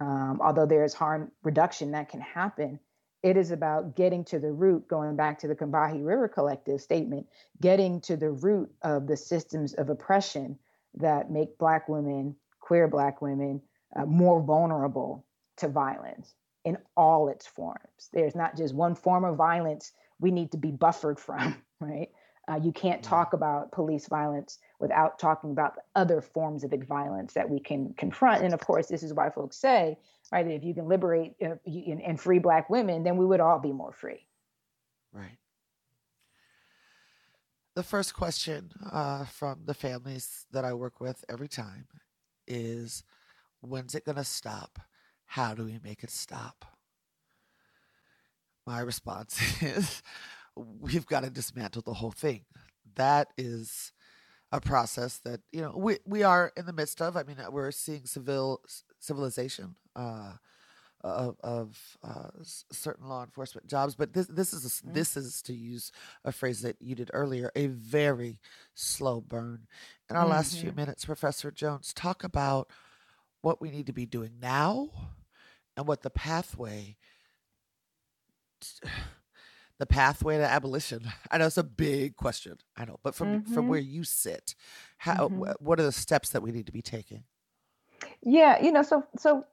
um, 0.00 0.40
although 0.42 0.66
there 0.66 0.84
is 0.84 0.94
harm 0.94 1.30
reduction 1.42 1.92
that 1.92 2.08
can 2.08 2.20
happen 2.20 2.80
it 3.22 3.36
is 3.36 3.50
about 3.50 3.96
getting 3.96 4.24
to 4.26 4.38
the 4.38 4.52
root, 4.52 4.88
going 4.88 5.14
back 5.14 5.38
to 5.40 5.48
the 5.48 5.54
Combahee 5.54 6.04
River 6.04 6.28
Collective 6.28 6.80
statement, 6.80 7.26
getting 7.60 8.00
to 8.02 8.16
the 8.16 8.30
root 8.30 8.70
of 8.82 9.06
the 9.06 9.16
systems 9.16 9.74
of 9.74 9.90
oppression 9.90 10.58
that 10.94 11.30
make 11.30 11.58
Black 11.58 11.88
women, 11.88 12.34
queer 12.60 12.88
Black 12.88 13.20
women, 13.20 13.60
uh, 13.94 14.06
more 14.06 14.42
vulnerable 14.42 15.26
to 15.58 15.68
violence 15.68 16.34
in 16.64 16.78
all 16.96 17.28
its 17.28 17.46
forms. 17.46 18.08
There's 18.12 18.34
not 18.34 18.56
just 18.56 18.74
one 18.74 18.94
form 18.94 19.24
of 19.24 19.36
violence 19.36 19.92
we 20.18 20.30
need 20.30 20.52
to 20.52 20.58
be 20.58 20.70
buffered 20.70 21.18
from, 21.20 21.62
right? 21.80 22.08
Uh, 22.50 22.56
you 22.56 22.72
can't 22.72 23.00
mm-hmm. 23.00 23.10
talk 23.10 23.32
about 23.32 23.70
police 23.70 24.08
violence 24.08 24.58
without 24.80 25.18
talking 25.18 25.52
about 25.52 25.74
other 25.94 26.20
forms 26.20 26.64
of 26.64 26.72
violence 26.88 27.32
that 27.34 27.48
we 27.48 27.60
can 27.60 27.94
confront. 27.96 28.42
And 28.42 28.52
of 28.52 28.60
course, 28.60 28.88
this 28.88 29.02
is 29.02 29.14
why 29.14 29.30
folks 29.30 29.56
say, 29.56 29.96
right, 30.32 30.44
that 30.44 30.54
if 30.54 30.64
you 30.64 30.74
can 30.74 30.88
liberate 30.88 31.34
uh, 31.40 31.56
and, 31.64 32.02
and 32.02 32.20
free 32.20 32.40
Black 32.40 32.68
women, 32.68 33.04
then 33.04 33.16
we 33.16 33.24
would 33.24 33.40
all 33.40 33.60
be 33.60 33.72
more 33.72 33.92
free. 33.92 34.26
Right. 35.12 35.38
The 37.76 37.82
first 37.84 38.14
question 38.14 38.72
uh, 38.90 39.26
from 39.26 39.60
the 39.64 39.74
families 39.74 40.46
that 40.50 40.64
I 40.64 40.72
work 40.72 41.00
with 41.00 41.24
every 41.28 41.48
time 41.48 41.86
is 42.48 43.04
when's 43.60 43.94
it 43.94 44.04
going 44.04 44.16
to 44.16 44.24
stop? 44.24 44.80
How 45.26 45.54
do 45.54 45.64
we 45.64 45.78
make 45.84 46.02
it 46.02 46.10
stop? 46.10 46.64
My 48.66 48.80
response 48.80 49.40
is 49.62 50.02
we've 50.56 51.06
got 51.06 51.24
to 51.24 51.30
dismantle 51.30 51.82
the 51.82 51.94
whole 51.94 52.10
thing. 52.10 52.44
That 52.96 53.28
is 53.38 53.92
a 54.52 54.60
process 54.60 55.18
that 55.18 55.40
you 55.52 55.62
know 55.62 55.74
we 55.76 55.98
we 56.04 56.22
are 56.22 56.52
in 56.56 56.66
the 56.66 56.72
midst 56.72 57.00
of. 57.00 57.16
I 57.16 57.22
mean, 57.22 57.36
we're 57.50 57.70
seeing 57.70 58.04
civil 58.06 58.62
civilianization 59.02 59.74
uh, 59.96 60.32
of, 61.02 61.36
of 61.40 61.98
uh, 62.02 62.28
certain 62.42 63.08
law 63.08 63.22
enforcement 63.22 63.66
jobs, 63.66 63.94
but 63.94 64.12
this 64.12 64.26
this 64.26 64.52
is 64.52 64.64
a, 64.64 64.68
mm-hmm. 64.68 64.92
this 64.94 65.16
is 65.16 65.42
to 65.42 65.54
use 65.54 65.92
a 66.24 66.32
phrase 66.32 66.62
that 66.62 66.76
you 66.80 66.94
did 66.94 67.10
earlier, 67.14 67.50
a 67.54 67.68
very 67.68 68.38
slow 68.74 69.20
burn. 69.20 69.66
In 70.08 70.16
our 70.16 70.22
mm-hmm. 70.22 70.32
last 70.32 70.58
few 70.58 70.70
mm-hmm. 70.70 70.80
minutes, 70.80 71.04
Professor 71.04 71.50
Jones, 71.50 71.94
talk 71.94 72.24
about 72.24 72.68
what 73.40 73.60
we 73.60 73.70
need 73.70 73.86
to 73.86 73.92
be 73.92 74.06
doing 74.06 74.32
now 74.40 74.90
and 75.76 75.86
what 75.86 76.02
the 76.02 76.10
pathway. 76.10 76.96
T- 78.60 78.88
the 79.80 79.86
pathway 79.86 80.36
to 80.38 80.44
abolition? 80.44 81.10
I 81.30 81.38
know 81.38 81.46
it's 81.46 81.58
a 81.58 81.64
big 81.64 82.16
question. 82.16 82.58
I 82.76 82.84
know, 82.84 83.00
but 83.02 83.14
from 83.14 83.40
mm-hmm. 83.40 83.54
from 83.54 83.66
where 83.66 83.80
you 83.80 84.04
sit, 84.04 84.54
how 84.98 85.28
mm-hmm. 85.28 85.50
what 85.58 85.80
are 85.80 85.84
the 85.84 85.92
steps 85.92 86.30
that 86.30 86.42
we 86.42 86.52
need 86.52 86.66
to 86.66 86.72
be 86.72 86.82
taking? 86.82 87.24
Yeah, 88.22 88.62
you 88.62 88.70
know, 88.70 88.82
so 88.82 89.04
so 89.16 89.44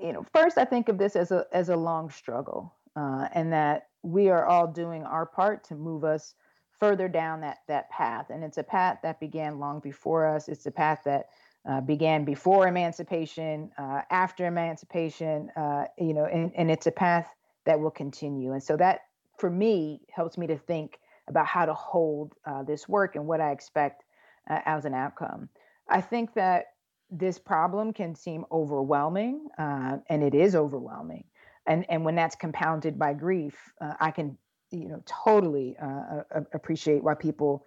you 0.00 0.12
know, 0.12 0.24
first 0.32 0.58
I 0.58 0.64
think 0.64 0.88
of 0.88 0.98
this 0.98 1.16
as 1.16 1.32
a 1.32 1.46
as 1.52 1.70
a 1.70 1.76
long 1.76 2.10
struggle, 2.10 2.74
uh, 2.94 3.28
and 3.32 3.52
that 3.52 3.88
we 4.02 4.28
are 4.28 4.46
all 4.46 4.66
doing 4.66 5.02
our 5.04 5.26
part 5.26 5.64
to 5.64 5.74
move 5.74 6.04
us 6.04 6.34
further 6.78 7.08
down 7.08 7.40
that 7.40 7.58
that 7.66 7.90
path. 7.90 8.30
And 8.30 8.44
it's 8.44 8.58
a 8.58 8.62
path 8.62 8.98
that 9.02 9.18
began 9.18 9.58
long 9.58 9.80
before 9.80 10.26
us. 10.26 10.48
It's 10.48 10.66
a 10.66 10.70
path 10.70 11.00
that 11.04 11.28
uh, 11.68 11.80
began 11.80 12.24
before 12.24 12.68
emancipation, 12.68 13.70
uh, 13.76 14.02
after 14.10 14.46
emancipation, 14.46 15.50
uh, 15.56 15.84
you 15.98 16.14
know, 16.14 16.24
and, 16.24 16.52
and 16.56 16.70
it's 16.70 16.86
a 16.86 16.90
path 16.90 17.28
that 17.66 17.80
will 17.80 17.90
continue. 17.90 18.52
And 18.52 18.62
so 18.62 18.76
that, 18.76 19.00
for 19.38 19.50
me, 19.50 20.00
helps 20.10 20.38
me 20.38 20.46
to 20.48 20.58
think 20.58 20.98
about 21.28 21.46
how 21.46 21.66
to 21.66 21.74
hold 21.74 22.34
uh, 22.44 22.62
this 22.62 22.88
work 22.88 23.16
and 23.16 23.26
what 23.26 23.40
I 23.40 23.52
expect 23.52 24.04
uh, 24.48 24.60
as 24.64 24.84
an 24.84 24.94
outcome. 24.94 25.48
I 25.88 26.00
think 26.00 26.34
that 26.34 26.66
this 27.10 27.38
problem 27.38 27.92
can 27.92 28.14
seem 28.14 28.44
overwhelming, 28.52 29.48
uh, 29.58 29.98
and 30.08 30.22
it 30.22 30.34
is 30.34 30.54
overwhelming. 30.54 31.24
And 31.66 31.84
and 31.90 32.04
when 32.04 32.14
that's 32.14 32.36
compounded 32.36 32.98
by 32.98 33.14
grief, 33.14 33.56
uh, 33.80 33.94
I 34.00 34.10
can 34.10 34.38
you 34.70 34.88
know 34.88 35.02
totally 35.06 35.76
uh, 35.82 36.22
appreciate 36.52 37.02
why 37.02 37.14
people 37.14 37.64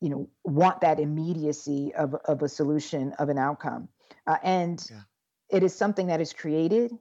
you 0.00 0.10
know 0.10 0.28
want 0.44 0.80
that 0.80 1.00
immediacy 1.00 1.92
of 1.94 2.14
of 2.26 2.42
a 2.42 2.48
solution 2.48 3.12
of 3.18 3.28
an 3.28 3.38
outcome. 3.38 3.88
Uh, 4.26 4.36
and 4.42 4.84
yeah. 4.90 5.00
it 5.48 5.62
is 5.62 5.74
something 5.74 6.08
that 6.08 6.20
is 6.20 6.32
created 6.32 6.92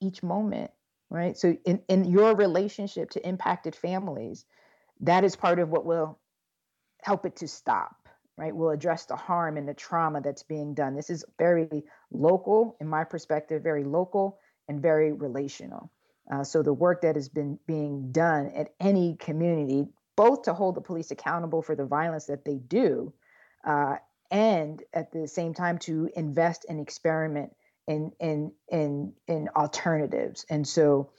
each 0.00 0.22
moment 0.22 0.70
right? 1.10 1.36
So 1.36 1.56
in, 1.64 1.82
in 1.88 2.04
your 2.04 2.34
relationship 2.34 3.10
to 3.10 3.28
impacted 3.28 3.74
families, 3.74 4.44
that 5.00 5.24
is 5.24 5.36
part 5.36 5.58
of 5.58 5.68
what 5.68 5.84
will 5.84 6.18
help 7.02 7.26
it 7.26 7.36
to 7.36 7.48
stop, 7.48 7.96
right? 8.36 8.54
Will 8.54 8.70
address 8.70 9.06
the 9.06 9.16
harm 9.16 9.56
and 9.56 9.68
the 9.68 9.74
trauma 9.74 10.20
that's 10.20 10.44
being 10.44 10.74
done. 10.74 10.94
This 10.94 11.10
is 11.10 11.24
very 11.38 11.84
local, 12.12 12.76
in 12.80 12.86
my 12.86 13.04
perspective, 13.04 13.62
very 13.62 13.84
local 13.84 14.38
and 14.68 14.80
very 14.80 15.12
relational. 15.12 15.90
Uh, 16.30 16.44
so 16.44 16.62
the 16.62 16.72
work 16.72 17.02
that 17.02 17.16
has 17.16 17.28
been 17.28 17.58
being 17.66 18.12
done 18.12 18.52
at 18.54 18.72
any 18.78 19.16
community, 19.16 19.88
both 20.16 20.42
to 20.42 20.54
hold 20.54 20.76
the 20.76 20.80
police 20.80 21.10
accountable 21.10 21.60
for 21.60 21.74
the 21.74 21.84
violence 21.84 22.26
that 22.26 22.44
they 22.44 22.56
do, 22.56 23.12
uh, 23.64 23.96
and 24.30 24.82
at 24.94 25.10
the 25.10 25.26
same 25.26 25.54
time 25.54 25.78
to 25.78 26.08
invest 26.14 26.66
and 26.68 26.78
experiment 26.78 27.52
in 27.86 28.12
in 28.20 28.52
in 28.68 29.12
in 29.26 29.48
alternatives. 29.56 30.44
And 30.48 30.66
so 30.66 31.10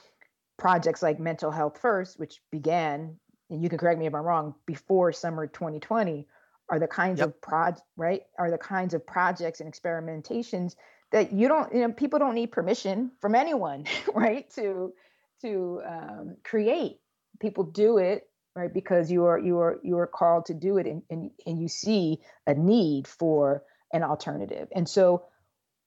projects 0.57 1.01
like 1.01 1.20
Mental 1.20 1.51
Health 1.51 1.80
First, 1.82 2.20
which 2.20 2.41
began, 2.51 3.18
and 3.49 3.64
you 3.64 3.70
can 3.70 3.78
correct 3.78 3.99
me 3.99 4.05
if 4.05 4.16
I'm 4.16 4.24
wrong, 4.24 4.55
before 4.66 5.12
summer 5.12 5.47
2020, 5.47 6.28
are 6.70 6.80
the 6.80 6.88
kinds 6.88 7.20
yep. 7.20 7.30
of 7.30 7.41
proj 7.41 7.76
right 7.97 8.22
are 8.38 8.49
the 8.49 8.57
kinds 8.57 8.93
of 8.93 9.05
projects 9.05 9.59
and 9.59 9.72
experimentations 9.72 10.76
that 11.12 11.34
you 11.34 11.47
don't 11.49 11.74
you 11.74 11.82
know 11.82 11.91
people 11.91 12.18
don't 12.18 12.36
need 12.36 12.51
permission 12.51 13.12
from 13.20 13.36
anyone 13.36 13.86
right 14.16 14.49
to 14.51 14.93
to 15.41 15.82
um, 15.86 16.38
create 16.43 17.01
people 17.41 17.66
do 17.66 17.97
it 17.97 18.30
right 18.55 18.74
because 18.74 19.12
you 19.12 19.26
are 19.26 19.38
you 19.38 19.59
are 19.59 19.80
you 19.84 19.97
are 19.97 20.07
called 20.07 20.45
to 20.45 20.53
do 20.53 20.78
it 20.78 20.88
and 20.88 21.01
and, 21.09 21.32
and 21.45 21.59
you 21.59 21.68
see 21.68 22.20
a 22.47 22.53
need 22.53 23.05
for 23.05 23.64
an 23.93 24.03
alternative. 24.03 24.68
And 24.74 24.88
so 24.88 25.24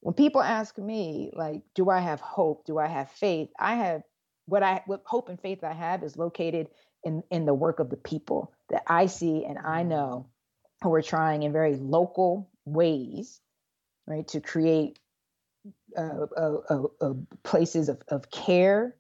when 0.04 0.12
people 0.12 0.42
ask 0.42 0.76
me, 0.76 1.30
like, 1.32 1.62
do 1.74 1.88
I 1.88 1.98
have 1.98 2.20
hope? 2.20 2.66
Do 2.66 2.78
I 2.78 2.88
have 2.88 3.10
faith? 3.12 3.48
I 3.58 3.76
have 3.76 4.02
what 4.44 4.62
I 4.62 4.82
what 4.84 5.00
hope 5.06 5.30
and 5.30 5.40
faith 5.40 5.64
I 5.64 5.72
have 5.72 6.02
is 6.02 6.18
located 6.18 6.68
in 7.04 7.22
in 7.30 7.46
the 7.46 7.54
work 7.54 7.80
of 7.80 7.88
the 7.88 7.96
people 7.96 8.52
that 8.68 8.82
I 8.86 9.06
see 9.06 9.46
and 9.46 9.56
I 9.58 9.82
know 9.82 10.28
who 10.82 10.92
are 10.92 11.00
trying 11.00 11.42
in 11.42 11.54
very 11.54 11.76
local 11.76 12.50
ways, 12.66 13.40
right, 14.06 14.28
to 14.28 14.42
create 14.42 14.98
uh, 15.96 16.26
uh, 16.36 16.56
uh, 16.68 16.82
uh 17.00 17.14
places 17.42 17.88
of, 17.88 18.02
of 18.08 18.30
care 18.30 18.94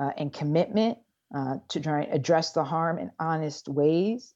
uh, 0.00 0.12
and 0.16 0.32
commitment 0.32 0.96
uh, 1.34 1.56
to 1.68 1.80
try 1.80 2.04
and 2.04 2.14
address 2.14 2.52
the 2.52 2.64
harm 2.64 2.98
in 2.98 3.10
honest 3.20 3.68
ways, 3.68 4.32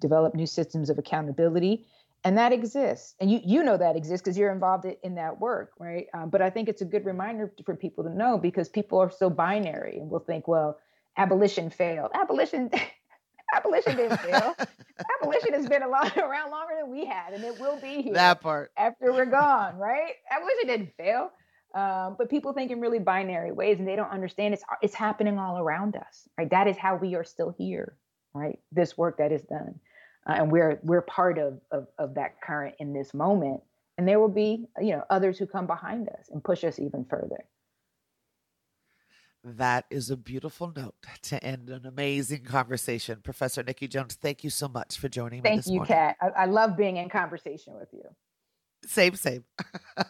develop 0.00 0.34
new 0.34 0.46
systems 0.46 0.90
of 0.90 0.98
accountability, 0.98 1.86
and 2.24 2.36
that 2.38 2.52
exists. 2.52 3.14
And 3.20 3.30
you 3.30 3.40
you 3.44 3.62
know 3.62 3.76
that 3.76 3.96
exists 3.96 4.22
because 4.22 4.36
you're 4.36 4.52
involved 4.52 4.86
in 5.02 5.14
that 5.16 5.38
work 5.40 5.72
right? 5.78 6.06
Um, 6.14 6.30
but 6.30 6.42
i 6.42 6.50
think 6.50 6.68
it's 6.68 6.82
a 6.82 6.86
good 6.86 7.04
reminder 7.04 7.52
for 7.64 7.76
people 7.76 8.04
to 8.04 8.10
know 8.10 8.38
because 8.38 8.68
people 8.68 8.98
are 8.98 9.10
so 9.10 9.30
binary 9.30 9.98
and 9.98 10.10
will 10.10 10.20
think 10.20 10.48
well 10.48 10.78
abolition 11.16 11.70
failed. 11.70 12.10
Abolition 12.14 12.70
abolition 13.54 13.96
didn't 13.96 14.18
fail. 14.20 14.54
Abolition 15.20 15.52
has 15.54 15.68
been 15.68 15.88
lot, 15.88 16.16
around 16.16 16.50
longer 16.50 16.74
than 16.80 16.90
we 16.90 17.06
had 17.06 17.32
and 17.32 17.44
it 17.44 17.60
will 17.60 17.80
be 17.80 18.02
here 18.02 18.14
that 18.14 18.40
part. 18.40 18.72
after 18.76 19.12
we're 19.12 19.26
gone 19.26 19.76
right? 19.76 20.12
Abolition 20.30 20.66
didn't 20.66 20.92
fail. 20.96 21.30
Um, 21.74 22.16
but 22.18 22.30
people 22.30 22.54
think 22.54 22.70
in 22.70 22.80
really 22.80 22.98
binary 22.98 23.52
ways 23.52 23.78
and 23.78 23.86
they 23.86 23.94
don't 23.94 24.10
understand 24.10 24.54
it's 24.54 24.64
it's 24.82 24.94
happening 24.94 25.38
all 25.38 25.58
around 25.58 25.96
us 25.96 26.28
right? 26.36 26.50
That 26.50 26.66
is 26.66 26.76
how 26.76 26.96
we 26.96 27.14
are 27.14 27.24
still 27.24 27.54
here 27.56 27.96
right? 28.34 28.58
This 28.72 28.96
work 28.98 29.18
that 29.18 29.32
is 29.32 29.42
done 29.42 29.80
uh, 30.28 30.32
and 30.32 30.52
we're 30.52 30.78
we're 30.82 31.02
part 31.02 31.38
of, 31.38 31.60
of 31.70 31.86
of 31.98 32.14
that 32.14 32.40
current 32.40 32.74
in 32.78 32.92
this 32.92 33.14
moment 33.14 33.60
and 33.96 34.06
there 34.06 34.20
will 34.20 34.28
be 34.28 34.66
you 34.80 34.92
know 34.92 35.02
others 35.10 35.38
who 35.38 35.46
come 35.46 35.66
behind 35.66 36.08
us 36.08 36.28
and 36.30 36.42
push 36.42 36.64
us 36.64 36.78
even 36.78 37.04
further 37.08 37.44
that 39.44 39.86
is 39.90 40.10
a 40.10 40.16
beautiful 40.16 40.72
note 40.74 40.94
to 41.22 41.42
end 41.42 41.70
an 41.70 41.86
amazing 41.86 42.42
conversation. 42.42 43.20
Professor 43.22 43.62
Nikki 43.62 43.86
Jones, 43.86 44.14
thank 44.14 44.42
you 44.42 44.50
so 44.50 44.68
much 44.68 44.98
for 44.98 45.08
joining 45.08 45.42
me. 45.42 45.50
Thank 45.50 45.66
you, 45.66 45.80
Kat. 45.82 46.16
I, 46.20 46.42
I 46.42 46.44
love 46.46 46.76
being 46.76 46.96
in 46.96 47.08
conversation 47.08 47.74
with 47.74 47.88
you. 47.92 48.02
Same, 48.84 49.14
same. 49.14 49.44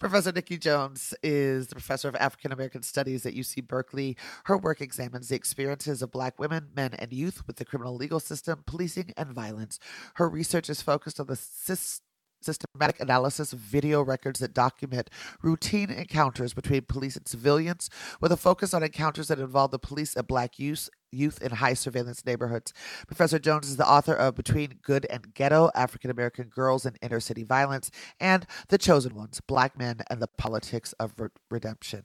Professor 0.00 0.32
Nikki 0.32 0.56
Jones 0.56 1.12
is 1.22 1.66
the 1.66 1.74
professor 1.74 2.08
of 2.08 2.16
African 2.16 2.52
American 2.52 2.82
Studies 2.82 3.26
at 3.26 3.34
UC 3.34 3.68
Berkeley. 3.68 4.16
Her 4.44 4.56
work 4.56 4.80
examines 4.80 5.28
the 5.28 5.36
experiences 5.36 6.00
of 6.00 6.10
Black 6.10 6.38
women, 6.38 6.68
men, 6.74 6.94
and 6.94 7.12
youth 7.12 7.46
with 7.46 7.56
the 7.56 7.66
criminal 7.66 7.94
legal 7.94 8.18
system, 8.18 8.64
policing, 8.64 9.12
and 9.18 9.34
violence. 9.34 9.78
Her 10.14 10.26
research 10.26 10.70
is 10.70 10.80
focused 10.80 11.20
on 11.20 11.26
the 11.26 11.36
system 11.36 12.09
systematic 12.42 13.00
analysis 13.00 13.52
of 13.52 13.58
video 13.58 14.02
records 14.02 14.40
that 14.40 14.54
document 14.54 15.10
routine 15.42 15.90
encounters 15.90 16.54
between 16.54 16.82
police 16.82 17.16
and 17.16 17.26
civilians, 17.26 17.90
with 18.20 18.32
a 18.32 18.36
focus 18.36 18.74
on 18.74 18.82
encounters 18.82 19.28
that 19.28 19.38
involve 19.38 19.70
the 19.70 19.78
police 19.78 20.16
and 20.16 20.26
black 20.26 20.58
youth, 20.58 20.88
youth 21.12 21.40
in 21.42 21.52
high 21.52 21.74
surveillance 21.74 22.24
neighborhoods. 22.24 22.72
Professor 23.06 23.38
Jones 23.38 23.68
is 23.68 23.76
the 23.76 23.88
author 23.88 24.14
of 24.14 24.34
Between 24.34 24.78
Good 24.82 25.06
and 25.10 25.34
Ghetto 25.34 25.70
African 25.74 26.10
American 26.10 26.48
Girls 26.48 26.86
and 26.86 26.96
Inner 27.02 27.20
City 27.20 27.42
Violence 27.42 27.90
and 28.18 28.46
The 28.68 28.78
Chosen 28.78 29.14
Ones 29.14 29.40
Black 29.46 29.78
Men 29.78 29.98
and 30.08 30.20
the 30.20 30.28
Politics 30.28 30.92
of 30.94 31.14
Re- 31.18 31.28
Redemption. 31.50 32.04